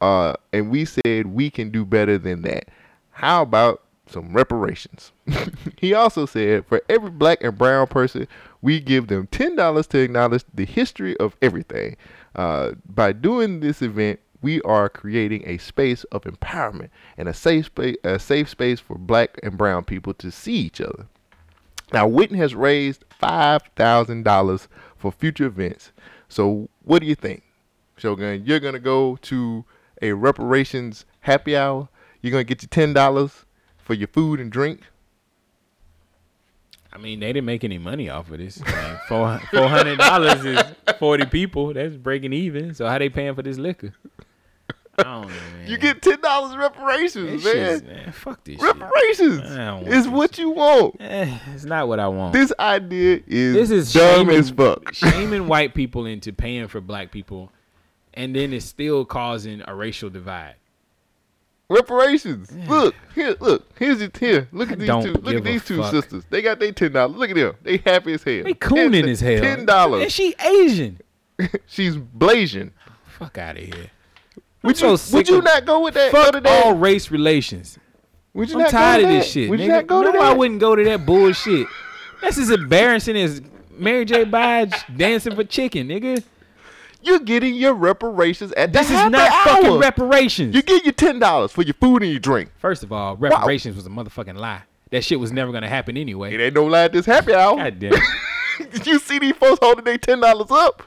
[0.00, 2.68] uh, and we said we can do better than that.
[3.10, 5.12] How about some reparations?
[5.78, 8.26] he also said for every black and brown person,
[8.62, 11.96] we give them ten dollars to acknowledge the history of everything.
[12.34, 17.66] Uh, by doing this event, we are creating a space of empowerment and a safe
[17.66, 21.06] space, a safe space for black and brown people to see each other.
[21.92, 25.92] Now, Whitten has raised five thousand dollars for future events.
[26.28, 27.42] So, what do you think,
[27.96, 28.42] Shogun?
[28.44, 29.64] You're gonna go to
[30.02, 31.88] a reparations happy hour.
[32.20, 33.43] You're gonna get your ten dollars
[33.84, 34.80] for your food and drink.
[36.92, 38.60] I mean, they didn't make any money off of this.
[38.64, 39.00] I mean,
[39.50, 40.62] four hundred dollars is
[40.98, 41.74] forty people.
[41.74, 42.74] That's breaking even.
[42.74, 43.92] So how they paying for this liquor?
[44.96, 45.66] I don't know, man.
[45.66, 47.84] You get ten dollars reparations, man.
[47.84, 48.12] man.
[48.12, 48.60] Fuck this.
[48.60, 49.40] Reparations
[49.88, 50.96] is what you want.
[51.00, 52.32] Eh, it's not what I want.
[52.32, 54.94] This idea is, this is dumb shaming, as fuck.
[54.94, 57.50] shaming white people into paying for black people,
[58.14, 60.54] and then it's still causing a racial divide.
[61.68, 62.52] Reparations.
[62.68, 63.36] Look here.
[63.40, 64.16] Look here's it.
[64.16, 64.48] Here.
[64.52, 65.12] Look I at these two.
[65.12, 65.90] Look at these two fuck.
[65.90, 66.24] sisters.
[66.30, 67.16] They got their ten dollars.
[67.16, 67.54] Look at them.
[67.62, 68.44] They happy as hell.
[68.44, 69.40] They cooning as hell.
[69.40, 70.02] Ten dollars.
[70.02, 71.00] And she Asian.
[71.66, 72.72] She's blazing.
[73.06, 73.90] Fuck out of here.
[74.62, 74.96] Would so you?
[74.96, 76.12] sick Would you not go with that?
[76.12, 76.46] Fuck that?
[76.46, 77.78] all race relations.
[78.34, 79.30] Would you I'm not tired to of this that?
[79.30, 79.50] shit.
[79.50, 79.72] Would you nigga.
[79.72, 80.22] not go no, to that?
[80.22, 81.66] I wouldn't go to that bullshit.
[82.20, 84.24] That's as embarrassing as Mary J.
[84.24, 86.22] Blige dancing for chicken, nigga.
[87.04, 89.56] You're getting your reparations at This the is not hour.
[89.62, 90.54] fucking reparations.
[90.54, 92.50] You get your ten dollars for your food and your drink.
[92.58, 94.62] First of all, reparations was a motherfucking lie.
[94.90, 96.34] That shit was never gonna happen anyway.
[96.34, 97.56] It ain't no lie at this happy hour.
[97.56, 97.92] God damn.
[97.94, 98.70] it.
[98.72, 100.82] Did you see these folks holding their ten dollars up?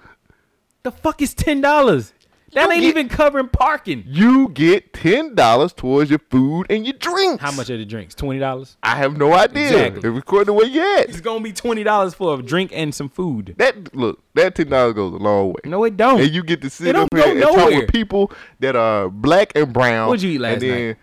[0.83, 2.13] the fuck is ten dollars?
[2.53, 4.03] That You ain't get- even covering parking.
[4.07, 7.41] You get ten dollars towards your food and your drinks.
[7.43, 8.15] How much are the drinks?
[8.15, 8.77] Twenty dollars.
[8.81, 9.65] I have no idea.
[9.87, 10.09] Exactly.
[10.09, 13.09] If according to where you It's gonna be twenty dollars for a drink and some
[13.09, 13.53] food.
[13.57, 15.59] That look, that ten dollars goes a long way.
[15.65, 16.21] No, it don't.
[16.21, 18.31] And you get to sit It up here go and talk with people
[18.61, 20.07] that are black and brown.
[20.07, 20.95] What'd you eat last and then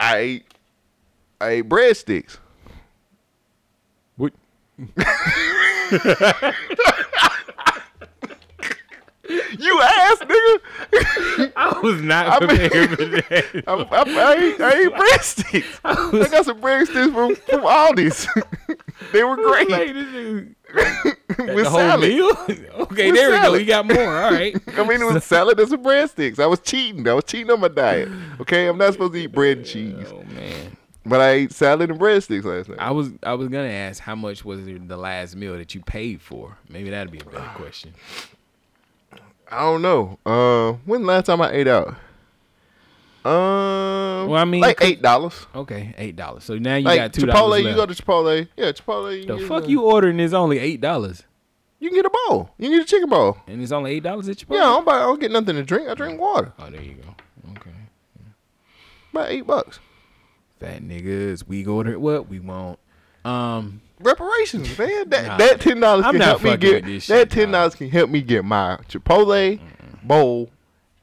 [0.00, 0.46] I ate
[1.40, 2.38] I ate breadsticks.
[4.16, 4.32] What?
[9.28, 11.52] You ass nigga.
[11.56, 13.64] I was not I mean- prepared for that.
[13.66, 15.80] I, I, I, ate, I ate breadsticks.
[15.84, 18.26] I got some breadsticks from, from Aldi's.
[19.12, 19.68] they were great.
[19.70, 19.88] Like,
[21.38, 22.00] with the whole salad.
[22.08, 22.30] meal?
[22.82, 23.54] okay, With there we go.
[23.54, 23.98] You got more.
[24.02, 24.56] All right.
[24.76, 26.38] I mean, it was salad and some breadsticks.
[26.38, 27.06] I was cheating.
[27.08, 28.08] I was cheating on my diet.
[28.40, 30.76] Okay, I'm not supposed to eat bread and oh, cheese, Oh man.
[31.06, 32.78] but I ate salad and breadsticks last night.
[32.78, 36.20] I was I was gonna ask how much was the last meal that you paid
[36.20, 36.56] for?
[36.68, 37.94] Maybe that'd be a better question.
[39.50, 40.18] I don't know.
[40.26, 41.88] Uh, when last time I ate out?
[43.24, 45.46] Um, Well, I mean, like eight dollars.
[45.54, 46.44] Okay, eight dollars.
[46.44, 48.48] So now you Like got two Chipotle, dollars you go to Chipotle.
[48.56, 49.18] Yeah, Chipotle.
[49.20, 51.24] You the fuck a- you ordering is only eight dollars,
[51.80, 52.50] You can get a bowl.
[52.58, 53.38] You can get a chicken bowl.
[53.46, 54.54] and it's only eight dollars at Chipotle.
[54.56, 55.88] Yeah, I don't, buy, I don't get nothing to drink.
[55.88, 56.52] I drink water.
[56.58, 57.14] Oh, there you go.
[57.58, 57.70] Okay.
[59.12, 59.80] About eight bucks.
[60.60, 62.78] Fat niggas, we order what we want.
[63.24, 65.08] Um, Reparations, man.
[65.10, 65.36] That Nah.
[65.38, 68.10] that ten dollars can help me get with this that shit, ten dollars can help
[68.10, 69.58] me get my Chipotle
[70.02, 70.50] bowl,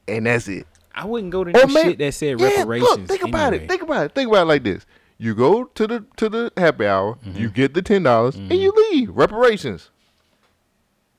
[0.08, 0.66] and that's it.
[0.93, 2.89] I wouldn't go to Or no man- shit that said Yeah, reparations.
[2.98, 3.68] Look, think about it.
[3.68, 4.16] Think about it.
[4.16, 4.86] Think about it like this:
[5.18, 7.38] you go to the to the happy hour, Mm-hmm.
[7.38, 9.10] you get the ten dollars, and you leave.
[9.10, 9.89] Reparations.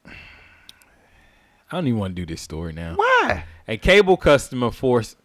[0.06, 0.12] I
[1.76, 2.94] don't even want to do this story now.
[2.94, 3.44] Why?
[3.68, 5.16] A cable customer forced.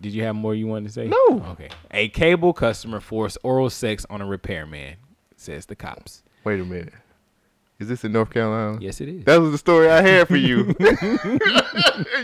[0.00, 1.06] Did you have more you wanted to say?
[1.06, 1.44] No.
[1.52, 1.68] Okay.
[1.92, 4.96] A cable customer forced oral sex on a repairman,
[5.40, 6.22] says the cops.
[6.44, 6.92] Wait a minute.
[7.78, 8.76] Is this in North Carolina?
[8.80, 9.24] Yes, it is.
[9.24, 10.74] That was the story I had for you.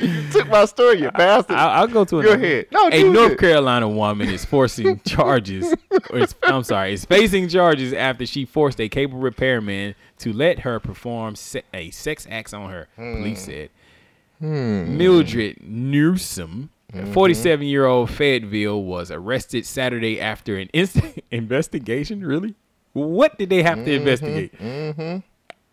[0.00, 1.54] you took my story, you bastard.
[1.56, 2.34] I'll, I'll go to Go another.
[2.44, 2.66] ahead.
[2.72, 3.38] No, a North it.
[3.38, 5.72] Carolina woman is forcing charges.
[6.10, 10.58] Or is, I'm sorry, is facing charges after she forced a cable repairman to let
[10.60, 12.88] her perform se- a sex act on her.
[12.96, 13.16] Hmm.
[13.18, 13.70] Police said.
[14.40, 14.98] Hmm.
[14.98, 17.12] Mildred Newsom, a mm-hmm.
[17.12, 21.00] 47 year old Fayetteville, was arrested Saturday after an inst-
[21.30, 22.26] investigation.
[22.26, 22.56] Really?
[22.94, 24.58] What did they have to mm-hmm, investigate?
[24.58, 25.18] Mm-hmm.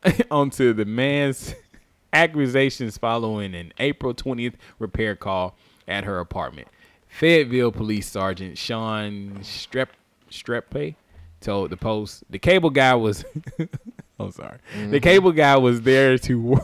[0.31, 1.53] onto the man's
[2.13, 5.55] accusations following an April 20th repair call
[5.87, 6.67] at her apartment.
[7.07, 9.89] Fayetteville Police Sergeant Sean Strep
[10.29, 10.95] Streppe
[11.41, 13.25] told the Post the cable guy was
[14.19, 14.57] I'm sorry.
[14.73, 14.97] The mm-hmm.
[14.97, 16.59] cable guy was there to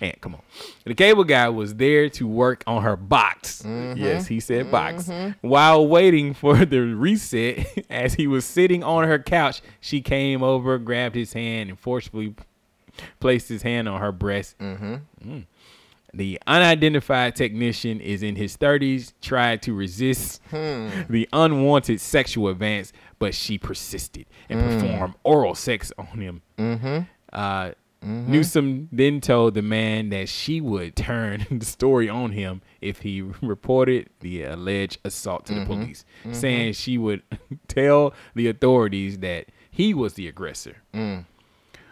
[0.00, 0.42] And come on.
[0.84, 3.62] The cable guy was there to work on her box.
[3.62, 3.98] Mm-hmm.
[3.98, 5.32] Yes, he said mm-hmm.
[5.32, 5.36] box.
[5.40, 10.78] While waiting for the reset, as he was sitting on her couch, she came over,
[10.78, 12.34] grabbed his hand, and forcefully
[13.20, 14.58] placed his hand on her breast.
[14.58, 14.94] Mm-hmm.
[15.24, 15.46] Mm.
[16.14, 20.88] The unidentified technician is in his 30s, tried to resist hmm.
[21.10, 24.80] the unwanted sexual advance, but she persisted and hmm.
[24.80, 27.06] performed oral sex on him.
[27.30, 27.72] Uh,
[28.04, 28.32] Mm-hmm.
[28.32, 33.20] Newsom then told the man that she would turn the story on him if he
[33.42, 35.72] reported the alleged assault to the mm-hmm.
[35.72, 36.32] police, mm-hmm.
[36.32, 37.22] saying she would
[37.68, 40.76] tell the authorities that he was the aggressor.
[40.94, 41.24] Mm.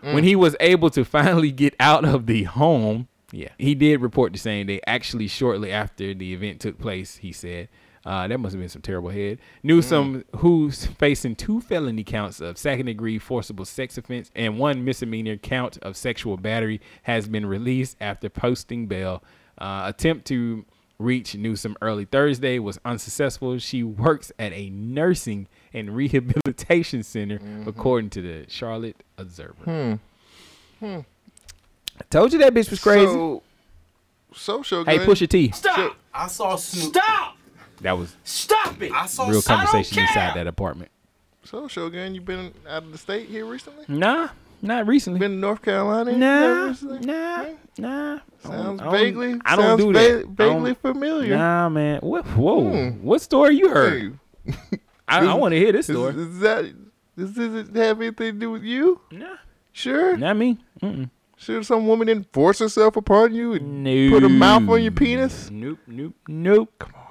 [0.02, 0.14] Mm.
[0.14, 4.32] When he was able to finally get out of the home, yeah, he did report
[4.32, 4.80] the same day.
[4.86, 7.68] Actually, shortly after the event took place, he said,
[8.06, 9.38] uh, that must have been some terrible head.
[9.62, 15.36] Newsom, who's facing two felony counts of second degree forcible sex offense and one misdemeanor
[15.36, 19.22] count of sexual battery, has been released after posting bail.
[19.56, 20.64] Uh, attempt to
[20.98, 23.58] reach Newsom early Thursday was unsuccessful.
[23.58, 29.98] She works at a nursing and rehabilitation center, according to the Charlotte Observer.
[30.82, 31.04] I
[32.10, 33.06] told you that bitch was crazy.
[33.06, 33.42] So,
[34.32, 34.84] social.
[34.84, 35.50] hey, Gun, push your T.
[35.52, 35.96] Stop!
[36.12, 36.94] I saw Snoop.
[36.94, 37.33] Stop!
[37.84, 38.90] That was Stop it!
[38.92, 40.90] I saw real conversation inside that apartment.
[41.44, 43.84] So, Shogun, you been out of the state here recently?
[43.86, 44.28] Nah,
[44.62, 45.20] not recently.
[45.20, 46.12] Been to North Carolina?
[46.12, 47.46] Nah, nah,
[47.78, 48.18] nah.
[48.42, 49.34] Sounds I vaguely.
[49.44, 50.20] I don't sounds do that.
[50.20, 51.36] I vaguely don't- familiar.
[51.36, 52.00] Nah, man.
[52.02, 52.24] What?
[52.28, 52.70] Whoa.
[52.90, 53.02] Hmm.
[53.04, 54.18] What story you heard?
[54.46, 54.54] Hey,
[55.08, 56.14] I, I want to hear this is, story.
[56.14, 56.74] is that
[57.16, 59.00] does this have anything to do with you?
[59.10, 59.36] Nah,
[59.72, 60.16] Sure.
[60.16, 60.56] not me.
[60.82, 61.10] Mm-mm.
[61.36, 64.10] Sure, some woman didn't force herself upon you and No.
[64.10, 65.50] put a mouth on your penis.
[65.50, 66.72] Nope, nope, nope.
[66.78, 67.03] Come on, Shogun.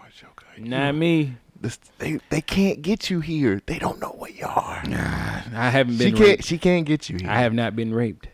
[0.57, 1.35] Not me.
[1.59, 3.61] This, they they can't get you here.
[3.65, 4.83] They don't know where you are.
[4.85, 6.07] Nah, I haven't been.
[6.07, 6.27] She can't.
[6.27, 6.43] raped.
[6.43, 7.29] She can't get you here.
[7.29, 8.27] I have not been raped.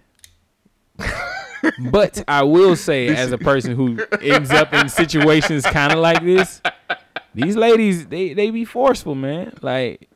[1.91, 6.23] but I will say, as a person who ends up in situations kind of like
[6.23, 6.61] this,
[7.35, 9.57] these ladies they they be forceful, man.
[9.61, 10.09] Like,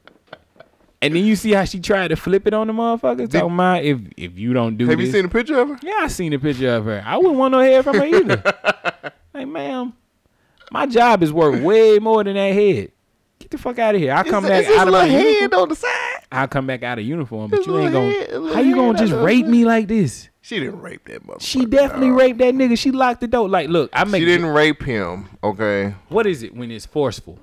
[1.02, 3.30] and then you see how she tried to flip it on the motherfucker.
[3.30, 5.70] Talking about oh, if if you don't do have this, you seen a picture of
[5.70, 5.80] her?
[5.82, 7.04] yeah, I seen a picture of her.
[7.06, 8.42] I wouldn't want no hair from her either.
[9.34, 9.94] like, man, ma'am,
[10.74, 12.92] my job is worth way more than that head.
[13.40, 14.12] Get the fuck out of here.
[14.14, 15.62] I'll come Is back this- is out of my little uniform.
[15.62, 16.26] on the side.
[16.32, 18.10] I'll come back out of uniform, but His you ain't gonna.
[18.12, 20.30] head- how you gonna just rape me like this?
[20.42, 21.42] She didn't rape that motherfucker.
[21.42, 22.18] She definitely dog.
[22.18, 22.78] raped that nigga.
[22.78, 23.48] She locked the door.
[23.48, 24.20] Like, look, I make.
[24.22, 25.30] She didn't rape him.
[25.44, 25.94] Okay.
[26.10, 27.38] What is it when it's forceful?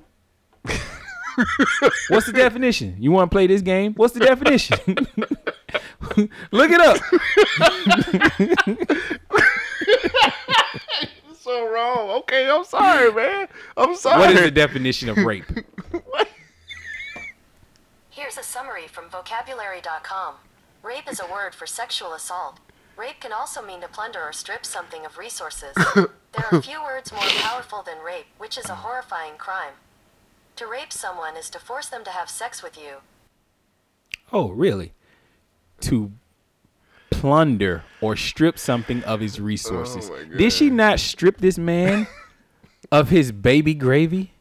[2.09, 2.97] What's the definition?
[2.99, 3.95] You want to play this game?
[3.95, 4.77] What's the definition?
[6.51, 6.99] Look it up.
[11.51, 12.11] So wrong.
[12.21, 13.49] Okay, I'm sorry, man.
[13.77, 14.21] I'm sorry.
[14.21, 15.45] What is the definition of rape?
[18.11, 20.35] Here's a summary from vocabulary.com.
[20.85, 22.61] Rape is a word for sexual assault.
[22.97, 25.75] Rape can also mean to plunder or strip something of resources.
[25.97, 29.75] there are few words more powerful than rape, which is a horrifying crime.
[30.55, 32.99] To rape someone is to force them to have sex with you.
[34.33, 34.93] Oh, really?
[35.81, 36.13] To
[37.21, 40.11] plunder or strip something of his resources.
[40.11, 42.07] Oh Did she not strip this man
[42.93, 44.33] of his baby gravy?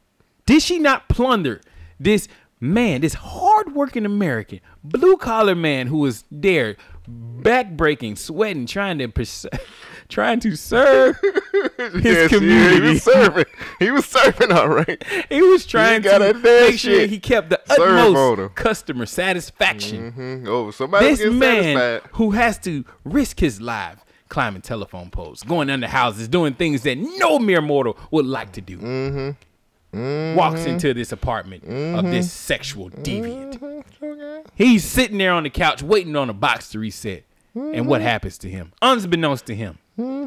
[0.45, 1.60] Did she not plunder
[1.99, 2.30] this
[2.61, 9.10] man, this hardworking American, blue collar man who was there, back breaking, sweating, trying to
[9.10, 9.45] pers-
[10.10, 11.15] trying to serve
[11.77, 12.76] his Yes, yeah, community.
[12.76, 13.45] he was serving.
[13.80, 15.02] He was serving all right.
[15.30, 20.11] He was trying got to make sure he kept the Serve utmost customer satisfaction.
[20.11, 20.48] Mhm.
[20.48, 22.10] Oh, somebody This man satisfied.
[22.14, 26.98] who has to risk his life climbing telephone poles, going under houses, doing things that
[26.98, 28.77] no mere mortal would like to do.
[28.77, 30.36] Mm-hmm.
[30.36, 33.57] Walks into this apartment of this sexual deviant.
[33.57, 34.41] Mm-hmm.
[34.56, 37.23] He's sitting there on the couch waiting on a box to reset.
[37.56, 37.88] And Mm-hmm.
[37.90, 38.72] what happens to him?
[38.84, 39.80] Unbeknownst to him,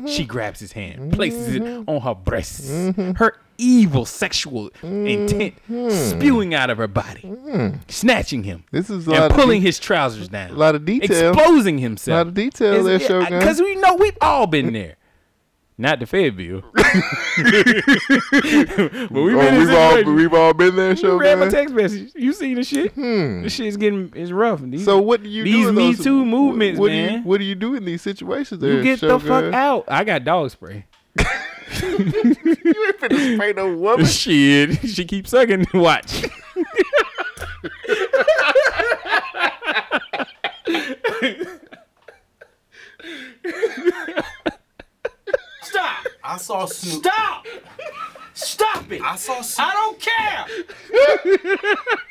[0.08, 1.88] she grabs his hand, places it Mm-hmm.
[1.90, 2.68] on her breasts,
[3.16, 5.54] her evil sexual intent
[5.90, 7.30] spewing out of her body,
[7.88, 8.76] snatching him, Mm-hmm.
[8.76, 10.50] This is and pulling de- his trousers down.
[10.50, 11.30] a lot of detail.
[11.32, 12.14] Exposing himself.
[12.14, 13.38] A lot of detail there, Shogun.
[13.38, 14.96] Because we know we've all been there.
[15.78, 16.62] Not the Fayetteville.
[16.74, 16.84] but
[19.10, 22.12] we've Oh, we've all we've all been there, You read my text message.
[22.14, 22.92] You seen the shit?
[22.92, 23.42] Hmm.
[23.42, 24.60] This shit's getting it's rough.
[24.60, 25.68] These, So what do you these do?
[25.70, 27.12] in Me those, Too movements, what Do man.
[27.14, 28.60] you, what do you do in these situations?
[28.60, 29.84] There, you get the fuck out.
[29.88, 30.84] I got dog spray.
[31.82, 31.88] You
[32.86, 34.04] ain't finna spray no woman.
[34.06, 35.66] Shit, she keeps sucking.
[35.74, 36.22] Watch.
[46.36, 46.60] Stop!
[46.60, 47.04] I saw Snoop.
[47.04, 47.46] Stop!
[48.34, 49.02] Stop it!
[49.02, 49.68] I saw Snoop.
[49.68, 51.66] I don't care!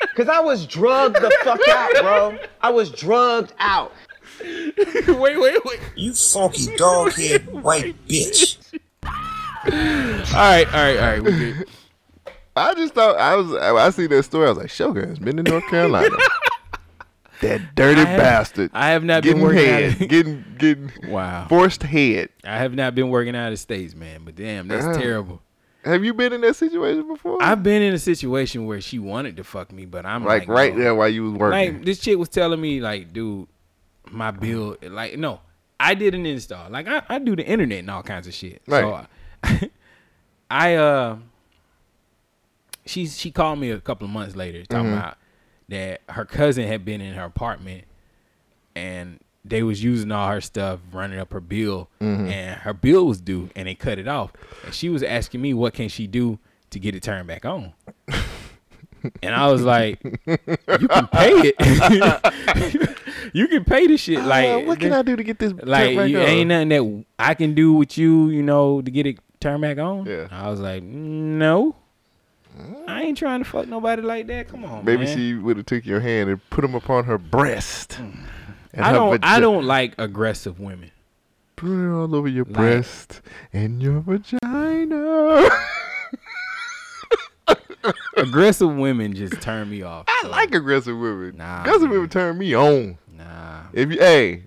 [0.16, 2.38] Cause I was drugged the fuck out, bro.
[2.62, 3.92] I was drugged out.
[4.42, 5.80] wait, wait, wait.
[5.96, 8.58] You funky doghead white bitch.
[9.04, 11.24] All right, all right, all right.
[11.24, 11.68] We good.
[12.56, 13.54] I just thought I was.
[13.54, 14.48] I see that story.
[14.48, 16.18] I was like, Shogun's been to North Carolina.
[17.42, 18.72] That dirty I have- bastard.
[18.74, 20.02] I have not getting been working head, out.
[20.02, 21.48] Of, getting getting wow.
[21.48, 22.30] forced head.
[22.44, 24.22] I have not been working out of states, man.
[24.26, 24.98] But damn, that's Uh.
[25.00, 25.42] terrible.
[25.84, 27.42] Have you been in that situation before?
[27.42, 30.50] I've been in a situation where she wanted to fuck me, but I'm like like,
[30.50, 30.84] right no.
[30.84, 31.74] there while you was working.
[31.76, 33.48] Like this chick was telling me, like, dude,
[34.12, 35.40] my bill, like, no,
[35.80, 36.70] I did an install.
[36.70, 38.62] Like, I, I do the internet and all kinds of shit.
[38.70, 39.06] So,
[39.44, 39.70] I,
[40.52, 41.18] I uh,
[42.86, 44.98] she she called me a couple of months later talking Mhm.
[44.98, 45.18] about
[45.72, 47.86] that her cousin had been in her apartment
[48.76, 52.30] and they was using all her stuff, running up her bill, Mhm.
[52.32, 54.32] and her bill was due, and they cut it off.
[54.64, 56.38] And she was asking me, what can she do
[56.70, 57.74] to get it turned back on?
[59.24, 61.56] And I was like, you can pay it.
[63.34, 64.24] you can pay the shit.
[64.24, 66.26] Like, Uh, what can I do to get this like back you, on?
[66.28, 69.80] ain't nothing that I can do with you, you know, to get it turned back
[69.80, 70.06] on.
[70.06, 70.28] Yeah.
[70.30, 71.76] I was like, no,
[72.88, 74.48] I ain't trying to fuck nobody like that.
[74.50, 75.18] Come on, Maybe man.
[75.18, 77.92] she would have took your hand and put them upon her breast.
[78.00, 78.18] Mm.
[78.74, 79.24] and I her don't.
[79.26, 80.92] I vagi- don't like aggressive women.
[81.56, 83.22] Put it all over your Like- breast
[83.54, 85.50] and your vagina.
[88.18, 90.06] aggressive women just turn me off.
[90.08, 91.38] I like aggressive women.
[91.38, 91.92] Nah, aggressive man.
[91.92, 92.98] women turn me on.
[93.18, 93.62] Nah.
[93.74, 94.44] If you, hey,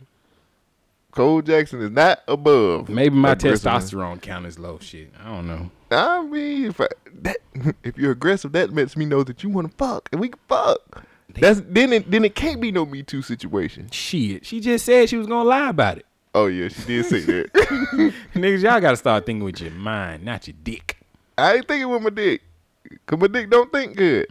[1.14, 2.88] Cole Jackson is not above.
[2.88, 4.78] Maybe my testosterone count is low.
[4.80, 5.70] Shit, I don't know.
[5.92, 6.88] I mean, if I,
[7.22, 7.36] that,
[7.84, 10.40] if you're aggressive, that lets me know that you want to fuck, and we can
[10.48, 11.04] fuck.
[11.28, 13.90] That's then it then it can't be no Me Too situation.
[13.90, 16.06] Shit, she just said she was gonna lie about it.
[16.34, 17.52] Oh yeah, she did say that.
[18.34, 20.98] Niggas, y'all gotta start thinking with your mind, not your dick.
[21.38, 22.42] I ain't thinking with my dick,
[23.06, 24.26] cause my dick don't think good.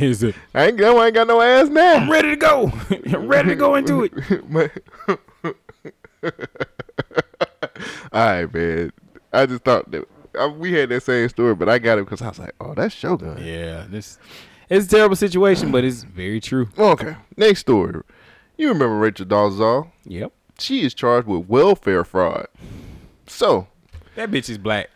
[0.00, 0.34] Is it?
[0.52, 1.94] I ain't, I ain't got no ass now.
[1.94, 2.72] I'm ready to go.
[2.90, 4.50] I'm ready to go into it.
[4.50, 4.70] My-
[8.12, 8.92] All right, man.
[9.32, 12.22] I just thought that I, we had that same story, but I got it because
[12.22, 14.18] I was like, "Oh, that's Shogun." Yeah, this
[14.68, 16.68] it's a terrible situation, but it's very true.
[16.78, 17.16] Okay.
[17.36, 18.02] Next story.
[18.56, 19.90] You remember Rachel Dolezal?
[20.04, 20.32] Yep.
[20.58, 22.46] She is charged with welfare fraud.
[23.26, 23.68] So,
[24.14, 24.88] That bitch is black.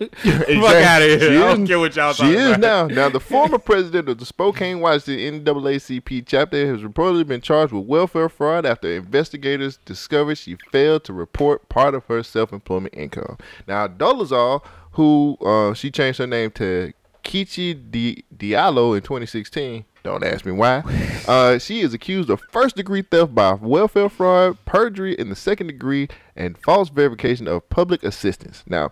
[0.00, 0.56] Exactly.
[0.56, 1.20] outta here.
[1.20, 2.60] She I don't is- care what y'all She is about.
[2.60, 2.86] now.
[2.86, 7.86] Now, the former president of the Spokane Washington NAACP chapter has reportedly been charged with
[7.86, 13.38] welfare fraud after investigators discovered she failed to report part of her self-employment income.
[13.66, 16.92] Now, Dolezal, who uh, she changed her name to
[17.24, 19.84] Kichi Di- Diallo in 2016.
[20.02, 20.82] Don't ask me why.
[21.28, 25.68] Uh, she is accused of first degree theft by welfare fraud, perjury in the second
[25.68, 28.64] degree, and false verification of public assistance.
[28.66, 28.90] Now,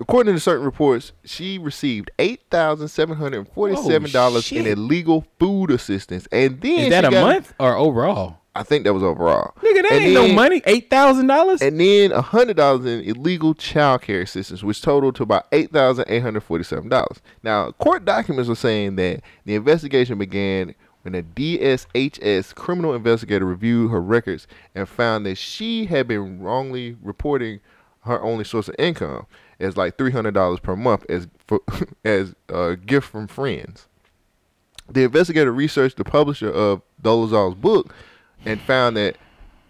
[0.00, 5.24] according to certain reports, she received eight thousand seven hundred and forty-seven dollars in illegal
[5.38, 8.38] food assistance, and then Is that a got- month or overall?
[8.56, 9.52] I think that was overall.
[9.62, 10.62] Nigga, that And ain't no then- money.
[10.66, 11.60] Eight thousand dollars.
[11.60, 16.04] And then hundred dollars in illegal child care assistance, which totaled to about eight thousand
[16.08, 17.20] eight hundred forty-seven dollars.
[17.42, 23.90] Now, court documents are saying that the investigation began when a DSHS criminal investigator reviewed
[23.90, 27.60] her records and found that she had been wrongly reporting
[28.02, 29.26] her only source of income
[29.60, 31.60] as like three hundred dollars per month as for,
[32.04, 33.86] as a gift from friends.
[34.88, 37.94] The investigator researched the publisher of Dolezal's book
[38.44, 39.16] and found that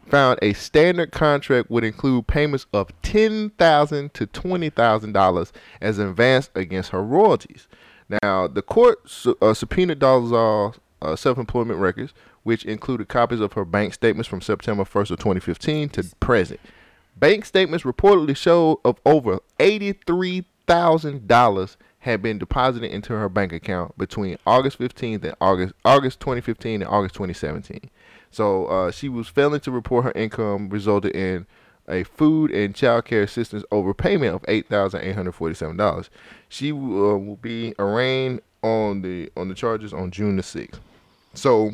[0.09, 5.99] found a standard contract would include payments of ten thousand to twenty thousand dollars as
[5.99, 7.69] advance against her royalties.
[8.23, 12.13] Now, the court su- uh, subpoenaed Dolezal's uh, self-employment records,
[12.43, 16.61] which included copies of her bank statements from September 1st of 2015 to present.
[17.17, 23.53] Bank statements reportedly show of over eighty-three thousand dollars had been deposited into her bank
[23.53, 27.89] account between August 15th and August August 2015 and August 2017.
[28.31, 31.47] So uh, she was failing to report her income, resulted in
[31.89, 36.11] a food and child care assistance overpayment of eight thousand eight hundred forty-seven dollars.
[36.49, 40.81] She uh, will be arraigned on the on the charges on June the sixth.
[41.35, 41.73] So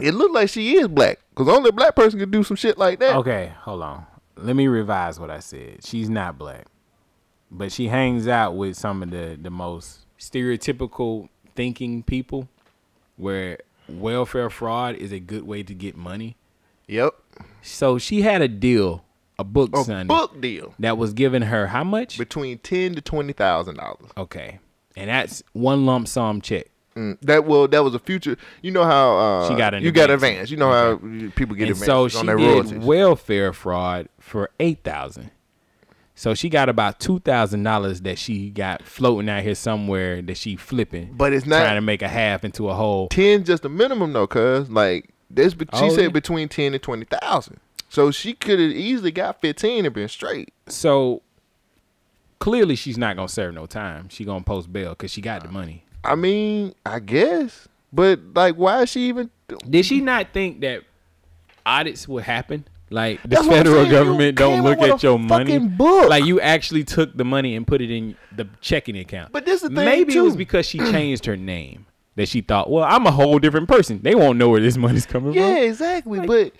[0.00, 2.78] it looked like she is black, because only a black person could do some shit
[2.78, 3.16] like that.
[3.16, 4.06] Okay, hold on.
[4.36, 5.84] Let me revise what I said.
[5.84, 6.66] She's not black,
[7.50, 12.48] but she hangs out with some of the the most stereotypical thinking people,
[13.16, 13.58] where
[13.88, 16.36] welfare fraud is a good way to get money.
[16.88, 17.14] Yep.
[17.62, 19.04] So she had a deal,
[19.38, 22.18] a book A Sunday, book deal that was giving her how much?
[22.18, 24.10] between ten to twenty thousand dollars.
[24.16, 24.58] Okay,
[24.96, 26.66] and that's one lump sum check.
[26.96, 28.36] Mm, that well, that was a future.
[28.62, 30.32] You know how uh, She got an you got advance.
[30.32, 30.50] advance.
[30.50, 32.78] You know how people get and so on she their did royalties.
[32.84, 35.30] welfare fraud for eight thousand.
[36.16, 40.36] So she got about two thousand dollars that she got floating out here somewhere that
[40.36, 43.08] she flipping, But it's not- trying to make a half into a whole.
[43.08, 45.52] ten just a minimum though, cause like this.
[45.54, 46.08] She Oh, said yeah.
[46.10, 47.58] between ten and twenty thousand.
[47.88, 50.52] So she could have easily got fifteen and been straight.
[50.68, 51.22] So
[52.38, 54.08] clearly she's not gonna serve no time.
[54.08, 55.83] She gonna post bail because she got the money.
[56.04, 59.30] I mean, I guess, but like, why is she even?
[59.68, 60.82] Did she not think that
[61.66, 62.64] audits would happen?
[62.90, 65.58] Like the That's federal government don't look at your money.
[65.58, 66.08] book.
[66.10, 69.32] Like you actually took the money and put it in the checking account.
[69.32, 71.86] But this is the thing, maybe it was because she changed her name
[72.16, 74.00] that she thought, well, I'm a whole different person.
[74.02, 75.50] They won't know where this money's coming Yeah, from.
[75.56, 76.26] Yeah, exactly.
[76.26, 76.52] but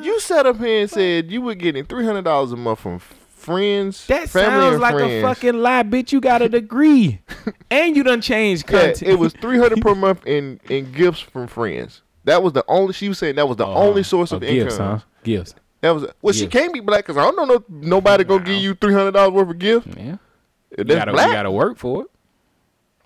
[0.00, 3.00] you sat up here and said you were getting three hundred dollars a month from
[3.46, 5.12] friends, That sounds like friends.
[5.12, 6.12] a fucking lie, bitch.
[6.12, 7.20] You got a degree,
[7.70, 11.46] and you done changed Yeah, it was three hundred per month in in gifts from
[11.46, 12.02] friends.
[12.24, 12.92] That was the only.
[12.92, 14.98] She was saying that was the oh, only source Oh, of gifts, income.
[14.98, 15.04] huh?
[15.22, 15.54] Gifts.
[15.80, 16.34] That was well.
[16.34, 19.12] She can't be black because I don't know no, nobody gonna give you three hundred
[19.12, 19.86] dollars worth of gifts.
[19.96, 20.16] Yeah.
[20.72, 21.28] If You gotta, black.
[21.28, 22.08] you gotta work for it.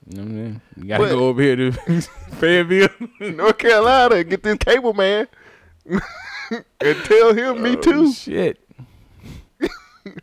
[0.09, 0.61] You know what I mean?
[0.79, 1.73] You gotta But- go over here to
[2.41, 2.89] Fayetteville.
[3.21, 5.29] North Carolina and get this cable man
[6.81, 8.13] and tell him me Oh, too.
[8.13, 8.59] Shit.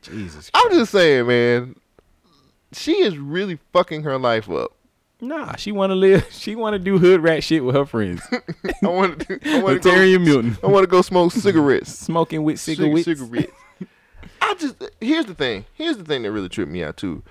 [0.02, 0.50] Jesus.
[0.54, 1.76] I'm just saying, man.
[2.74, 4.74] She is really fucking her life up.
[5.20, 6.28] Nah, she want to live.
[6.32, 8.22] She want to do hood rat shit with her friends.
[8.84, 9.40] I want to.
[9.46, 10.20] I want to Terry go.
[10.20, 11.92] Milton, I want to go smoke cigarettes.
[11.98, 13.06] smoking with Cig- cigarettes.
[13.06, 13.52] cigarettes.
[14.42, 15.66] I just here's the thing.
[15.74, 17.24] Here's the thing that really tripped me out too.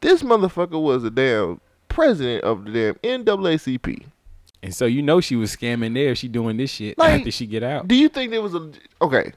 [0.00, 4.04] This motherfucker was a damn president of the damn NAACP.
[4.62, 6.14] And so you know she was scamming there.
[6.14, 7.86] She doing this shit Like, after she get out.
[7.86, 8.70] Do you think there was a
[9.02, 9.32] okay?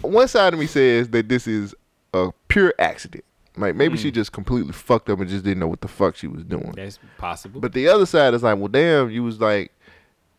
[0.00, 1.74] One side of me says that this is
[2.14, 3.24] a pure accident.
[3.56, 4.14] Like maybe she mm.
[4.14, 6.72] just completely fucked up and just didn't know what the fuck she was doing.
[6.72, 7.60] That's possible.
[7.60, 9.72] But the other side is like, well, damn, you was like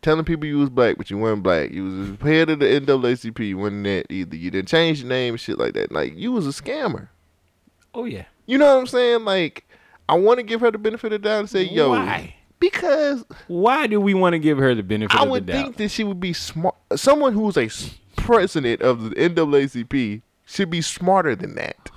[0.02, 1.70] telling people you was black, but you weren't black.
[1.70, 3.48] You was head of the NAACP.
[3.48, 4.36] You wasn't that either.
[4.36, 5.92] You didn't change your name shit like that.
[5.92, 7.08] Like you was a scammer.
[7.94, 8.24] oh yeah.
[8.46, 9.24] You know what I'm saying?
[9.24, 9.64] Like
[10.08, 12.34] I want to give her the benefit of the doubt and say, yo, Why?
[12.58, 15.56] because Why do we want to give her the benefit I of the doubt?
[15.56, 16.74] I would think that she would be smart.
[16.96, 17.68] Someone who's a
[18.24, 21.90] president of the NAACP should be smarter than that.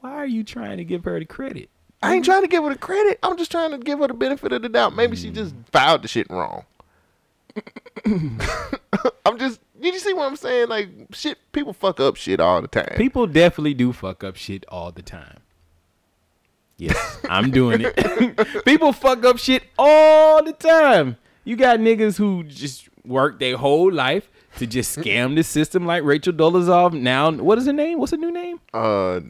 [0.00, 1.70] Why are you trying to give her the credit?
[2.02, 3.18] I ain't trying to give her the credit.
[3.22, 4.94] I'm just trying to give her the benefit of the doubt.
[4.94, 5.66] Maybe she just mm.
[5.68, 6.64] filed the shit wrong.
[8.04, 9.60] I'm just.
[9.80, 10.68] Did you see what I'm saying?
[10.68, 12.96] Like shit, people fuck up shit all the time.
[12.96, 15.38] People definitely do fuck up shit all the time.
[16.76, 18.64] Yes, I'm doing it.
[18.64, 21.16] People fuck up shit all the time.
[21.44, 24.28] You got niggas who just work their whole life
[24.58, 26.92] to just scam the system like Rachel Dolezal.
[26.92, 27.98] Now, what is her name?
[27.98, 28.60] What's her new name?
[28.74, 29.20] uh,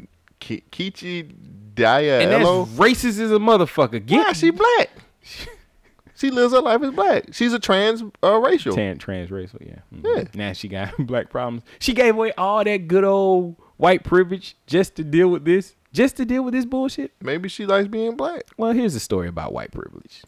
[0.40, 1.32] Ki- Kichi
[1.74, 2.66] Daya And that's Elo.
[2.66, 4.05] racist as a motherfucker.
[4.05, 4.90] Get Yeah, she black.
[6.16, 7.32] she lives her life as black.
[7.32, 8.74] She's a trans uh, racial.
[8.74, 9.78] Tan, transracial, yeah.
[9.94, 10.16] Mhm.
[10.16, 10.24] Yeah.
[10.35, 11.62] Now she got black problems.
[11.78, 16.16] She gave away all that good old white privilege just to deal with this, just
[16.16, 17.12] to deal with this bullshit.
[17.20, 18.43] Maybe she likes being black.
[18.57, 20.23] Well, here's a story about white privilege.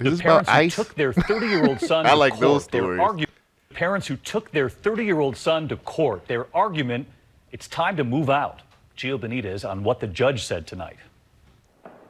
[0.00, 0.74] Is this parents about who ice?
[0.74, 2.98] took their 30-year-old son I like those stories.
[3.00, 3.26] argu-
[3.72, 7.06] parents who took their 30-year-old son to court, their argument,
[7.50, 8.62] it's time to move out.
[8.96, 10.96] Gio Benitez on what the judge said tonight.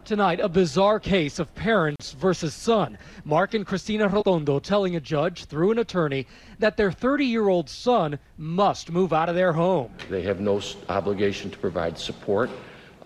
[0.05, 2.99] Tonight, a bizarre case of parents versus son.
[3.25, 6.27] Mark and Christina Rotondo telling a judge through an attorney
[6.59, 9.93] that their 30 year old son must move out of their home.
[10.11, 12.51] They have no obligation to provide support.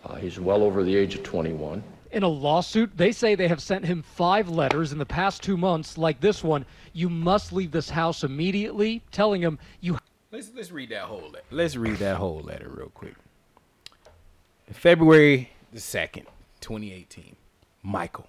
[0.04, 1.82] Uh, he's well over the age of 21.
[2.12, 5.58] In a lawsuit, they say they have sent him five letters in the past two
[5.58, 6.64] months, like this one
[6.96, 9.98] You must leave this house immediately, telling him you
[10.32, 11.44] Let's let's read that whole letter.
[11.50, 13.16] Let's read that whole letter real quick.
[14.72, 16.24] February the second,
[16.62, 17.36] 2018.
[17.82, 18.28] Michael.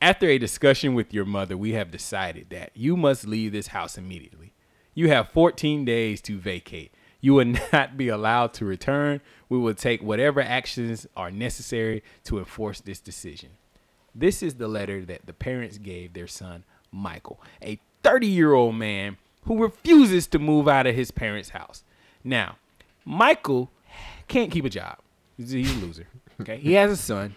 [0.00, 3.98] After a discussion with your mother, we have decided that you must leave this house
[3.98, 4.52] immediately.
[4.94, 6.92] You have 14 days to vacate.
[7.20, 9.20] You will not be allowed to return.
[9.48, 13.50] We will take whatever actions are necessary to enforce this decision.
[14.14, 16.62] This is the letter that the parents gave their son,
[16.92, 21.82] Michael, a 30 year old man who refuses to move out of his parents' house.
[22.22, 22.56] Now,
[23.04, 23.70] Michael
[24.28, 24.98] can't keep a job.
[25.36, 26.06] He's, he's a loser.
[26.40, 26.56] Okay.
[26.56, 27.36] He has a son,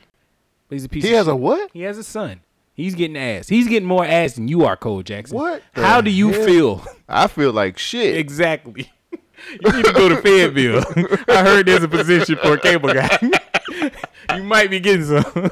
[0.68, 1.70] but he's a piece He has a what?
[1.74, 2.40] He has a son.
[2.74, 3.48] He's getting ass.
[3.48, 5.38] He's getting more ass than you are, Cole Jackson.
[5.38, 6.46] What How do you hell?
[6.46, 6.86] feel?
[7.08, 8.18] I feel like shit.
[8.18, 8.92] Exactly.
[9.62, 10.84] You need to go to Fayetteville.
[11.28, 13.20] I heard there's a position for a cable guy.
[14.34, 15.52] you might be getting some.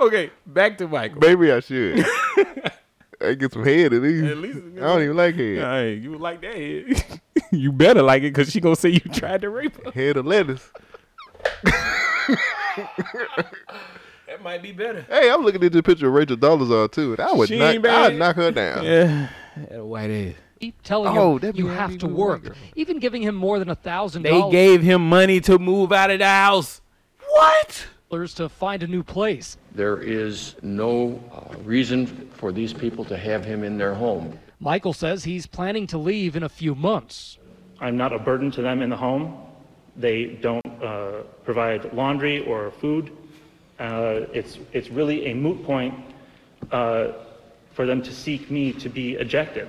[0.00, 1.18] Okay, back to Michael.
[1.20, 2.04] Maybe I should.
[3.20, 4.24] I get some head at least.
[4.24, 5.58] At least- I don't even like head.
[5.58, 7.20] Hey, you would like that head.
[7.50, 9.90] you better like it because she gonna say you tried to rape her.
[9.92, 10.70] Head of lettuce.
[14.26, 15.02] That might be better.
[15.08, 17.74] Hey, I'm looking at the picture of Rachel Dolezal too, and I would She knock,
[17.76, 18.84] ain't I'd knock her down.
[18.84, 19.28] Yeah,
[19.70, 20.72] that white ass.
[20.82, 22.56] telling Oh, him you have to work, worker.
[22.74, 26.18] even giving him more than a thousand They gave him money to move out of
[26.18, 26.80] the house.
[27.28, 27.86] What?
[28.10, 29.58] To find a new place.
[29.74, 34.38] There is no uh, reason for these people to have him in their home.
[34.60, 37.38] Michael says he's planning to leave in a few months.
[37.80, 39.36] I'm not a burden to them in the home.
[39.96, 43.10] They don't uh, provide laundry or food.
[43.78, 45.94] Uh, it's, it's really a moot point
[46.70, 47.08] uh,
[47.72, 49.68] for them to seek me to be ejected.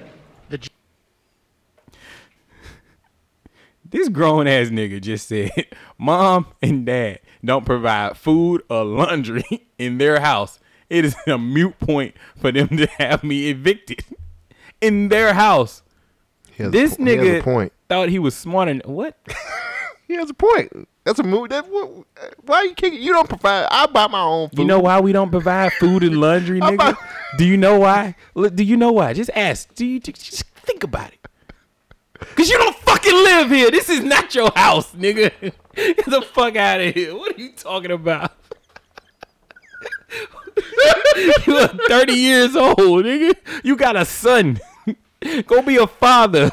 [3.90, 5.52] This grown ass nigga just said,
[5.98, 10.60] Mom and Dad don't provide food or laundry in their house.
[10.90, 14.04] It is a mute point for them to have me evicted
[14.82, 15.84] in their house.
[16.52, 17.74] He has a This po- he has a nigga point.
[17.90, 19.18] thought he was smart Than, what?
[20.08, 20.88] He has a point.
[21.04, 21.50] That's a move.
[21.50, 22.06] That what,
[22.46, 23.02] why you kicking?
[23.02, 23.68] You don't provide.
[23.72, 24.60] I buy my own food.
[24.60, 26.74] You know why we don't provide food and laundry, nigga?
[26.76, 26.98] about-
[27.38, 28.16] Do you know why?
[28.36, 29.14] Do you know why?
[29.14, 29.74] Just ask.
[29.76, 31.27] Do you just think about it?
[32.36, 33.72] Cause you don't fucking live here.
[33.72, 35.32] This is not your house, nigga.
[35.76, 37.16] Get the fuck out of here.
[37.16, 38.32] What are you talking about?
[41.48, 43.36] you are 30 years old, nigga.
[43.64, 44.60] You got a son.
[45.48, 46.52] Go be a father.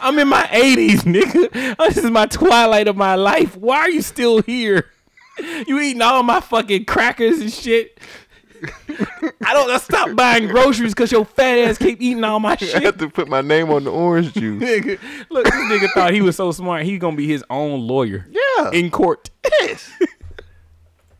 [0.00, 1.76] I'm in my 80s, nigga.
[1.76, 3.56] This is my twilight of my life.
[3.56, 4.90] Why are you still here?
[5.66, 7.98] You eating all my fucking crackers and shit.
[9.44, 12.70] I don't I stop buying groceries because your fat ass keep eating all my shit.
[12.70, 12.82] I shit.
[12.82, 14.62] have to put my name on the orange juice.
[14.62, 14.98] Nigga,
[15.30, 16.84] look, this nigga thought he was so smart.
[16.84, 18.26] He's gonna be his own lawyer.
[18.30, 18.70] Yeah.
[18.72, 19.30] In court.
[19.60, 19.90] Yes.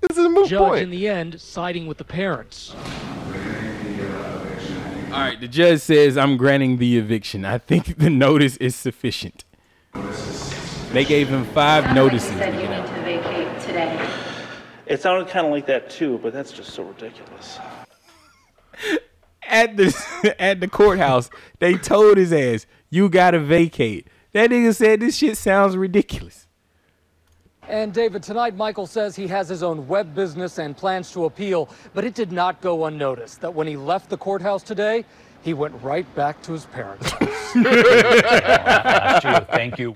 [0.00, 0.82] This is a moot Judge, point.
[0.82, 2.74] in the end, siding with the parents.
[5.12, 7.44] All right, the judge says I'm granting the eviction.
[7.44, 9.44] I think the notice is sufficient.
[10.92, 12.86] They gave him five notices to Said you get need out.
[12.86, 14.08] to vacate today.
[14.90, 17.60] It sounded kind of like that too, but that's just so ridiculous.
[19.48, 21.30] At the at the courthouse,
[21.60, 26.48] they told his ass, "You gotta vacate." That nigga said this shit sounds ridiculous.
[27.68, 31.68] And David, tonight Michael says he has his own web business and plans to appeal,
[31.94, 35.04] but it did not go unnoticed that when he left the courthouse today,
[35.42, 37.52] he went right back to his parents' house.
[37.54, 39.90] Gio, thank you.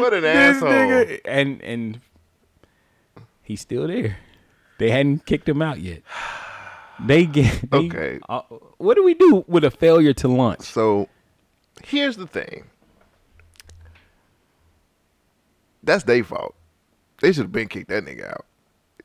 [0.00, 0.68] What an This asshole.
[0.70, 2.00] nigga and and
[3.48, 4.16] he's still there.
[4.78, 6.02] They hadn't kicked him out yet.
[7.04, 8.20] They get they- Okay.
[8.28, 8.42] uh,
[8.76, 10.62] what do we do with a failure to launch?
[10.62, 11.08] So
[11.82, 12.64] here's the thing.
[15.82, 16.54] That's their fault.
[17.20, 18.44] They should have been kicked that nigga out.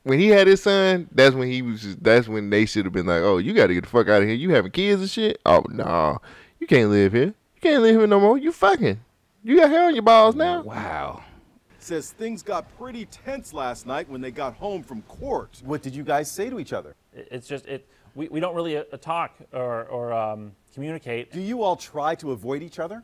[0.02, 1.80] When he had his son, that's when he was.
[1.82, 4.08] Just, that's when they should have been like, "Oh, you got to get the fuck
[4.08, 4.36] out of here.
[4.36, 5.40] You having kids and shit.
[5.46, 6.18] Oh no,
[6.60, 7.26] you can't live here.
[7.54, 8.36] You can't live here no more.
[8.36, 9.00] You fucking.
[9.42, 10.62] You got hair on your balls now.
[10.62, 11.22] Wow.
[11.84, 15.60] Says things got pretty tense last night when they got home from court.
[15.66, 16.94] What did you guys say to each other?
[17.12, 17.86] It's just it.
[18.14, 21.30] We, we don't really uh, talk or, or um, communicate.
[21.30, 23.02] Do you all try to avoid each other?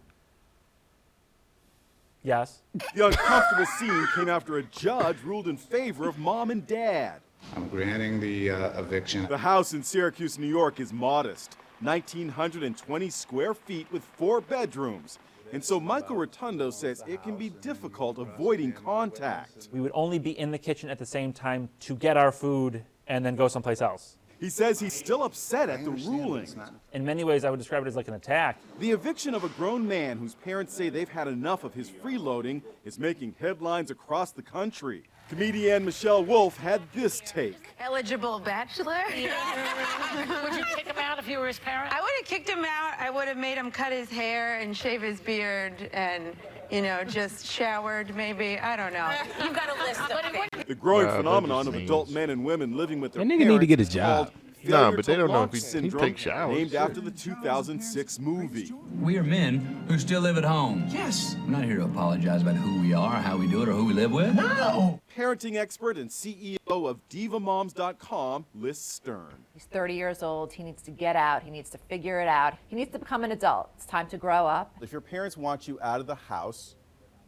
[2.22, 2.62] Yes.
[2.94, 7.20] The uncomfortable scene came after a judge ruled in favor of mom and dad.
[7.54, 9.26] I'm granting the uh, eviction.
[9.28, 15.18] The house in Syracuse, New York is modest 1,920 square feet with four bedrooms.
[15.52, 19.68] And so Michael Rotondo says it can be difficult avoiding contact.
[19.72, 22.84] We would only be in the kitchen at the same time to get our food
[23.06, 24.16] and then go someplace else.
[24.38, 26.48] He says he's still upset at the ruling.
[26.94, 28.58] In many ways, I would describe it as like an attack.
[28.78, 32.62] The eviction of a grown man whose parents say they've had enough of his freeloading
[32.86, 35.02] is making headlines across the country.
[35.30, 37.54] Comedian Michelle Wolf had this take.
[37.78, 38.98] Eligible bachelor?
[39.14, 41.94] Would you kick him out if you were his parent?
[41.94, 42.94] I would have kicked him out.
[42.98, 46.34] I would have made him cut his hair and shave his beard and,
[46.68, 48.58] you know, just showered maybe.
[48.58, 49.08] I don't know.
[49.42, 50.66] You've got a list of things.
[50.66, 53.24] The growing Wow, that phenomenon just of means- adult men and women living with their
[53.24, 54.26] That nigga parents need to get a is job.
[54.32, 56.56] called Nah, failure but they don't know if launch he- he takes showers.
[56.56, 58.72] Named after the 2006 movie.
[59.00, 60.84] We are men who still live at home.
[60.88, 61.34] Yes.
[61.44, 63.86] I'm not here to apologize about who we are, how we do it, or who
[63.86, 64.34] we live with.
[64.34, 65.00] No.
[65.16, 69.44] Parenting expert and CEO of DivaMoms.com, Liz Stern.
[69.54, 70.52] He's 30 years old.
[70.52, 71.42] He needs to get out.
[71.42, 72.54] He needs to figure it out.
[72.68, 73.70] He needs to become an adult.
[73.76, 74.74] It's time to grow up.
[74.80, 76.76] If your parents want you out of the house,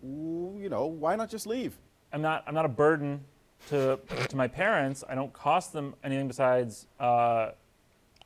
[0.02, 1.78] w- you know, why not just leave?
[2.12, 3.24] I'm not I'm not a burden
[3.68, 3.98] to
[4.28, 5.05] to my parents.
[5.09, 6.86] I don't cost them anything besides.
[6.98, 7.51] Uh,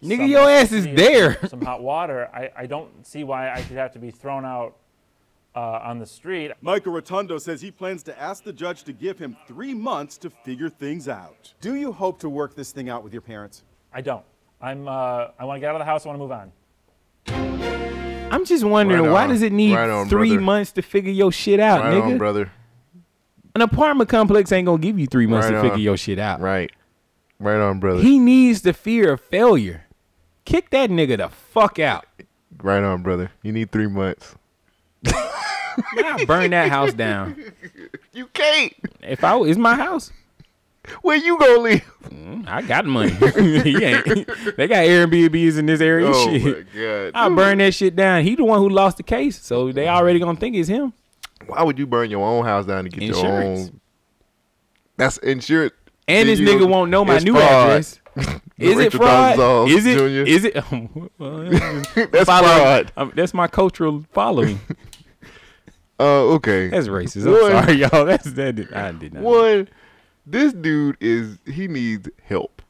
[0.03, 1.39] Nigga, some your ass is electricity there.
[1.41, 2.29] Some, some hot water.
[2.35, 4.77] I, I don't see why I should have to be thrown out
[5.55, 6.53] uh, on the street.
[6.61, 10.29] Michael Rotondo says he plans to ask the judge to give him three months to
[10.29, 11.55] figure things out.
[11.63, 13.63] Do you hope to work this thing out with your parents?
[13.93, 14.25] I don't.
[14.61, 16.05] I'm uh, I want to get out of the house.
[16.05, 16.53] I want to move on.
[18.31, 20.41] I'm just wondering Right why does it need Right on, three brother.
[20.43, 22.03] months to figure your shit out, right nigga?
[22.13, 22.51] on, brother.
[23.57, 25.63] An apartment complex ain't gonna give you three months Right to on.
[25.65, 26.41] figure your shit out.
[26.43, 26.71] Right.
[27.39, 28.03] Right on, brother.
[28.03, 29.87] He needs the fear of failure.
[30.45, 32.05] Kick that nigga the fuck out.
[32.63, 33.31] right on, brother.
[33.43, 34.35] You need three months.
[36.27, 37.43] Burn that house down.
[38.13, 38.75] You can't.
[39.01, 40.13] If I it's my house,
[41.01, 41.93] Where you gonna live?
[42.11, 43.13] Mm, I got money.
[43.63, 44.05] he ain't.
[44.59, 46.11] They got Airbnbs in this area.
[46.13, 46.45] Oh shit.
[46.75, 47.11] my god.
[47.15, 48.23] I burn that shit down.
[48.23, 50.93] He the one who lost the case, so they already gonna think it's him.
[51.47, 53.69] Why would you burn your own house down to get your Insurance.
[53.69, 53.81] own?
[54.97, 55.75] That's insurance.
[56.09, 57.45] And this you nigga won't know my new fraud.
[57.45, 58.01] address.
[58.59, 59.37] Is it fraud?
[59.37, 59.97] Dolezal Is it?
[59.99, 60.31] Jr..
[60.31, 62.11] Is it?
[62.13, 62.93] That's fraud.
[62.97, 64.59] Um, that's my cultural following.
[65.99, 66.69] Oh, okay.
[66.69, 67.27] That's racist.
[67.27, 68.05] I'm sorry, y'all.
[68.05, 68.55] That's that.
[68.57, 69.23] Did, I did not.
[69.23, 69.67] One,
[70.27, 72.61] this dude is he needs help.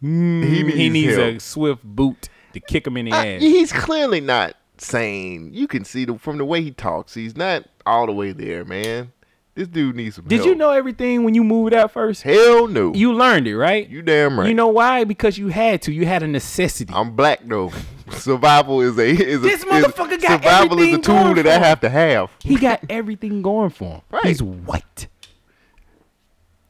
[0.00, 1.34] Mm, he needs, he needs help.
[1.34, 3.40] a swift boot to kick him in the I- ass.
[3.42, 5.52] he's clearly not sane.
[5.52, 7.14] You can see the, from the way he talks.
[7.14, 9.12] He's not all the way there, man.
[9.54, 10.48] This dude needs some Did help.
[10.48, 12.22] you know everything when you moved out first?
[12.22, 12.94] Hell no.
[12.94, 13.88] You learned it, right?
[13.88, 14.48] You damn right.
[14.48, 15.04] You know why?
[15.04, 15.92] Because you had to.
[15.92, 16.92] You had a necessity.
[16.94, 17.72] I'm black though.
[18.10, 21.58] Survival is a is This a, motherfucker is, got survival is a tool that I
[21.58, 22.30] have to have.
[22.40, 24.00] He got everything going for him.
[24.10, 24.26] Right.
[24.26, 25.08] He's white.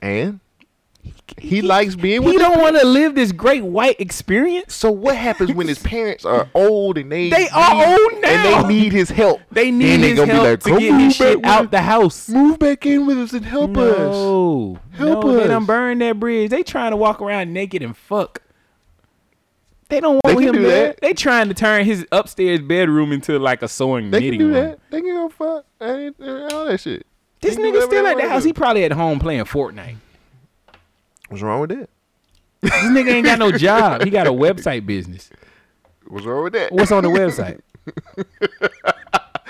[0.03, 0.41] And
[1.39, 4.75] he likes being with He don't want to live this great white experience.
[4.75, 8.69] So what happens when his parents are old and they They are old and they
[8.69, 9.41] need his help?
[9.51, 11.81] They Then need they his be help like, to "Come get his shit out the
[11.83, 12.29] house.
[12.29, 13.97] Move back in with us and help us.
[14.15, 15.49] No, Help no, They us.
[15.49, 16.51] done burn that bridge.
[16.51, 18.43] They trying to walk around naked and fuck.
[19.89, 20.87] They don't want can him do there.
[20.89, 21.01] that.
[21.01, 24.55] They trying to turn his upstairs bedroom into like a sewing They knitting can do
[24.55, 24.65] room.
[24.65, 24.79] that.
[24.91, 27.07] They can go fuck all that shit.
[27.41, 28.45] This They nigga still at the house.
[28.45, 29.97] He probably at home playing Fortnite.
[31.31, 31.89] What's wrong with that?
[32.61, 34.03] This nigga ain't got no job.
[34.05, 35.31] He got a website business.
[36.07, 36.73] What's wrong with that?
[36.73, 37.61] What's on the website?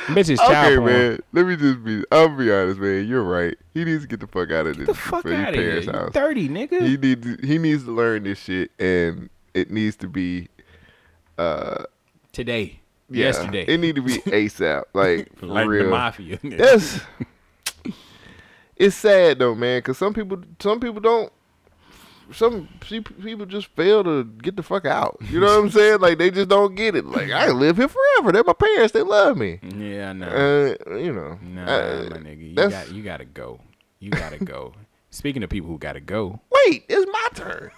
[0.07, 0.93] Bitch is child okay, porn.
[0.93, 1.21] man.
[1.33, 2.05] Let me just be.
[2.11, 3.07] I'll be honest, man.
[3.07, 3.55] You're right.
[3.75, 4.87] He needs to get the fuck out of this.
[4.87, 5.81] the fuck his outta here.
[5.81, 6.81] You 30, nigga.
[6.83, 7.47] He needs.
[7.47, 10.49] He needs to learn this shit, and it needs to be.
[11.39, 11.85] Uh,
[12.33, 12.81] Today.
[13.09, 13.65] yeah, Yesterday.
[13.67, 14.85] It need to be ASAP.
[14.95, 15.91] Like for Like the real.
[15.91, 16.39] mafia.
[16.43, 17.01] That's.
[18.77, 21.33] It's sad though, man, because some people, some people don't.
[22.33, 25.19] Some people just fail to get the fuck out.
[25.31, 26.01] You know what I'm saying?
[26.01, 27.05] Like they just don't get it.
[27.07, 28.33] Like I live here forever.
[28.33, 28.93] They're my parents.
[28.93, 29.59] They love me.
[29.63, 30.27] Yeah, no.
[30.89, 31.39] Uh, you know.
[31.43, 32.49] Nah, uh, my nigga.
[32.51, 33.61] You got you gotta go.
[33.99, 34.75] You gotta go.
[35.11, 37.71] Speaking of people who gotta go, Wait it's my turn.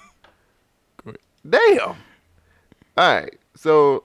[1.48, 1.80] Damn.
[1.80, 1.96] All
[2.96, 3.38] right.
[3.56, 4.04] So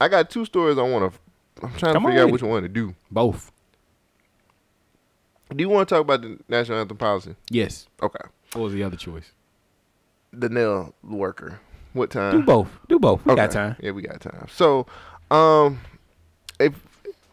[0.00, 1.18] I got two stories I want to.
[1.62, 2.94] I'm trying Come to on figure out which one to do.
[3.10, 3.52] Both.
[5.54, 7.34] Do you want to talk about the national anthem policy?
[7.50, 7.86] Yes.
[8.02, 8.18] Okay.
[8.52, 9.32] What was the other choice?
[10.32, 11.60] The nail worker.
[11.94, 12.40] What time?
[12.40, 12.68] Do both.
[12.88, 13.24] Do both.
[13.24, 13.54] We got Okay.
[13.54, 13.76] time.
[13.80, 14.46] Yeah, we got time.
[14.50, 14.86] So,
[15.30, 15.80] um,
[16.60, 16.74] if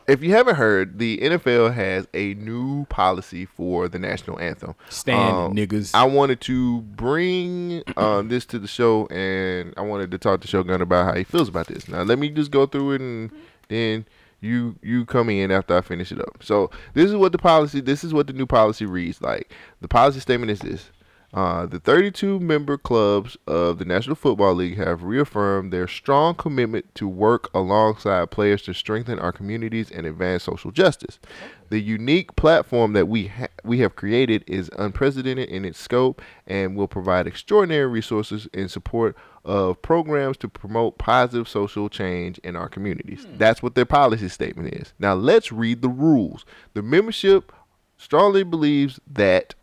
[0.08, 4.76] if you haven't heard, the NFL has a new policy for the national anthem.
[4.90, 5.92] Stand, Um, niggas.
[5.96, 10.48] I wanted to bring um, this to the show, and I wanted to talk to
[10.48, 11.88] Shogun about how he feels about this.
[11.88, 13.32] Now, let me just go through it, and
[13.68, 14.06] then
[14.42, 16.44] you you come in after I finish it up.
[16.44, 17.82] So, this is what the policy.
[17.82, 19.52] This is what the new policy reads like.
[19.82, 20.92] The policy statement is this.
[21.36, 26.96] Uh, the 32 member clubs of the National Football League have reaffirmed their strong commitment
[26.96, 31.20] to work alongside players to strengthen our communities and advance social justice.
[31.68, 36.78] The unique platform that we ha- we have created is unprecedented in its scope and
[36.78, 39.14] will provide extraordinary resources in support
[39.44, 43.28] of programs to promote positive social change in our communities.
[43.38, 44.94] That's what their policy statement is.
[45.00, 46.46] Now let's read the rules.
[46.76, 47.52] The membership
[47.98, 49.54] strongly believes that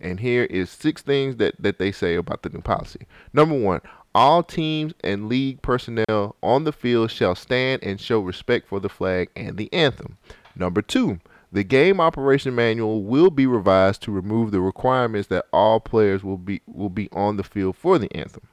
[0.00, 3.06] and here is six things that, that they say about the new policy.
[3.32, 3.80] Number one,
[4.14, 8.88] all teams and league personnel on the field shall stand and show respect for the
[8.88, 10.16] flag and the anthem.
[10.56, 11.20] Number two,
[11.52, 16.36] the game operation manual will be revised to remove the requirements that all players will
[16.36, 18.46] be will be on the field for the anthem.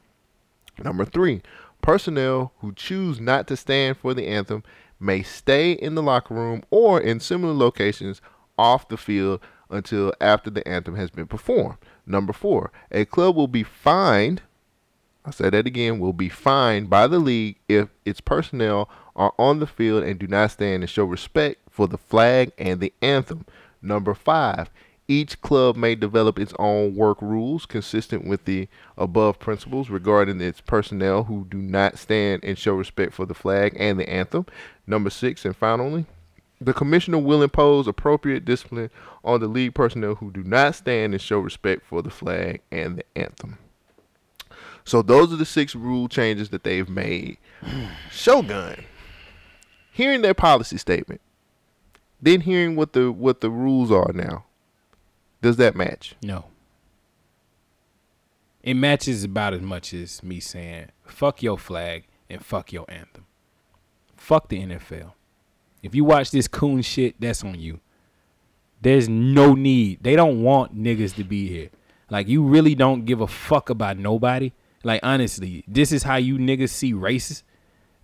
[0.83, 1.41] Number three,
[1.81, 4.63] personnel who choose not to stand for the anthem
[4.99, 8.21] may stay in the locker room or in similar locations
[8.57, 11.77] off the field until after the anthem has been performed.
[12.05, 14.41] Number four, a club will be fined.
[15.25, 19.59] I say that again, will be fined by the league if its personnel are on
[19.59, 23.45] the field and do not stand and show respect for the flag and the anthem.
[23.81, 24.69] Number five,
[25.07, 28.67] each club may develop its own work rules consistent with the
[28.97, 33.75] above principles regarding its personnel who do not stand and show respect for the flag
[33.79, 34.45] and the anthem.
[34.85, 36.05] Number six, and finally,
[36.59, 38.89] the commissioner will impose appropriate discipline
[39.23, 42.97] on the league personnel who do not stand and show respect for the flag and
[42.97, 43.57] the anthem.
[44.83, 47.37] So those are the six rule changes that they've made.
[48.11, 48.85] Shogun,
[49.91, 51.21] hearing their policy statement,
[52.21, 54.45] then hearing what the what the rules are now,
[55.41, 56.15] does that match?
[56.23, 56.45] No.
[58.63, 63.25] It matches about as much as me saying, fuck your flag and fuck your anthem.
[64.15, 65.13] Fuck the NFL.
[65.83, 67.79] If you watch this coon shit, that's on you.
[68.81, 70.03] There's no need.
[70.03, 71.69] They don't want niggas to be here.
[72.09, 74.51] Like you really don't give a fuck about nobody.
[74.83, 77.43] Like honestly, this is how you niggas see races.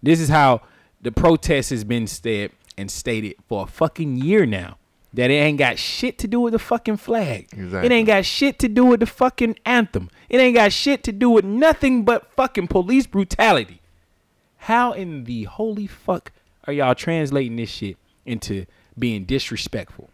[0.01, 0.61] This is how
[1.01, 4.77] the protest has been said and stated for a fucking year now.
[5.13, 7.47] That it ain't got shit to do with the fucking flag.
[7.85, 10.09] It ain't got shit to do with the fucking anthem.
[10.27, 13.79] It ain't got shit to do with nothing but fucking police brutality.
[14.57, 16.31] How in the holy fuck
[16.65, 18.65] are y'all translating this shit into
[18.97, 20.09] being disrespectful?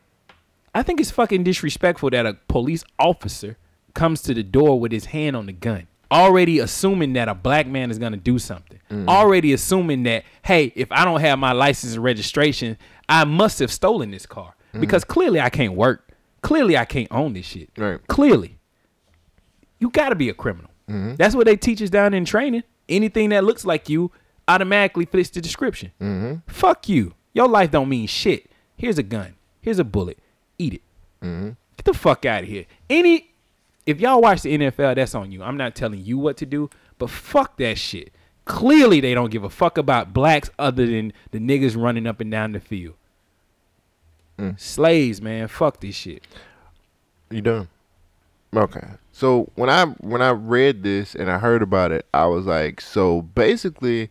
[0.73, 3.57] I think it's fucking disrespectful that a police officer
[3.93, 7.67] comes to the door with his hand on the gun, already assuming that a black
[7.67, 8.79] man is gonna do something.
[8.89, 9.07] Mm.
[9.07, 12.77] Already assuming that, hey, if I don't have my license and registration,
[13.07, 14.79] I must have stolen this car mm.
[14.79, 16.11] because clearly I can't work.
[16.41, 17.69] Clearly I can't own this shit.
[17.77, 17.99] Right.
[18.07, 18.59] Clearly,
[19.79, 20.71] you got to be a criminal.
[20.89, 21.15] Mm-hmm.
[21.15, 22.63] That's what they teach us down in training.
[22.87, 24.11] Anything that looks like you
[24.49, 25.91] automatically fits the description.
[26.01, 26.35] Mm-hmm.
[26.47, 27.13] Fuck you.
[27.33, 28.49] Your life don't mean shit.
[28.75, 29.35] Here's a gun.
[29.61, 30.17] Here's a bullet.
[30.57, 30.81] Eat it.
[31.21, 31.49] Mm-hmm.
[31.77, 32.65] Get the fuck out of here.
[32.89, 33.31] Any,
[33.85, 35.43] if y'all watch the NFL, that's on you.
[35.43, 38.11] I'm not telling you what to do, but fuck that shit.
[38.45, 42.31] Clearly, they don't give a fuck about blacks other than the niggas running up and
[42.31, 42.95] down the field.
[44.57, 45.47] Slaves, man.
[45.47, 46.25] Fuck this shit.
[47.29, 47.67] You done?
[48.55, 48.87] Okay.
[49.11, 52.81] So when I when I read this and I heard about it, I was like,
[52.81, 54.09] so basically,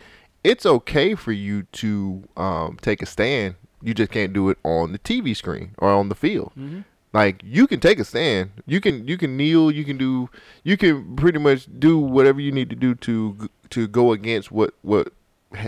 [0.49, 3.55] it's okay for you to um, take a stand.
[3.83, 6.53] You just can't do it on the TV screen or on the field.
[6.59, 6.85] Mhm.
[7.13, 8.51] Like you can take a stand.
[8.67, 9.71] You can you can kneel.
[9.71, 10.29] You can do.
[10.65, 14.75] You can pretty much do whatever you need to do to to go against what
[14.83, 15.13] what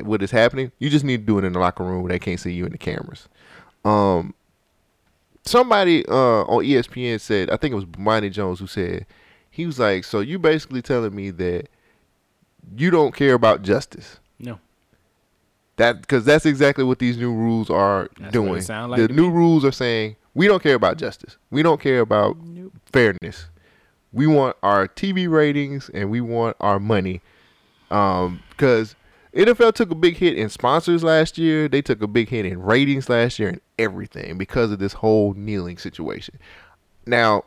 [0.02, 0.72] what is happening.
[0.78, 2.66] You just need to do it in the locker room where they can't see you
[2.66, 3.28] in the cameras.
[3.84, 4.34] Um,
[5.44, 9.06] somebody uh, on ESPN said, I think it was Bomani Jones who said,
[9.50, 11.68] he was like, so you basically telling me that
[12.76, 14.18] you don't care about justice.
[14.38, 14.58] No.
[15.80, 18.62] That because that's exactly what these new rules are That's doing.
[18.68, 21.38] like the new rules are saying we don't care about justice.
[21.50, 22.36] We don't care about
[22.92, 23.46] fairness.
[24.12, 27.22] We want our TV ratings and we want our money.
[27.90, 28.94] Um, because
[29.34, 31.66] NFL took a big hit in sponsors last year.
[31.66, 35.32] They took a big hit in ratings last year and everything because of this whole
[35.32, 36.38] kneeling situation.
[37.06, 37.44] Now,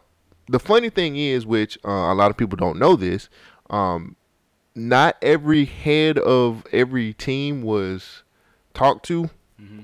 [0.48, 3.30] the funny thing is, which uh, a lot of people don't know this,
[3.70, 4.16] um,
[4.74, 8.23] not every head of every team was
[8.74, 9.30] talked to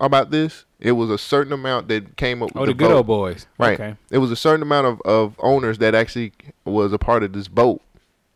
[0.01, 0.65] about this.
[0.79, 2.53] It was a certain amount that came up.
[2.53, 2.97] with Oh, the good vote.
[2.97, 3.47] old boys.
[3.57, 3.79] right?
[3.79, 3.95] Okay.
[4.11, 6.33] It was a certain amount of, of owners that actually
[6.65, 7.81] was a part of this vote.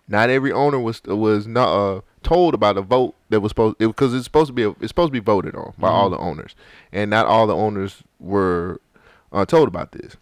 [0.08, 4.14] Not every owner was was not uh, told about a vote that was supposed because
[4.14, 6.12] it's supposed to be a, it's supposed to be voted on by all Mhm.
[6.12, 6.56] the owners,
[6.92, 8.80] and not all the owners were
[9.32, 10.18] uh, told about this.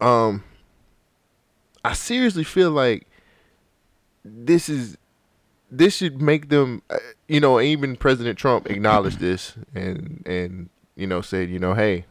[0.00, 0.44] Um,
[1.84, 3.06] I seriously feel like
[4.24, 4.98] this is
[5.70, 11.06] this should make them, uh, you know, even President Trump acknowledged this and and you
[11.06, 12.04] know said, you know, hey,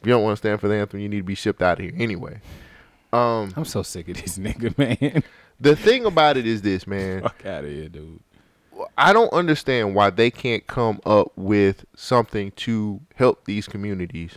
[0.00, 1.78] if you don't want to stand for the anthem, you need to be shipped out
[1.78, 2.40] of here anyway.
[3.12, 5.22] Um, I'm so sick of this nigga, man.
[5.60, 7.22] the thing about it is this, man.
[7.22, 8.20] Fuck out of here, dude.
[8.98, 14.36] I don't understand why they can't come up with something to help these communities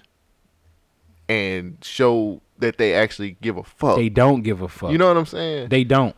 [1.28, 3.96] and show that they actually give a fuck.
[3.96, 4.92] They don't give a fuck.
[4.92, 5.70] You know what I'm saying?
[5.70, 6.16] They don't.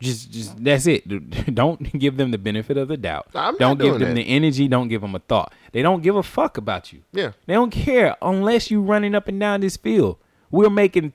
[0.00, 1.06] Just, just that's it.
[1.54, 3.28] Don't give them the benefit of the doubt.
[3.34, 4.14] I'm don't give them that.
[4.14, 4.66] the energy.
[4.66, 5.52] Don't give them a thought.
[5.72, 7.02] They don't give a fuck about you.
[7.12, 7.32] Yeah.
[7.46, 10.16] They don't care unless you running up and down this field.
[10.50, 11.12] We're making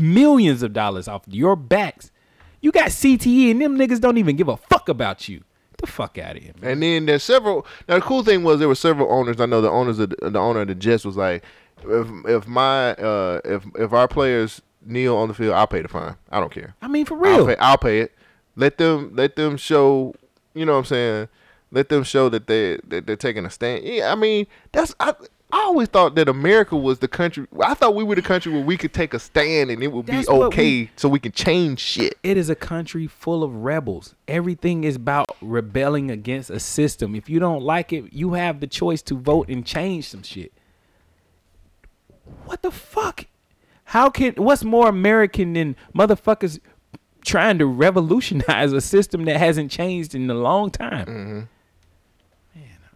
[0.00, 2.10] millions of dollars off your backs.
[2.60, 5.38] You got CTE and them niggas don't even give a fuck about you.
[5.38, 6.52] Get the fuck out of here.
[6.60, 6.70] Man.
[6.72, 7.66] And then there's several.
[7.88, 9.40] Now the cool thing was there were several owners.
[9.40, 11.44] I know the owners of the, the owner of the Jets was like,
[11.84, 15.88] if if my uh if if our players kneel on the field, I'll pay the
[15.88, 16.16] fine.
[16.30, 16.74] I don't care.
[16.80, 17.46] I mean, for I'll real.
[17.46, 18.12] pay, I'll pay it.
[18.56, 20.14] Let them let them show.
[20.54, 21.28] You know what I'm saying?
[21.70, 23.84] Let them show that they that they're taking a stand.
[23.84, 25.14] Yeah, I mean that's I.
[25.54, 27.46] I always thought that America was the country.
[27.62, 30.06] I thought we were the country where we could take a stand and it would
[30.06, 32.16] That's be okay, we- so we can change shit.
[32.22, 34.14] It is a country full of rebels.
[34.26, 37.14] Everything is about rebelling against a system.
[37.14, 40.52] If you don't like it, you have the choice to vote and change some shit.
[42.46, 43.26] What the fuck?
[43.84, 46.60] How can what's more American than motherfuckers
[47.24, 51.06] trying to revolutionize a system that hasn't changed in a long time?
[51.06, 51.40] Mm-hmm.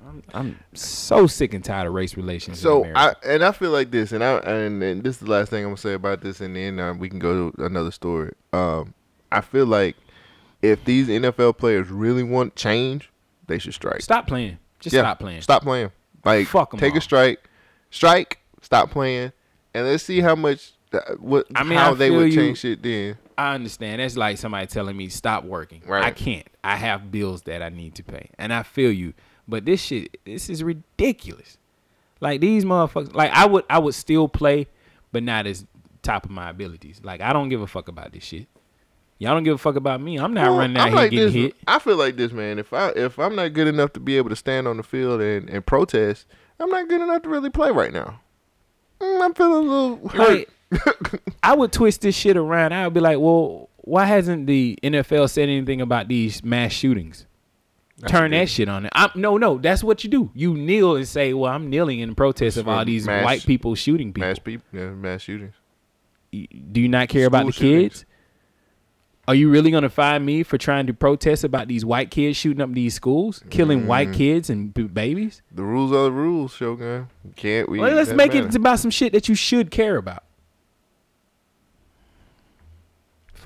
[0.06, 2.60] I'm, I'm so sick and tired of race relations.
[2.60, 3.16] So America.
[3.24, 5.64] I and I feel like this, and I and, and this is the last thing
[5.64, 8.32] I'm gonna say about this, and then uh, we can go to another story.
[8.52, 8.94] Um,
[9.32, 9.96] I feel like
[10.62, 13.10] if these NFL players really want change,
[13.48, 14.00] they should strike.
[14.00, 14.58] stop playing.
[14.78, 15.40] Just Yeah, stop playing.
[15.42, 15.90] Stop playing.
[16.24, 16.98] Like Fuck 'em take all.
[16.98, 17.48] a strike,
[17.90, 19.32] strike, stop playing,
[19.74, 22.40] and let's see how much uh, what I mean, how I they would you.
[22.40, 23.18] change shit then.
[23.38, 24.00] I understand.
[24.00, 25.82] That's like somebody telling me stop working.
[25.86, 26.04] Right.
[26.04, 26.46] I can't.
[26.64, 29.12] I have bills that I need to pay, and I feel you.
[29.48, 31.58] But this shit, this is ridiculous.
[32.20, 33.14] Like these motherfuckers.
[33.14, 34.66] Like I would, I would still play,
[35.12, 35.66] but not as
[36.02, 37.00] top of my abilities.
[37.02, 38.46] Like I don't give a fuck about this shit.
[39.18, 40.18] Y'all don't give a fuck about me.
[40.18, 41.56] I'm not Well, running out I'm here like getting this, hit.
[41.66, 42.58] I feel like this, man.
[42.58, 45.20] If I if I'm not good enough to be able to stand on the field
[45.20, 46.26] and, and protest,
[46.60, 48.20] I'm not good enough to really play right now.
[49.00, 50.28] Mm, I'm feeling a little hurt.
[50.38, 50.48] Like,
[51.42, 52.72] I would twist this shit around.
[52.72, 57.26] I would be like, well, why hasn't the NFL said anything about these mass shootings?
[57.98, 58.40] That's Turn good.
[58.40, 58.92] that shit on it.
[58.94, 60.30] I'm, no, no, that's what you do.
[60.34, 63.74] You kneel and say, "Well, I'm kneeling in protest of all these Mass- white people
[63.74, 65.54] shooting people." Mass people, yeah, mass shootings.
[66.30, 68.00] Do you not care about the shootings.
[68.00, 68.04] kids?
[69.28, 72.60] Are you really gonna find me for trying to protest about these white kids shooting
[72.60, 74.14] up these schools, killing white Mm.
[74.14, 75.40] kids and b- babies?
[75.50, 77.08] The rules are the rules, Shogun.
[77.34, 77.78] Can't we?
[77.80, 78.46] Well, let's make matter.
[78.48, 80.22] it about some shit that you should care about.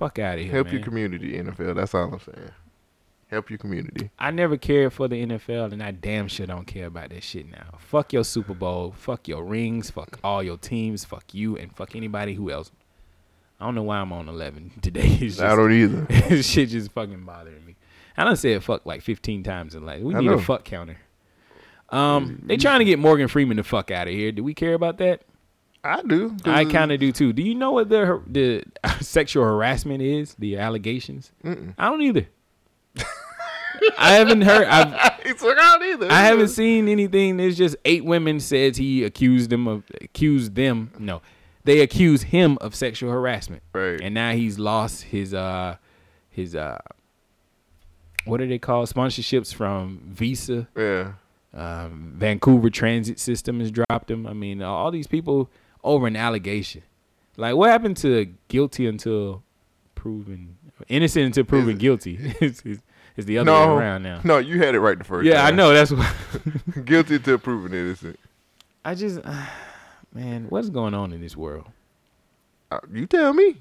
[0.00, 0.74] Fuck out of here, Help man.
[0.76, 1.74] your community, NFL.
[1.74, 2.50] That's all I'm saying.
[3.28, 4.10] Help your community.
[4.18, 7.50] I never cared for the NFL, and I damn sure don't care about that shit
[7.50, 7.74] now.
[7.78, 8.92] Fuck your Super Bowl.
[8.96, 9.90] Fuck your rings.
[9.90, 11.04] Fuck all your teams.
[11.04, 12.72] Fuck you, and fuck anybody who else.
[13.60, 15.02] I don't know why I'm on 11 today.
[15.06, 16.00] It's just, I don't either.
[16.30, 17.76] this shit just fucking bothering me.
[18.16, 20.02] I done said fuck like 15 times in life.
[20.02, 20.32] We I need know.
[20.34, 20.96] a fuck counter.
[21.90, 24.32] Um, they trying to get Morgan Freeman the fuck out of here.
[24.32, 25.22] Do we care about that?
[25.82, 26.36] I do.
[26.44, 27.32] I kind of do too.
[27.32, 28.62] Do you know what the the
[29.00, 30.34] sexual harassment is?
[30.38, 31.32] The allegations?
[31.44, 31.74] Mm-mm.
[31.78, 32.28] I don't either.
[33.98, 34.66] I haven't heard.
[34.66, 36.12] I've, it's like I don't either.
[36.12, 37.38] I haven't seen anything.
[37.38, 40.92] There's just eight women says he accused them of accused them.
[40.98, 41.22] No,
[41.64, 43.62] they accuse him of sexual harassment.
[43.72, 44.00] Right.
[44.02, 45.76] And now he's lost his uh
[46.28, 46.78] his uh
[48.24, 50.68] what are they called sponsorships from Visa.
[50.76, 51.12] Yeah.
[51.52, 54.26] Um, Vancouver Transit System has dropped him.
[54.26, 55.50] I mean, all these people
[55.82, 56.82] over an allegation.
[57.36, 59.42] Like, what happened to guilty until
[59.94, 60.56] proven
[60.88, 62.34] innocent until proven guilty?
[62.40, 62.62] is,
[63.16, 64.20] the other no, way around now?
[64.24, 65.72] No, you had it right the first Yeah, I know.
[65.74, 66.14] That's what.
[66.84, 68.18] Guilty until proven innocent.
[68.84, 69.20] I just,
[70.14, 71.66] man, what's going on in this world?
[72.70, 73.56] Uh, you tell me.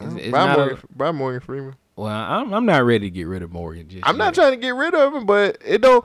[0.00, 1.76] It's- it's buy, Morgan, a- Morgan Freeman.
[1.96, 3.88] Well, I'm I'm not ready to get rid of Morgan.
[3.88, 6.04] Just I'm not trying to get rid of him, but it don't.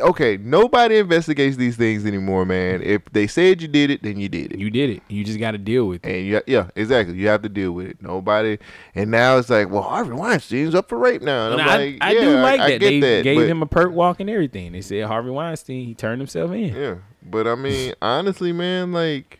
[0.00, 2.82] Okay, nobody investigates these things anymore, man.
[2.82, 4.58] If they said you did it, then you did it.
[4.58, 5.02] You did it.
[5.08, 6.10] You just got to deal with it.
[6.16, 7.14] And you, yeah, exactly.
[7.16, 8.02] You have to deal with it.
[8.02, 8.58] Nobody.
[8.96, 11.44] And now it's like, well, Harvey Weinstein's up for rape now.
[11.52, 12.74] And And I'm I, like, I yeah, do like I, that.
[12.74, 13.22] I they that.
[13.22, 14.72] gave but- him a perp walk and everything.
[14.72, 16.74] They said Harvey Weinstein, he turned himself in.
[16.74, 19.38] Yeah, but I mean, honestly, man, like,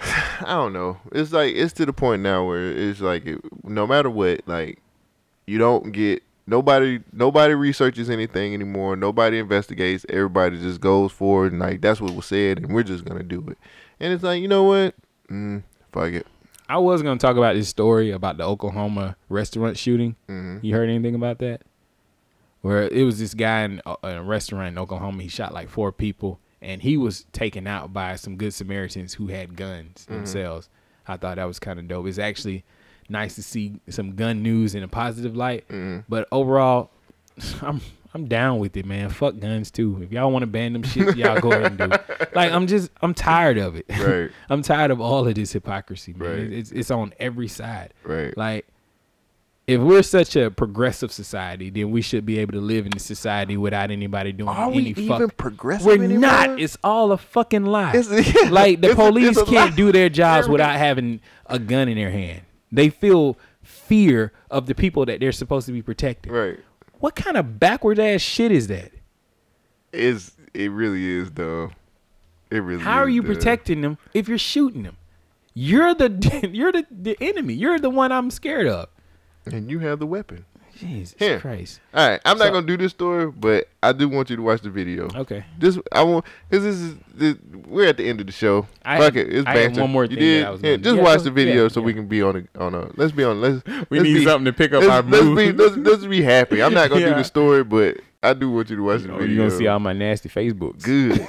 [0.00, 0.98] I don't know.
[1.10, 4.78] It's like it's to the point now where it's like, it, no matter what, like,
[5.46, 7.00] you don't get nobody.
[7.12, 8.96] Nobody researches anything anymore.
[8.96, 10.04] Nobody investigates.
[10.08, 13.44] Everybody just goes forward and like that's what was said, and we're just gonna do
[13.48, 13.58] it.
[14.00, 14.94] And it's like, you know what?
[15.30, 15.62] Mm,
[15.92, 16.26] fuck it.
[16.68, 20.16] I was going to talk about this story about the Oklahoma restaurant shooting.
[20.28, 20.62] Mhm.
[20.62, 21.62] You heard anything about that?
[22.60, 25.22] Where it was this guy in a, restaurant in Oklahoma.
[25.22, 29.28] He shot like four people, and he was taken out by some good Samaritans who
[29.28, 30.14] had guns Mhm.
[30.14, 30.68] themselves.
[31.06, 32.06] I thought that was kind of dope.
[32.06, 32.64] It's actually
[33.08, 35.66] nice to see some gun news in a positive light.
[35.68, 36.04] Mhm.
[36.08, 36.90] But overall,
[37.62, 37.80] I'm
[38.14, 39.10] I'm down with it, man.
[39.10, 40.00] Fuck guns too.
[40.02, 42.30] If y'all want to ban them shit, y'all go ahead and do it.
[42.34, 43.86] Like I'm just I'm tired of it.
[43.98, 44.30] Right.
[44.48, 46.28] I'm tired of all of this hypocrisy, man.
[46.30, 46.52] Right.
[46.52, 47.92] It's it's on every side.
[48.04, 48.36] Right.
[48.36, 48.66] Like
[49.66, 52.98] if we're such a progressive society, then we should be able to live in a
[52.98, 55.16] society without anybody doing Are any we fuck.
[55.20, 56.20] even progressive We're anymore?
[56.20, 56.58] not.
[56.60, 57.94] It's all a fucking lie.
[57.94, 59.76] It's- yeah, like the police can't lie.
[59.76, 62.40] do their jobs without having a gun in their hand.
[62.70, 66.32] They feel fear of the people that they're supposed to be protecting.
[66.32, 66.58] Right.
[67.00, 68.92] What kind of backward ass shit is that?
[69.92, 71.70] It's it really is though.
[72.50, 72.80] It really.
[72.80, 72.86] Is.
[72.86, 73.34] How are you though.
[73.34, 74.96] protecting them if you're shooting them?
[75.54, 77.54] You're the you're the, the enemy.
[77.54, 78.88] You're the one I'm scared of.
[79.46, 80.44] And you have the weapon.
[80.78, 81.40] Jesus Here.
[81.40, 81.80] Christ.
[81.92, 84.42] All right, I'm So- not gonna do this story, but I do want you to
[84.42, 85.08] watch the video.
[85.14, 85.44] Okay.
[85.58, 87.36] This I want because this is this,
[87.66, 88.66] we're at the end of the show.
[88.84, 89.80] I Fuck it, it's I had banter.
[89.82, 90.42] one more You thing did?
[90.42, 92.36] that I was Yeah, just Yeah, watch the video yeah, so we can be on
[92.54, 92.90] a on a.
[92.96, 93.40] Let's be on.
[93.40, 93.62] Let's.
[93.90, 95.58] We let's need be- something to pick up let's, our let's be mood.
[95.58, 96.62] let's, let's be happy.
[96.62, 99.18] I'm not gonna do the story, but I do want you to watch the Oh,
[99.18, 99.34] video.
[99.34, 100.82] you're gonna see all my nasty Facebooks.
[100.82, 101.26] Good.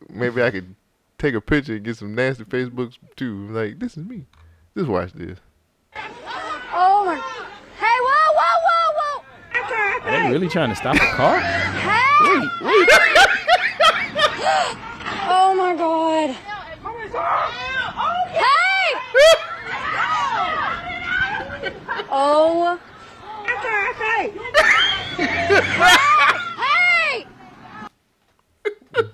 [0.10, 0.74] Maybe I could
[1.18, 3.48] take a picture and get some nasty Facebooks too.
[3.48, 4.26] Like this is me.
[4.76, 5.38] Just watch this.
[6.76, 7.14] Oh my.
[7.78, 9.93] Hey, whoa, whoa, whoa, whoa.
[10.04, 11.38] Are they really trying to stop a car?
[11.40, 12.40] Hey.
[12.62, 12.88] Wait, wait.
[15.26, 16.36] Oh my god.
[18.32, 18.94] Hey!
[22.10, 22.78] Oh.
[26.56, 27.26] Hey!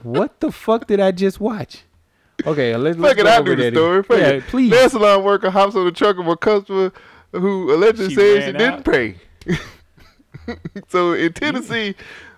[0.02, 1.84] What the fuck did I just watch?
[2.46, 4.02] Okay, let's, let's Fuck it, go I'll over do the that story.
[4.02, 4.44] Fuck Yeah, it.
[4.46, 4.70] please.
[4.70, 6.92] Nail salon worker hops on the truck of a customer
[7.32, 9.16] who allegedly She said ran she didn't pay.
[10.88, 11.94] so in Tennessee,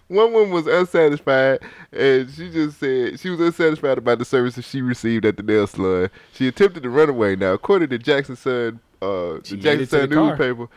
[0.08, 1.60] one woman was unsatisfied,
[1.92, 5.66] and she just said she was unsatisfied about the services she received at the nail
[5.66, 6.10] salon.
[6.32, 7.36] She attempted to run away.
[7.36, 10.28] Now, according to Jackson Sun, uh, the Jackson Sun car.
[10.28, 10.68] newspaper,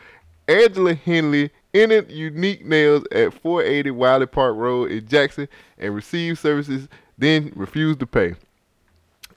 [0.48, 5.48] Angela Henley entered Unique Nails at 480 Wiley Park Road in Jackson
[5.78, 6.88] and received services,
[7.18, 8.34] then refused to pay.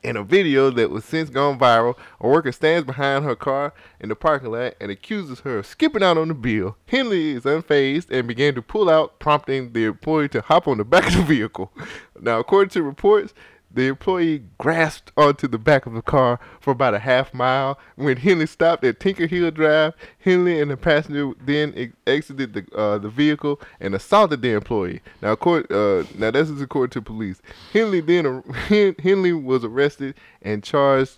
[0.01, 4.07] In a video that was since gone viral, a worker stands behind her car in
[4.07, 6.77] the parking lot and accuses her of skipping out on the bill.
[6.87, 10.85] Henley is unfazed and began to pull out, prompting the employee to hop on the
[10.85, 11.73] back of the vehicle.
[12.17, 13.33] Now, according to reports,
[13.71, 17.77] the employee grasped onto the back of the car for about a half mile.
[17.95, 22.75] When Henley stopped at Tinker Hill Drive, Henley and the passenger then ex- exited the
[22.75, 25.01] uh, the vehicle and assaulted the employee.
[25.21, 27.41] Now, according, uh, now this is according to police.
[27.71, 31.17] Henley then Hen- Henley was arrested and charged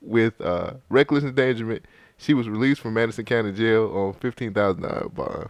[0.00, 1.84] with uh, reckless endangerment.
[2.16, 5.48] She was released from Madison County Jail on fifteen thousand dollars bond.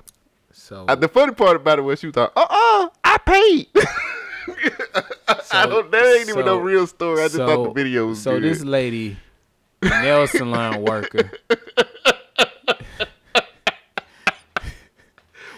[0.53, 3.69] So Uh, the funny part about it was she was like, "Uh, uh I paid."
[5.53, 5.91] I don't.
[5.91, 7.21] That ain't even no real story.
[7.23, 8.43] I just thought the video was So good.
[8.45, 9.17] this lady,
[9.83, 11.31] nail salon worker,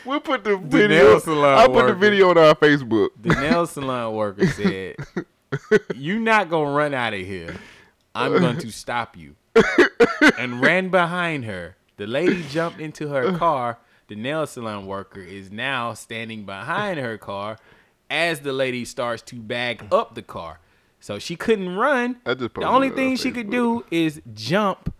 [0.05, 0.89] We'll put the The video.
[0.89, 3.09] nail salon I'll put the video on our Facebook.
[3.21, 4.95] the nail salon worker said,
[5.97, 7.57] "You're not gonna run out of here.
[8.15, 9.35] I'm going to stop you."
[10.39, 11.77] And ran behind her.
[11.97, 13.79] The lady jumped into her car.
[14.09, 17.59] The nail salon worker is now standing behind her car
[18.11, 20.61] as the lady starts to bag up the car.
[21.01, 22.17] So she couldn't run.
[22.25, 24.93] The only thing she could do is jump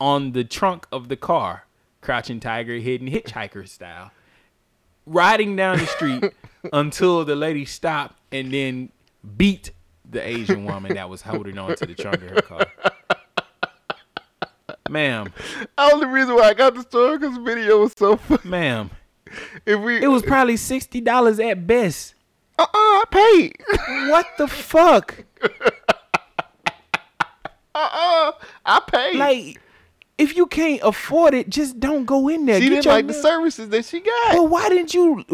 [0.00, 1.66] on the trunk of the car,
[2.00, 4.10] crouching tiger, hidden hitchhiker style,
[5.06, 6.24] riding down the street
[6.72, 8.90] until the lady stopped and then
[9.36, 9.70] beat
[10.08, 12.66] the Asian woman that was holding on to the trunk of her car.
[14.90, 15.32] Ma'am,
[15.78, 18.40] Only reason why I got the story because the video was so funny.
[18.44, 18.90] ma'am,
[19.66, 22.14] If we, it was probably sixty dollars at best.
[22.58, 23.56] uh, uh I paid.
[24.10, 25.24] What the fuck?
[27.76, 28.32] Uh, uh
[28.64, 29.16] I paid.
[29.16, 29.60] Like,
[30.16, 32.56] if you can't afford it, just don't go in there.
[32.60, 34.34] she Get didn't your like the services that she got.
[34.34, 35.24] Well, why didn't you?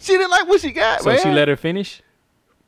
[0.00, 1.20] She didn't like what she got, So man.
[1.20, 2.01] she let her finish.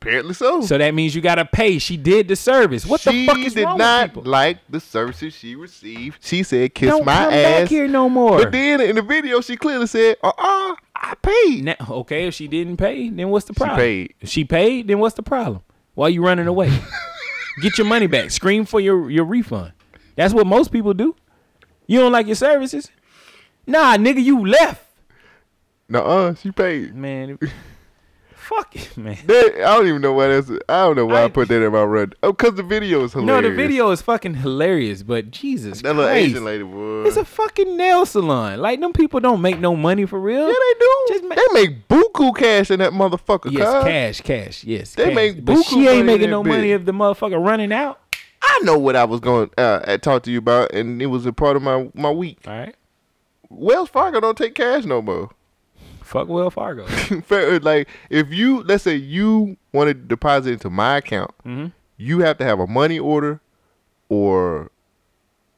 [0.05, 0.61] Apparently so.
[0.61, 1.79] So that means you gotta pay.
[1.79, 2.85] She did the service.
[2.85, 4.31] What she the fuck is did wrong not with people?
[4.31, 6.23] like the services she received.
[6.23, 8.37] She said, "Kiss Don't my come ass." back here no more.
[8.37, 12.35] But then in the video, she clearly said, "Uh, uh I paid." Now, okay, if
[12.35, 13.79] she didn't pay, then what's the problem?
[13.79, 14.13] She paid.
[14.21, 15.63] If she paid, then what's the problem?
[15.95, 16.71] Why you running away?
[17.63, 18.29] Get your money back.
[18.29, 19.73] Scream for your your refund.
[20.15, 21.15] That's what most people do.
[21.87, 22.91] You don't like your services?
[23.65, 24.85] Nah, nigga, you left.
[25.89, 26.93] No, uh, she paid.
[26.93, 27.39] Man,
[28.45, 29.17] fuck it, man.
[29.25, 30.49] That- I don't even know why that's.
[30.69, 32.13] I don't know why I, put that in my run.
[32.23, 33.43] Oh, cause the video is hilarious.
[33.43, 37.03] No, the video is fucking hilarious, but Jesus That little Asian lady, boy.
[37.03, 38.59] It's a fucking nail salon.
[38.59, 40.47] Like them people don't make no money for real.
[40.47, 41.29] yeah, they do.
[41.35, 43.51] they make buku cash in that motherfucker.
[43.51, 44.63] Yes, cash, cash.
[44.63, 45.15] Yes, They cash.
[45.15, 47.99] make but buku she ain't making no money if the motherfucker running out.
[48.41, 51.25] I know what I was going uh, to talk to you about, and it was
[51.25, 52.39] a part of my my week.
[52.45, 52.75] All right.
[53.49, 55.29] Wells Fargo don't take cash no more.
[56.05, 56.85] Fuck Wells Fargo.
[57.61, 61.71] Like if you let's say you want to deposit into my account, Mhm.
[61.97, 63.41] you have to have a money order
[64.09, 64.71] or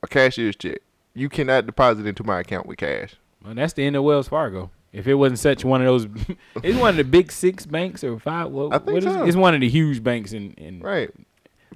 [0.04, 0.80] a cashier's check.
[1.14, 3.16] You cannot deposit into my account with cash.
[3.44, 4.72] Well, that's the end of Wells Fargo.
[4.94, 6.08] If it wasn't such one of those,
[6.64, 8.50] it's one of the big six banks or five.
[8.52, 9.24] What, I think what is so.
[9.24, 9.28] it?
[9.28, 11.10] It's one of the huge banks in, in Right.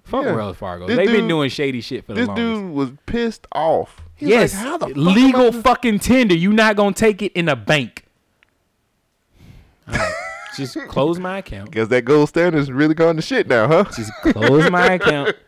[0.03, 0.35] Fuck Yeah.
[0.35, 0.87] Wells Fargo.
[0.87, 2.45] This They've been doing shady shit for the This longest.
[2.61, 4.01] dude was pissed off.
[4.15, 6.33] He yes, like, how the fuck legal fucking tender.
[6.35, 8.00] You not gonna take it in a bank.
[10.57, 11.71] Just close my account.
[11.71, 13.85] Guess that gold standard is really gone to shit now, huh?
[13.95, 15.35] Just close my account.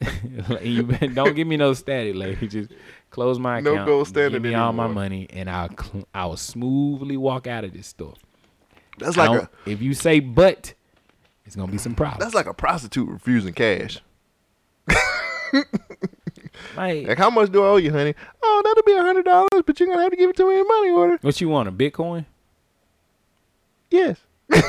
[1.14, 2.48] don't give me no static, lady.
[2.48, 2.70] Just
[3.10, 3.76] close my account.
[3.76, 7.64] No gold standard Give me all my money, and I'll cl- I'll smoothly walk out
[7.64, 8.14] of this store.
[8.98, 10.74] That's like don't- if you say but,
[11.44, 12.22] it's gonna be some problems.
[12.24, 14.00] That's like a prostitute refusing cash.
[16.76, 18.14] Like, Like, how much do I owe you, honey?
[18.42, 20.58] Oh, that'll be a hundred dollars, but you're gonna have to give it to me
[20.58, 21.18] in money order.
[21.20, 21.68] what you want?
[21.68, 22.24] A Bitcoin?
[23.92, 24.18] Yes.
[24.54, 24.60] Ooh,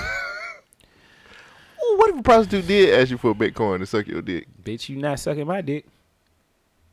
[1.97, 4.47] what if a prostitute did ask you for a Bitcoin to suck your dick?
[4.61, 5.85] Bitch, you not sucking my dick.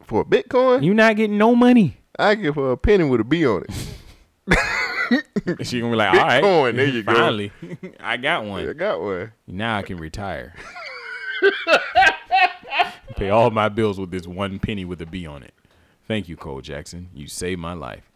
[0.05, 0.85] For a Bitcoin?
[0.85, 1.97] You not getting no money.
[2.19, 3.71] I give her a penny with a B on it.
[5.65, 7.13] She gonna be like, all right, Bitcoin, there you go.
[7.13, 7.51] Finally,
[8.01, 8.69] I got one.
[8.69, 9.33] I got one.
[9.49, 10.55] Now I can retire.
[13.17, 15.53] Pay all my bills with this one penny with a B on it.
[16.07, 17.09] Thank you, Cole Jackson.
[17.13, 18.10] You saved my life.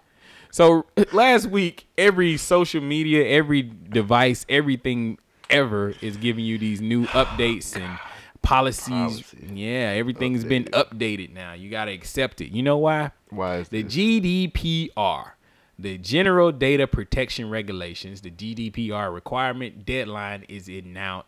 [0.55, 5.19] So last week, every social media, every device, everything
[5.51, 7.99] ever is giving you these new updates and
[8.41, 9.35] policies.
[9.53, 11.55] Yeah, everything's been updated now.
[11.55, 12.53] You gotta accept it.
[12.53, 13.11] You know why?
[13.31, 15.33] Why is the GDPR,
[15.77, 21.25] the General Data Protection Regulations, the GDPR requirement deadline is in now.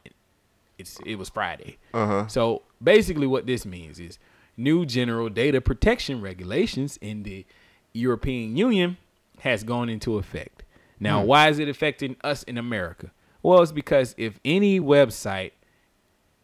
[0.79, 1.79] It's it was Friday.
[1.93, 2.29] Uh-huh.
[2.29, 4.21] So basically, what this means is
[4.57, 7.45] new general data protection regulations in the
[7.93, 8.99] European Union
[9.41, 10.63] has gone into effect.
[10.99, 11.27] Now, Hmm.
[11.29, 13.11] why is it affecting us in America?
[13.43, 15.53] Well, it's because if any website,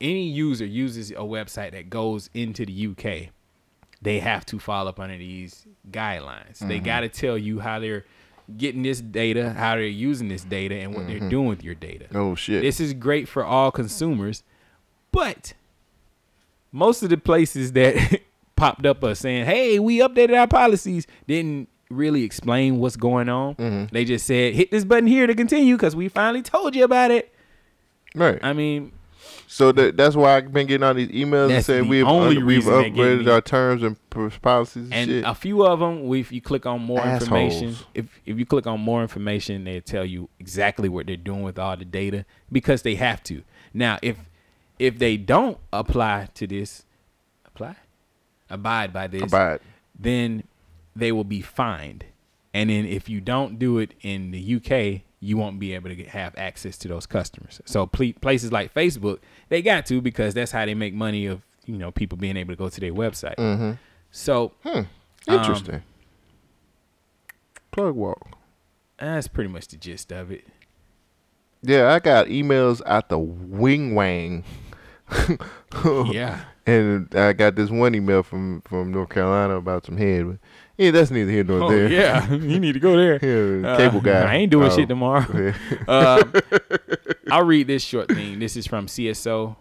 [0.00, 3.30] any user uses a website that goes into the UK,
[4.00, 6.58] they have to follow up under these guidelines.
[6.58, 6.84] They Mhm.
[6.84, 8.04] got to tell you how they're
[8.56, 11.30] getting this data, how they're using this data, and what they're Mhm.
[11.30, 12.06] doing with your data.
[12.14, 12.62] Oh shit.
[12.62, 14.42] This is great for all consumers,
[15.12, 15.54] but
[16.72, 18.20] most of the places that
[18.56, 23.54] popped up are saying, "Hey, we updated our policies," didn't really explain what's going on.
[23.56, 23.94] Mm-hmm.
[23.94, 27.10] They just said, "Hit this button here to continue," because we finally told you about
[27.10, 27.32] it.
[28.14, 28.38] Right.
[28.42, 28.92] I mean,
[29.46, 32.46] So that that's why I've been getting all these emails and saying we've only under-
[32.46, 33.96] we've reason they're getting upgraded our terms and
[34.42, 35.24] policies and, and shit.
[35.26, 38.80] a few of them, if you click on more information, if if you click on
[38.80, 42.94] more information, they tell you exactly what they're doing with all the data because they
[42.96, 43.42] have to.
[43.74, 44.16] Now, if
[44.78, 46.84] if they don't apply to this,
[47.46, 47.76] apply,
[48.50, 49.60] abide by this, Abide.
[49.98, 50.44] then
[50.96, 52.04] they will be fined.
[52.54, 55.94] And then if you don't do it in the UK, you won't be able to
[55.96, 57.60] get, have access to those customers.
[57.64, 61.42] So ple- places like Facebook, they got to because that's how they make money of
[61.64, 63.36] you know people being able to go to their website.
[63.36, 63.78] Mhm.
[64.10, 64.68] So Hmm.
[64.78, 64.86] um,
[65.28, 65.82] Interesting.
[67.70, 68.36] Plug walk.
[68.98, 70.46] that's pretty much the gist of it.
[71.62, 74.44] Yeah, I got emails out the wing wang.
[76.10, 76.44] Yeah.
[76.64, 80.36] And I got this one email from from North Carolina about some head, but
[80.84, 81.88] yeah, that's neither here nor Oh, there.
[81.88, 82.30] yeah.
[82.32, 83.18] You need to go there.
[83.22, 84.32] Yeah, Uh, cable guy.
[84.32, 85.26] I ain't doing Oh, shit tomorrow.
[85.68, 85.84] yeah.
[85.88, 86.22] uh,
[87.30, 88.38] I'll read this short thing.
[88.38, 89.56] This is from CSO.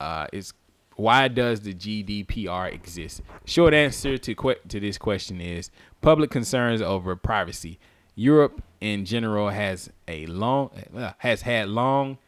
[0.00, 0.52] Uh, it's
[0.96, 3.22] why does the GDPR exist?
[3.44, 5.70] Short answer to que- to this question is
[6.00, 7.78] public concerns over privacy.
[8.16, 12.18] Europe in general has a long uh, has had long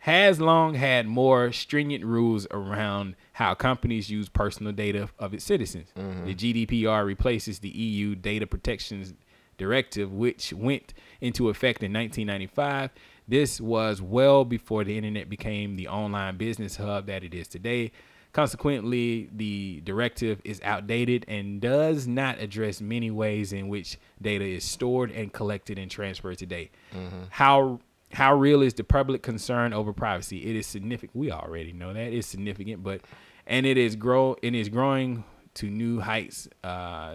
[0.00, 5.88] has long had more stringent rules around how companies use personal data of its citizens.
[5.96, 6.24] Mm-hmm.
[6.24, 6.34] The
[6.66, 9.12] GDPR replaces the EU data protections
[9.56, 12.90] Directive, which went into effect in 1995.
[13.28, 17.92] This was well before the internet became the online business hub that it is today.
[18.32, 24.64] Consequently, the directive is outdated and does not address many ways in which data is
[24.64, 26.70] stored and collected and transferred today.
[26.92, 27.22] Mm-hmm.
[27.30, 27.78] How
[28.14, 30.46] how real is the public concern over privacy?
[30.46, 31.14] It is significant.
[31.16, 33.02] We already know that it's significant, but
[33.46, 35.24] and it is grow and is growing
[35.54, 36.48] to new heights.
[36.64, 37.12] Uh,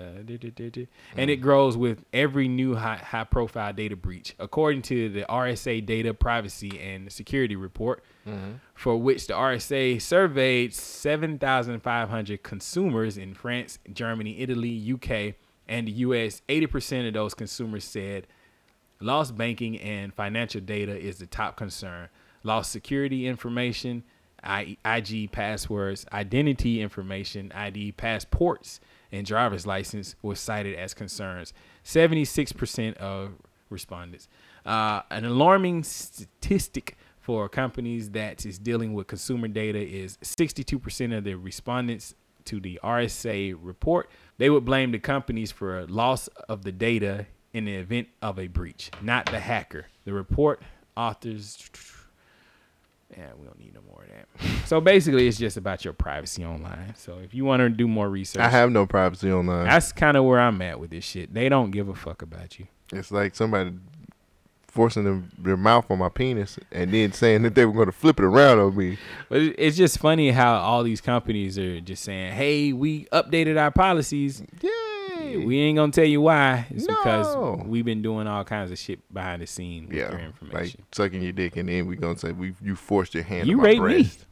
[1.18, 5.86] and it grows with every new high, high profile data breach, according to the RSA
[5.86, 8.60] Data Privacy and Security Report, Mhm.
[8.76, 15.36] for which the RSA surveyed 7,500 consumers in France, Germany, Italy, UK,
[15.68, 16.42] and the US.
[16.48, 18.26] 80% of those consumers said
[19.02, 22.10] lost banking and financial data is the top concern.
[22.44, 24.04] Lost security information,
[24.44, 28.80] IG passwords, identity information, ID passports,
[29.12, 31.54] and driver's license was cited as concerns.
[31.84, 33.34] 76% of
[33.70, 34.28] respondents.
[34.66, 41.24] Uh, an alarming statistic for companies that is dealing with consumer data is 62% of
[41.24, 42.16] the respondents
[42.46, 44.10] to the RSA report.
[44.38, 48.40] They would blame the companies for a loss of the data in the event of
[48.40, 49.88] a breach, not the hacker.
[50.06, 50.62] The report
[50.96, 51.58] authors
[53.18, 54.68] yeah, we don't need no more of that.
[54.68, 56.94] So basically, it's just about your privacy online.
[56.96, 59.66] So if you want to do more research, I have no privacy online.
[59.66, 61.34] That's kind of where I'm at with this shit.
[61.34, 62.68] They don't give a fuck about you.
[62.94, 63.74] It's like somebody
[64.68, 67.92] forcing them, their mouth on my penis and then saying that they were going to
[67.92, 69.00] flip it around on me.
[69.28, 73.72] But it's just funny how all these companies are just saying, "Hey, we updated our
[73.72, 74.44] policies.
[75.32, 75.46] Yay!
[75.46, 76.68] We ain't gonna tell you why.
[76.70, 76.96] It's No.
[76.96, 80.58] because we've been doing all kinds of shit behind the scene with your Yeah, information."
[80.60, 83.48] like sucking your dick, and then we gonna say we you forced your hand.
[83.48, 84.26] You on my raped me.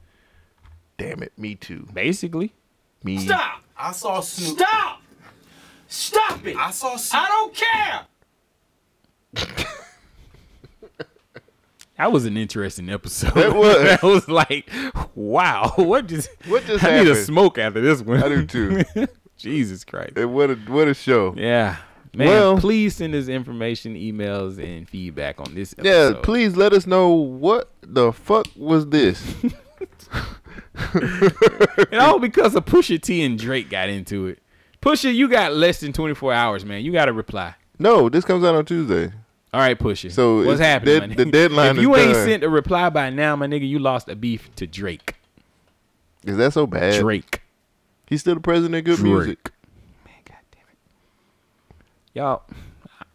[0.97, 1.87] Damn it, me too.
[1.93, 2.53] Basically,
[3.03, 3.17] me.
[3.19, 3.61] Stop!
[3.77, 4.57] I saw Snoop.
[4.57, 5.01] Stop!
[5.87, 6.57] Stop it!
[6.57, 7.23] I saw Snoop.
[7.23, 8.01] I don't care!
[11.97, 13.33] that was an interesting episode.
[13.33, 13.75] That was.
[13.83, 14.69] that was like,
[15.15, 18.21] wow, what just What just I need a smoke after this one.
[18.23, 18.83] I do too.
[19.38, 20.14] Jesus Christ.
[20.18, 21.34] And what a what a show.
[21.38, 21.77] Yeah.
[22.15, 26.88] Man, Well- please send us information, emails, and feedback on this Yeah, please let us
[26.88, 29.35] know what the fuck was this.
[30.93, 34.39] and all because of Pusha T and Drake got into it.
[34.81, 36.84] Pusha, you got less than 24 hours, man.
[36.84, 37.55] You got to reply.
[37.80, 39.11] no, this comes out on Tuesday.
[39.53, 40.11] All right, Pusha.
[40.11, 41.09] So what's happening?
[41.09, 42.26] dead- the deadline If you ain't done.
[42.26, 45.15] sent a reply by now, my nigga, you lost a beef to Drake.
[46.26, 46.99] Is that so bad?
[46.99, 47.41] Drake.
[48.07, 49.13] He's still the president of good Drake.
[49.13, 49.51] music.
[52.13, 52.43] Y'all,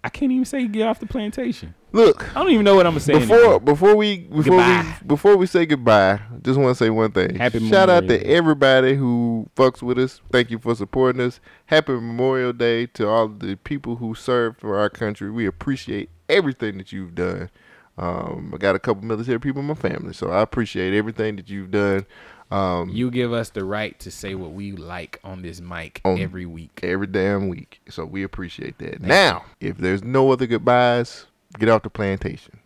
[0.05, 1.75] I can't even say get off the plantation.
[1.91, 3.19] Look, I don't even know what I'm gonna say.
[3.19, 3.61] Before anymore.
[3.61, 4.97] before we before Goodbye.
[5.03, 7.35] we before we say goodbye, just want to say one thing.
[7.35, 8.35] Happy Shout out Memorial to Day.
[8.35, 10.21] everybody who fucks with us.
[10.31, 11.41] Thank you for supporting us.
[11.67, 15.31] Happy Memorial Day to all the people who served for our country.
[15.31, 17.51] We appreciate everything that you've done.
[17.99, 21.51] Um, I got a couple military people in my family, so I appreciate everything that
[21.51, 22.07] you've done.
[22.53, 26.19] Um, you give us the right to say what we like on this mic on
[26.19, 26.81] every week.
[26.83, 27.81] every damn week.
[27.89, 29.01] So we appreciate that.
[29.01, 31.27] now, if there's no other goodbyes,
[31.59, 32.59] get off the plantation.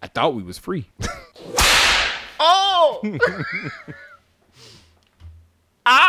[0.00, 0.86] I thought we was free.
[2.44, 3.00] Oh!